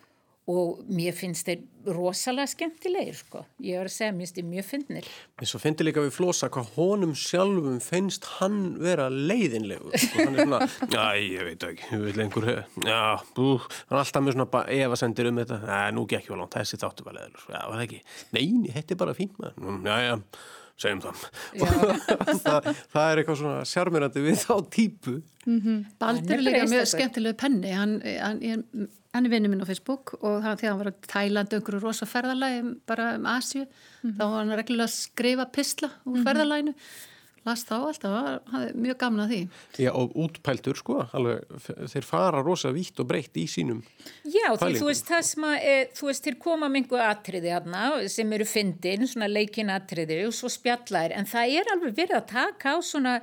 og 0.51 0.81
mér 0.91 1.15
finnst 1.15 1.47
þeir 1.47 1.61
rosalega 1.95 2.49
skemmtilegir, 2.51 3.15
sko. 3.15 3.43
Ég 3.63 3.79
var 3.79 3.87
að 3.87 3.93
segja, 3.95 4.11
mér 4.11 4.25
finnst 4.25 4.39
þeir 4.39 4.47
mjög 4.49 4.65
fyndnir. 4.67 5.05
En 5.39 5.49
svo 5.49 5.59
fyndi 5.63 5.85
líka 5.87 6.03
við 6.03 6.15
Flosa 6.17 6.49
hvað 6.51 6.73
honum 6.75 7.13
sjálfum 7.15 7.77
finnst 7.83 8.27
hann 8.41 8.57
vera 8.83 9.05
leiðinlegur. 9.11 9.95
Sko, 10.03 10.19
hann 10.19 10.35
er 10.35 10.49
svona, 10.49 10.59
já, 10.95 11.05
ég 11.19 11.47
veit 11.47 11.63
ekki, 11.69 11.87
ég 11.93 12.03
vil 12.09 12.25
einhver, 12.25 12.49
já, 12.83 12.99
bú, 13.37 13.53
hann 13.61 13.95
er 13.95 14.01
alltaf 14.03 14.25
með 14.25 14.35
svona 14.35 14.49
bara 14.57 14.79
efasendir 14.83 15.31
um 15.31 15.39
þetta. 15.43 15.61
Næ, 15.63 15.77
nú 15.95 16.03
gekk 16.11 16.27
ég 16.27 16.35
var 16.35 16.43
langt, 16.43 16.59
þessi 16.59 16.81
þáttu 16.83 17.07
var 17.07 17.17
leiðilegur. 17.21 17.47
Já, 17.47 17.61
var 17.61 17.77
það 17.77 17.85
ekki. 17.87 18.01
Neini, 18.35 18.75
þetta 18.75 18.95
er 18.97 19.01
bara 19.05 19.15
fínt 19.21 19.39
maður. 19.39 19.79
Já, 19.87 19.95
já, 20.09 20.13
segjum 20.81 21.01
það. 21.03 21.21
það. 22.47 22.67
Það 22.93 23.07
er 23.11 23.21
eitthvað 23.21 23.39
svona 23.43 23.61
sjarmirandi 23.69 24.23
við 24.25 24.41
þá 24.41 24.53
típu. 24.73 25.15
Baldur 25.45 26.03
Hann 26.07 26.19
er 26.27 26.35
er 26.39 26.43
líka 26.47 26.65
mjög 26.71 26.89
skemmtilegu 26.93 27.37
penni, 27.39 27.71
hann, 27.75 27.95
hann, 28.01 28.41
er, 28.47 28.61
hann 29.13 29.27
er 29.27 29.33
vinnu 29.33 29.51
minn 29.51 29.63
á 29.63 29.67
Facebook 29.69 30.15
og 30.21 30.37
hann, 30.45 30.57
þegar 30.59 30.71
hann 30.73 30.81
var 30.83 30.91
á 30.91 30.95
Tælandi 31.13 31.57
einhverju 31.59 31.81
rosa 31.83 32.07
ferðalagi 32.09 32.61
um- 32.63 32.75
bara 32.89 33.09
um 33.19 33.27
Asju, 33.33 33.65
þá 34.03 34.23
var 34.23 34.37
hann 34.39 34.55
reglulega 34.59 34.87
að 34.89 34.95
skrifa 34.97 35.47
pisla 35.53 35.91
úr 36.09 36.23
ferðalaginu, 36.25 36.73
las 37.47 37.63
þá 37.67 37.73
alltaf, 37.77 38.51
mjög 38.75 38.99
gamna 39.01 39.27
því. 39.29 39.39
Já, 39.81 39.91
og 39.91 40.13
útpæltur, 40.25 40.79
sko, 40.79 40.99
alveg, 41.15 41.43
þeir 41.91 42.07
fara 42.07 42.43
rosa 42.43 42.71
vítt 42.75 42.99
og 43.03 43.09
breytt 43.09 43.39
í 43.39 43.45
sínum. 43.51 43.81
Já, 44.23 44.47
því 44.55 44.77
þú 44.79 44.89
veist 44.89 45.09
það 45.09 45.23
sem 45.29 45.47
að, 45.49 45.57
e, 45.61 45.77
þú 45.97 46.09
veist, 46.09 46.27
þeir 46.27 46.37
koma 46.45 46.69
með 46.69 46.83
einhver 46.83 47.07
atriði 47.09 47.53
hérna 47.53 47.85
sem 48.15 48.37
eru 48.37 48.47
fyndin, 48.47 49.07
svona 49.09 49.31
leikin 49.31 49.73
atriði 49.73 50.21
og 50.27 50.37
svo 50.37 50.51
spjallæðir, 50.51 51.17
en 51.17 51.29
það 51.29 51.57
er 51.59 51.73
alveg 51.75 51.97
verið 51.99 52.19
að 52.21 52.29
taka 52.31 52.75
á 52.75 52.77
svona 52.83 53.17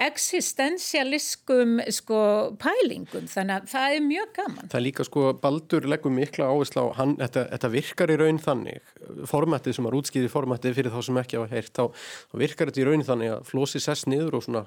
existensialiskum 0.00 1.80
sko 1.92 2.20
pælingum, 2.60 3.26
þannig 3.30 3.60
að 3.60 3.68
það 3.72 3.96
er 3.96 4.04
mjög 4.06 4.32
gaman. 4.38 4.70
Það 4.72 4.78
er 4.78 4.84
líka 4.86 5.06
sko, 5.06 5.24
Baldur 5.42 5.86
leggur 5.90 6.14
mikla 6.14 6.48
áherslu 6.52 6.84
á, 6.84 6.86
hann, 6.98 7.14
þetta, 7.20 7.44
þetta 7.52 7.70
virkar 7.76 8.12
í 8.14 8.18
raun 8.20 8.40
þannig, 8.42 8.90
formatið 9.30 9.76
sem 9.78 9.88
er 9.90 9.98
útskýði 10.00 10.32
formatið 10.32 10.76
fyrir 10.78 10.94
þá 10.94 11.00
sem 11.08 11.20
ekki 11.22 11.40
hafa 11.40 11.52
heyrt, 11.52 11.72
þá, 11.76 11.84
þá 12.32 12.36
virkar 12.44 12.72
þetta 12.72 12.82
í 12.82 12.88
raun 12.88 13.06
þannig 13.10 13.32
að 13.36 13.46
flosi 13.52 13.82
sess 13.82 14.08
niður 14.10 14.38
og 14.38 14.46
svona 14.46 14.64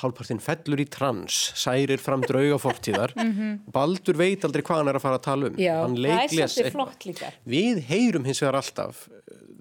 hálfpartinn 0.00 0.42
fellur 0.42 0.80
í 0.80 0.86
trans, 0.86 1.40
særir 1.58 1.98
fram 2.02 2.22
drauga 2.22 2.60
fortíðar, 2.62 3.14
Baldur 3.76 4.18
veit 4.20 4.44
aldrei 4.46 4.62
hvað 4.66 4.82
hann 4.84 4.92
er 4.92 5.00
að 5.00 5.06
fara 5.06 5.18
að 5.18 5.26
tala 5.26 5.50
um. 5.50 5.56
Mhm. 5.56 5.64
Já, 5.64 5.74
hann 5.82 5.98
leikles 5.98 6.58
eitthvað. 6.62 7.40
Við 7.50 7.82
heyrum 7.90 8.28
hins 8.28 8.42
vegar 8.44 8.60
alltaf 8.60 9.08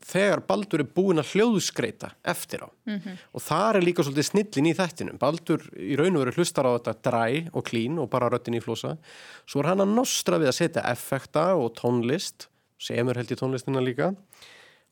þegar 0.06 0.42
Baldur 0.48 0.84
er 0.84 0.90
búin 0.96 1.22
að 1.22 1.34
hljóðskreita 1.34 2.12
eftir 2.24 2.66
á. 2.66 2.70
Mhm. 2.88 3.18
og 3.34 3.42
þar 3.42 3.78
er 3.78 3.86
líka 3.86 4.04
svolítið 4.04 4.30
snillin 4.30 4.70
í 4.72 4.76
þættinum. 4.78 5.20
Baldur 5.20 5.62
í 5.76 5.98
raun 5.98 6.16
og 6.16 6.26
veru 6.26 6.36
hlustar 6.38 6.66
á 6.66 6.78
þetta 6.78 6.94
dræ 7.02 7.50
og 7.54 7.64
klín 7.66 8.00
og 8.00 8.10
bara 8.10 8.30
röttin 8.30 8.56
í 8.56 8.64
flosa. 8.64 8.98
Svo 9.46 9.62
er 9.62 9.72
hann 9.72 9.82
að 9.82 9.94
nostra 9.96 10.40
við 10.40 10.52
að 10.52 10.60
setja 10.60 10.86
effekta 10.90 11.56
og 11.56 11.76
tónlist 11.76 12.48
semur 12.80 13.16
held 13.16 13.30
ég 13.30 13.40
tónlistina 13.40 13.84
líka. 13.84 14.16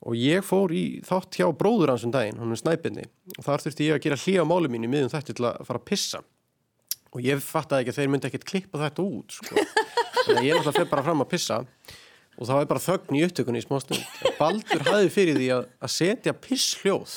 Og 0.06 0.14
ég 0.14 0.44
fór 0.46 0.70
í 0.70 1.02
þátt 1.02 1.40
hjá 1.40 1.48
bróður 1.58 1.90
hans 1.90 2.04
um 2.06 2.12
daginn, 2.12 2.38
hann 2.38 2.52
er 2.54 2.60
snæpinni 2.60 3.06
og 3.38 3.44
þar 3.44 3.64
þurfti 3.64 3.88
ég 3.88 3.96
að 3.98 4.04
gera 4.04 4.20
hlýja 4.22 4.44
máli 4.46 4.70
mín 4.70 4.86
í 4.86 4.92
miðum 4.92 5.10
þætti 5.10 5.34
til 5.40 5.48
að 5.50 5.64
fara 5.66 5.82
að 5.82 5.88
pissa. 5.90 6.20
Og 7.16 7.24
ég 7.26 7.42
fattaði 7.42 7.82
ekki 7.82 7.96
að 7.96 7.98
þeir 7.98 8.12
myndi 8.14 8.30
ekkert 8.30 8.46
klippa 8.46 8.82
þetta 8.84 9.02
út 9.08 9.38
sko. 9.40 9.56
þannig 10.28 10.44
að 10.44 10.48
ég 10.48 10.54
náttúrulega 10.54 10.76
fyrir 10.78 10.92
bara 10.92 11.06
fram 11.08 11.24
að 11.24 11.32
pissa 11.32 11.58
og 12.38 12.46
það 12.46 12.60
var 12.60 12.70
bara 12.70 12.84
þögn 12.84 13.18
í 13.18 13.24
upptökunni 13.26 13.62
í 13.62 13.66
smá 13.66 13.80
stund. 13.82 14.04
Baldur 14.38 14.84
hafði 14.86 15.14
fyrir 15.14 15.40
því 15.42 15.48
að, 15.56 15.70
að 15.82 15.94
setja 15.96 16.36
pissljóð 16.38 17.16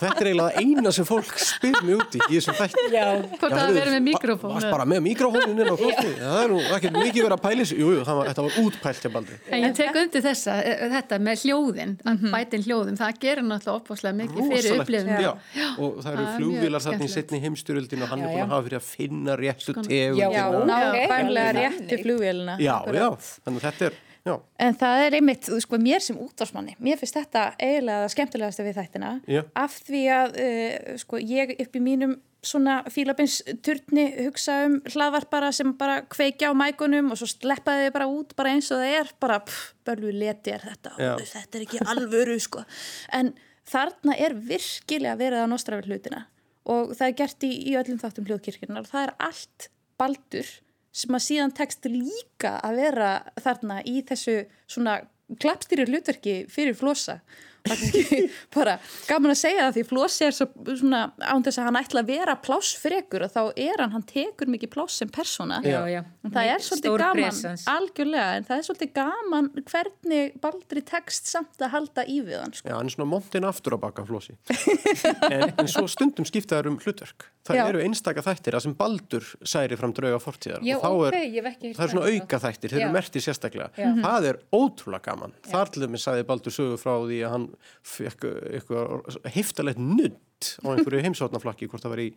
þetta 0.00 0.20
er 0.24 0.30
eiginlega 0.30 0.64
eina 0.64 0.92
sem 0.96 1.06
fólk 1.08 1.30
spyr 1.40 1.78
mig 1.86 1.94
út 2.00 2.16
í 2.18 2.20
þessum 2.26 2.56
þætti 2.58 2.84
Já, 2.90 3.04
Hvort 3.40 3.54
það 3.54 3.74
verið 3.76 3.94
með 3.96 4.04
mikrofón. 4.08 4.54
Varst 4.56 4.70
bara 4.72 4.86
með 4.90 5.02
mikrofónin 5.06 5.54
inn 5.60 5.70
á 5.70 5.76
klostið 5.80 6.14
Það 6.20 6.40
er 6.40 6.52
nú 6.54 6.60
ekki 6.76 6.92
mikið 6.96 7.20
verið 7.26 7.36
að 7.36 7.42
pæli 7.46 7.66
sig 7.70 7.80
Jú, 7.80 7.90
jú, 7.94 8.02
það 8.08 8.20
var, 8.20 8.30
þetta 8.30 8.44
var 8.46 8.58
útpælt 8.64 9.04
hjá 9.06 9.12
Baldur 9.14 9.38
En 9.50 9.66
ég 9.66 9.76
tek 9.78 10.00
undir 10.02 10.24
þessa, 10.26 10.56
eh, 10.64 10.84
þetta 10.96 11.20
með 11.30 11.44
hljóðin, 11.44 11.94
að 12.10 12.26
bætin 12.34 12.66
hljóðin, 12.66 13.00
það 13.00 13.20
gerir 13.24 13.46
náttúrulega 13.46 13.78
opfáslega 13.80 14.18
mikið 14.20 14.50
fyrir 14.50 14.80
upplifinu. 14.80 15.20
Já, 15.20 15.68
og 15.78 16.00
það 16.04 16.12
eru 16.12 16.26
er 16.26 16.44
mjög 16.50 16.84
þarna 16.86 17.06
í 17.06 17.12
setni 17.12 17.40
heimstyrjöldin 17.44 18.04
og 18.04 18.12
hann 18.12 18.20
Já, 18.20 18.26
er 18.26 18.30
búin 18.30 18.40
já. 18.40 18.44
að 18.44 18.52
hafa 18.54 18.66
fyrir 18.68 18.80
að 18.80 18.86
finna 18.90 19.36
réttu 19.40 19.74
Já, 19.74 19.82
tegundina 19.86 20.46
nákvæmlega 20.70 21.50
Já, 21.50 21.58
réttu 21.60 21.96
já. 21.96 22.02
flugvélina. 22.04 22.54
Já, 22.60 22.76
já, 22.94 23.08
þannig 23.44 23.60
að 23.60 23.66
þetta 23.68 23.90
er 23.90 23.98
já, 24.26 24.34
En 24.60 24.74
það 24.80 25.04
er 25.04 25.18
einmitt, 25.18 25.50
sko, 25.64 25.78
mér 25.82 26.04
sem 26.04 26.18
útvarsmanni, 26.20 26.76
mér 26.82 26.98
finnst 27.00 27.18
þetta 27.18 27.44
eiginlega 27.58 28.04
það 28.04 28.14
skemmtilegasta 28.14 28.66
við 28.66 28.80
þættina. 28.80 29.12
Já. 29.26 29.42
af 29.54 29.78
því 29.86 30.02
að, 30.16 30.40
uh, 30.46 30.98
sko, 31.02 31.20
ég 31.22 31.54
upp 31.64 31.78
í 31.78 31.84
mínum 31.84 32.16
svona 32.40 32.78
fílabins 32.88 33.42
turni 33.60 34.06
hugsa 34.24 34.62
um 34.64 34.78
hlaðvarpara 34.88 35.50
sem 35.52 35.74
bara 35.76 36.00
kveikja 36.08 36.48
á 36.48 36.56
mækunum 36.56 37.12
og 37.12 37.20
svo 37.20 37.28
sleppaði 37.28 37.90
þið 37.90 37.94
bara 37.98 38.08
út 38.08 38.32
bara 38.38 38.54
eins 38.54 38.70
og 38.72 38.80
það 38.80 38.96
er, 38.96 39.12
bara 39.20 39.42
börlu 39.84 40.14
leti 40.16 40.54
er 40.54 40.64
þetta. 40.64 40.94
Og 41.18 41.24
þetta 41.28 41.58
er 41.58 41.66
ekki 41.66 41.82
alvöru, 41.84 42.38
sko. 42.40 42.64
En 43.12 43.34
þarna 43.68 44.16
er 44.16 44.34
virkilega 44.34 45.18
verið 45.20 45.44
að 45.44 45.52
nostra 45.52 45.80
við 45.80 45.92
hlutina 45.92 46.24
og 46.70 46.94
það 46.96 47.06
er 47.06 47.14
gert 47.20 47.46
í, 47.46 47.52
í 47.70 47.76
öllum 47.80 48.00
þáttum 48.00 48.26
hljóðkirkirnar 48.28 48.84
og 48.84 48.90
það 48.90 49.06
er 49.06 49.14
allt 49.28 49.70
baldur 50.00 50.50
sem 50.92 51.14
að 51.14 51.26
síðan 51.26 51.54
tekst 51.56 51.86
líka 51.86 52.56
að 52.66 52.80
vera 52.82 53.10
þarna 53.40 53.80
í 53.86 54.00
þessu 54.06 54.36
svona 54.66 55.00
klappstýri 55.40 55.86
hlutverki 55.86 56.36
fyrir 56.50 56.74
flosa 56.78 57.20
bara 58.56 58.76
gaman 59.08 59.34
að 59.34 59.40
segja 59.42 59.66
það 59.66 59.78
því 59.78 59.84
flosi 59.90 60.26
er 60.26 60.36
svo, 60.36 60.48
svona 60.80 61.02
án 61.20 61.44
þess 61.46 61.60
að 61.60 61.68
hann 61.68 61.80
ætla 61.80 62.04
að 62.04 62.12
vera 62.12 62.36
plássfrekur 62.44 63.26
og 63.26 63.34
þá 63.34 63.40
er 63.54 63.82
hann, 63.82 63.94
hann 63.94 64.06
tekur 64.08 64.50
mikið 64.50 64.72
pláss 64.74 65.00
sem 65.00 65.10
persóna 65.12 65.60
já, 65.64 65.80
já. 65.90 66.02
En 66.24 66.34
það 66.34 66.52
er 66.54 66.64
svolítið 66.64 66.90
Stór 66.90 67.04
gaman, 67.04 67.22
presence. 67.24 67.66
algjörlega, 67.70 68.28
en 68.36 68.48
það 68.48 68.56
er 68.56 68.66
svolítið 68.68 68.92
gaman 69.00 69.50
hvernig 69.70 70.38
Baldri 70.40 70.84
tekst 70.86 71.30
samt 71.30 71.64
að 71.64 71.74
halda 71.74 72.04
í 72.08 72.20
við 72.26 72.40
hann. 72.42 72.54
Sko. 72.56 72.68
Já, 72.68 72.76
hann 72.76 72.90
er 72.90 72.94
svona 72.94 73.10
montin 73.10 73.48
aftur 73.48 73.76
á 73.76 73.78
baka 73.80 74.04
flosi. 74.08 74.36
en, 75.32 75.46
en 75.50 75.70
svo 75.70 75.86
stundum 75.90 76.28
skipta 76.28 76.60
þær 76.60 76.72
um 76.72 76.80
hlutverk. 76.82 77.28
Það 77.48 77.56
Já. 77.56 77.62
eru 77.70 77.80
einstaka 77.80 78.22
þættir 78.24 78.56
að 78.58 78.64
sem 78.66 78.74
Baldur 78.76 79.28
særi 79.48 79.78
fram 79.80 79.94
drauga 79.96 80.18
fortíðar. 80.20 80.60
Og 80.60 80.82
þá 80.84 80.90
er, 80.90 81.14
ok, 81.16 81.22
ég 81.24 81.36
hef 81.38 81.48
ekki 81.50 81.70
heyrt 81.70 81.78
það 81.78 81.86
er 81.86 81.92
svona 81.94 82.10
auka 82.10 82.40
þættir, 82.44 82.74
þeir 82.74 82.82
eru 82.84 82.96
mertið 82.96 83.24
sérstaklega. 83.24 83.86
Það 84.04 84.28
er 84.30 84.40
ótrúlega 84.52 85.06
gaman. 85.08 85.34
Þar 85.48 85.72
til 85.72 85.84
þeim 85.86 85.96
sagði 86.04 86.26
Baldur 86.28 86.54
sögu 86.54 86.76
frá 86.80 86.92
því 86.98 87.22
að 87.24 87.34
hann 87.34 87.48
fekk 87.96 88.28
eitthvað 88.56 89.18
heftalegt 89.36 89.80
nudd 89.82 90.52
á 90.64 90.66
einhverju 90.74 91.02
heimsóknarflakki, 91.08 91.68
hvort 91.70 91.84
það 91.86 91.96
var 91.96 92.04
í 92.06 92.10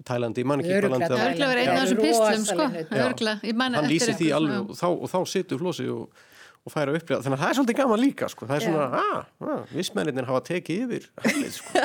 Tælandi, 0.00 0.40
ég 0.40 0.48
man 0.48 0.62
ekki 0.62 0.72
hvað 0.78 0.92
landi 0.94 1.08
það 1.10 1.12
var. 1.12 1.20
Það 1.20 1.26
er 1.26 1.32
örglega 1.34 1.50
verið 1.52 1.62
einn 1.62 1.76
af 1.76 1.80
þessum 1.84 1.98
pislum, 2.00 2.44
sko. 2.48 2.66
Örglega, 3.04 3.48
ég 3.50 3.56
man 3.60 3.74
hann 3.76 3.84
eftir 3.84 3.92
lýsir 3.92 4.14
því 4.16 4.28
einhverju 4.30 4.36
alveg 4.38 4.54
svona- 4.56 4.70
og 4.72 4.78
þá, 4.80 4.86
og 4.88 5.10
þá 5.12 5.18
situr 5.34 5.60
flosi 5.60 5.84
og, 5.92 6.22
og 6.60 6.72
færa 6.72 6.94
upplýða 6.96 7.18
þannig 7.24 7.36
að 7.36 7.42
það 7.42 7.50
er 7.50 7.58
svolítið 7.58 7.76
gaman 7.80 8.00
líka 8.00 8.28
sko. 8.32 8.48
það 8.48 8.56
er 8.56 8.64
svona, 8.64 8.86
að, 9.00 9.28
að, 9.44 9.74
vissmenninir 9.76 10.28
hafa 10.30 10.40
tekið 10.48 10.80
yfir 10.86 11.06
hæglið 11.26 11.52
sko. 11.58 11.84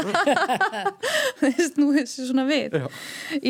Nú 1.82 1.90
þessi 1.96 2.30
svona 2.30 2.48
við. 2.48 2.80
Já. 2.80 2.88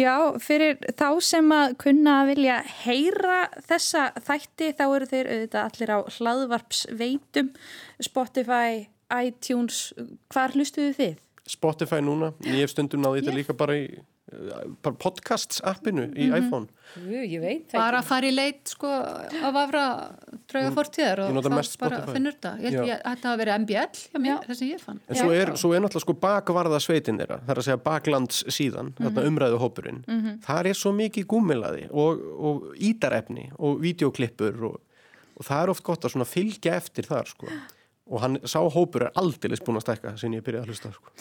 Já, 0.01 0.15
fyrir 0.47 0.81
þá 0.97 1.07
sem 1.29 1.53
að 1.59 1.77
kunna 1.86 2.17
að 2.23 2.33
vilja 2.33 2.57
heyra 2.86 3.39
þessa 3.69 4.07
þætti, 4.17 4.73
þá 4.81 4.86
eru 4.88 5.11
þeir 5.13 5.31
auðvitað 5.36 5.69
allir 5.69 5.93
á 5.93 5.99
hlaðvarpsveitum, 6.17 7.53
Spotify, 8.09 8.86
iTunes, 9.13 9.93
hvar 10.33 10.51
hlustuðu 10.55 10.95
þið? 10.97 11.15
Spotify 11.45 12.01
núna, 12.01 12.33
ég 12.41 12.63
hef 12.65 12.71
stundum 12.73 13.03
náði 13.05 13.21
þetta 13.21 13.33
líka 13.37 13.53
bara 13.57 13.73
í 13.77 13.83
eh, 14.33 14.63
bara 14.81 14.95
podcasts 14.97 15.59
appinu 15.61 16.07
í 16.17 16.25
Mhm. 16.25 16.33
iPhone. 16.39 16.67
Jú, 16.97 17.19
ég 17.29 17.39
veit 17.43 17.67
það 17.69 17.77
bara 17.77 17.99
að 18.01 18.05
fara 18.09 18.25
í 18.25 18.33
leit 18.33 18.67
sko 18.67 18.87
af 18.89 19.53
afra 19.61 19.83
drauga 20.49 20.71
fortíðar 20.73 21.19
Ég 21.21 21.37
og 21.37 21.43
bara 21.79 22.01
finnur 22.09 22.33
þetta. 22.33 22.53
Ég 22.63 22.71
held 22.73 22.89
að 22.89 23.03
þetta 23.05 23.29
hafa 23.29 23.37
verið 23.43 23.59
MBL 23.61 24.01
hjá 24.09 24.19
mér, 24.25 24.39
það 24.47 24.55
sem 24.57 24.67
ég 24.71 24.79
fann. 24.81 24.99
en 25.07 25.15
svo 25.15 25.29
er, 25.31 25.45
svo 25.53 25.73
er 25.75 25.79
náttúrulega 25.85 26.01
sko 26.07 26.13
bakvarða 26.25 26.79
sveitin 26.81 27.19
þeirra. 27.21 27.39
Það 27.45 27.49
er 27.49 27.61
að 27.61 27.67
segja 27.69 27.83
baklands 27.83 28.43
síðan 28.49 28.93
Mhm. 28.97 29.05
þarna 29.05 29.27
umræðu 29.29 29.59
hópurinn 29.61 30.39
þar 30.41 30.65
er 30.65 30.73
svo 30.73 30.91
mikið 30.97 31.25
gúmilaði 31.27 31.87
og, 31.93 32.19
og 32.39 32.75
ítarefni 32.81 33.51
og 33.59 33.79
videoklippur 33.81 34.63
og, 34.63 34.79
og 35.37 35.45
það 35.45 35.63
er 35.63 35.69
oft 35.69 35.83
gott 35.83 36.01
að 36.01 36.11
svona 36.15 36.25
fylgja 36.25 36.73
eftir 36.81 37.03
þar 37.05 37.27
sko 37.27 37.45
og 38.05 38.21
hann 38.21 38.37
sá 38.45 38.59
hópur 38.61 39.07
er 39.07 39.15
aldeilis 39.17 39.63
búin 39.65 39.79
að 39.79 39.87
stækka 39.87 40.15
sem 40.21 40.33
ég 40.37 40.45
byrjaði 40.45 40.65
að 40.65 40.71
hlusta 40.71 40.91
sko. 40.93 41.13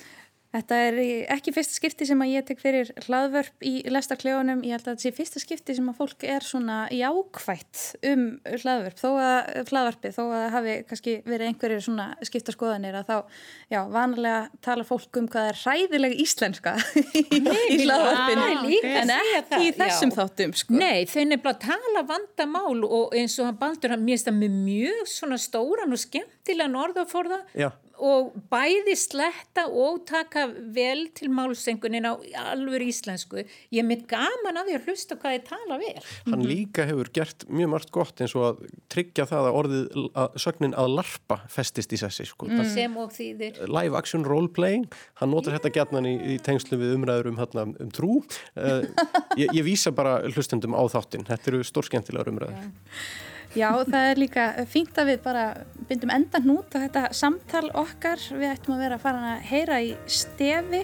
Þetta 0.54 0.76
er 0.86 0.98
ekki 1.34 1.50
fyrsta 1.50 1.74
skipti 1.74 2.06
sem 2.06 2.20
að 2.22 2.30
ég 2.30 2.44
tek 2.46 2.60
fyrir 2.62 2.90
hlaðvörp 3.08 3.64
í 3.66 3.72
lestarklefunum. 3.90 4.60
Ég 4.62 4.76
held 4.76 4.84
að 4.84 4.92
þetta 4.92 5.02
sé 5.02 5.10
fyrsta 5.16 5.42
skipti 5.42 5.74
sem 5.74 5.88
að 5.90 5.96
fólk 5.98 6.26
er 6.30 6.46
svona 6.46 6.76
jákvætt 6.94 7.80
um 8.12 8.22
hlaðvörp, 8.46 9.00
þó 9.00 9.08
að 9.18 9.72
hlaðvörpi, 9.72 10.12
þó 10.14 10.22
að 10.28 10.46
hafi 10.54 10.76
kannski 10.90 11.16
verið 11.26 11.50
einhverjir 11.50 11.82
svona 11.82 12.06
skipta 12.22 12.54
skoðanir 12.54 13.00
að 13.00 13.10
þá, 13.10 13.40
já, 13.74 13.80
vanalega 13.96 14.62
tala 14.62 14.86
fólk 14.86 15.18
um 15.18 15.26
hvað 15.32 15.50
er 15.50 15.60
hræðileg 15.64 16.16
íslenska 16.22 16.76
í, 17.18 17.80
hlaðvörpinu, 17.82 18.48
líka 18.68 18.94
en 19.02 19.14
að 19.16 19.32
ekki 19.40 19.62
í 19.66 19.74
þessum 19.74 20.14
já. 20.14 20.18
þáttum, 20.20 20.54
sko. 20.62 20.78
Nei, 20.78 21.02
þau 21.10 21.22
nefnilega 21.32 21.56
tala 21.66 22.04
vandamál 22.06 22.78
og 22.86 23.16
eins 23.18 23.34
og 23.40 23.50
hann 23.50 23.58
Baldur, 23.58 23.96
hann 23.96 24.06
mér 24.06 24.14
finnst 24.14 24.30
það 24.30 24.38
með 24.44 24.60
mjög 24.68 25.10
svona 25.10 25.40
stóran 25.42 25.96
og 25.96 26.02
skemmtilegan 26.04 26.78
orðaforða 26.78 27.42
Já. 27.58 27.72
Og 28.02 28.32
bæði 28.50 28.94
sletta 28.98 29.66
og 29.70 30.02
taka 30.08 30.46
vel 30.74 31.06
til 31.14 31.30
málsengunin 31.34 32.08
á 32.08 32.14
alveg 32.50 32.88
íslensku. 32.88 33.44
Ég 33.70 33.82
er 33.82 33.86
með 33.86 34.06
gaman 34.10 34.58
að 34.60 34.70
því 34.70 34.76
að 34.78 34.88
hlusta 34.88 35.18
hvað 35.20 35.36
þið 35.36 35.44
tala 35.50 35.78
vel. 35.82 36.04
hann 36.30 36.44
líka 36.48 36.86
hefur 36.88 37.10
gert 37.14 37.46
mjög 37.48 37.70
margt 37.74 37.92
gott 37.94 38.22
eins 38.24 38.34
og 38.38 38.46
að 38.48 38.64
tryggja 38.92 39.26
það 39.30 39.48
að 39.48 39.58
orðið 39.60 39.84
að, 40.14 40.38
sögnin 40.44 40.76
að 40.80 40.94
larpa 40.98 41.38
festist 41.52 41.94
í 41.94 42.00
sessi 42.00 42.26
sko. 42.28 42.48
mm. 42.50 42.64
sem 42.74 42.96
og 43.00 43.12
þýðir. 43.14 43.60
live 43.68 43.98
action 43.98 44.24
role 44.26 44.48
playing 44.48 44.88
hann 45.20 45.32
notar 45.34 45.58
þetta 45.58 45.74
gætnan 45.78 46.08
í, 46.08 46.14
í 46.34 46.38
tengslu 46.44 46.78
við 46.80 46.96
umræður 46.98 47.30
um, 47.32 47.38
hérna, 47.40 47.66
um 47.68 47.92
trú 47.94 48.18
uh, 48.20 48.82
ég, 49.40 49.50
ég 49.50 49.62
vísa 49.66 49.94
bara 49.94 50.20
hlustendum 50.32 50.76
á 50.76 50.82
þáttin 50.90 51.26
þetta 51.28 51.52
eru 51.52 51.62
stórskemmtilegar 51.66 52.32
umræður 52.32 52.68
Já, 53.54 53.70
það 53.86 54.08
er 54.08 54.18
líka 54.18 54.44
fínt 54.66 54.96
að 54.98 55.12
við 55.12 55.20
bara 55.22 55.44
bindum 55.86 56.10
endan 56.10 56.50
út 56.56 56.74
á 56.74 56.82
þetta 56.82 57.02
samtal 57.14 57.68
okkar. 57.70 58.18
Við 58.34 58.48
ættum 58.50 58.74
að 58.74 58.82
vera 58.82 58.98
að 58.98 59.04
fara 59.04 59.30
að 59.34 59.46
heyra 59.50 59.78
í 59.84 59.92
stefi. 60.10 60.82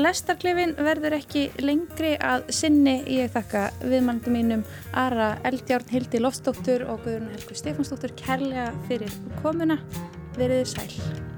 Lestarklefin 0.00 0.74
verður 0.80 1.18
ekki 1.18 1.46
lengri 1.60 2.14
að 2.16 2.48
sinni. 2.56 2.98
Ég 3.18 3.32
þakka 3.36 3.68
viðmannum 3.84 4.36
mínum 4.36 4.66
Ara 4.96 5.34
Eldjárn, 5.48 5.92
Hildi 5.92 6.24
Lofsdóttur 6.24 6.88
og 6.88 7.04
Guðrun 7.04 7.32
Helgu 7.36 7.60
Stefansdóttur 7.60 8.16
kærlega 8.16 8.70
fyrir 8.88 9.16
komuna. 9.42 9.82
Verðið 10.40 10.70
sæl. 10.72 11.35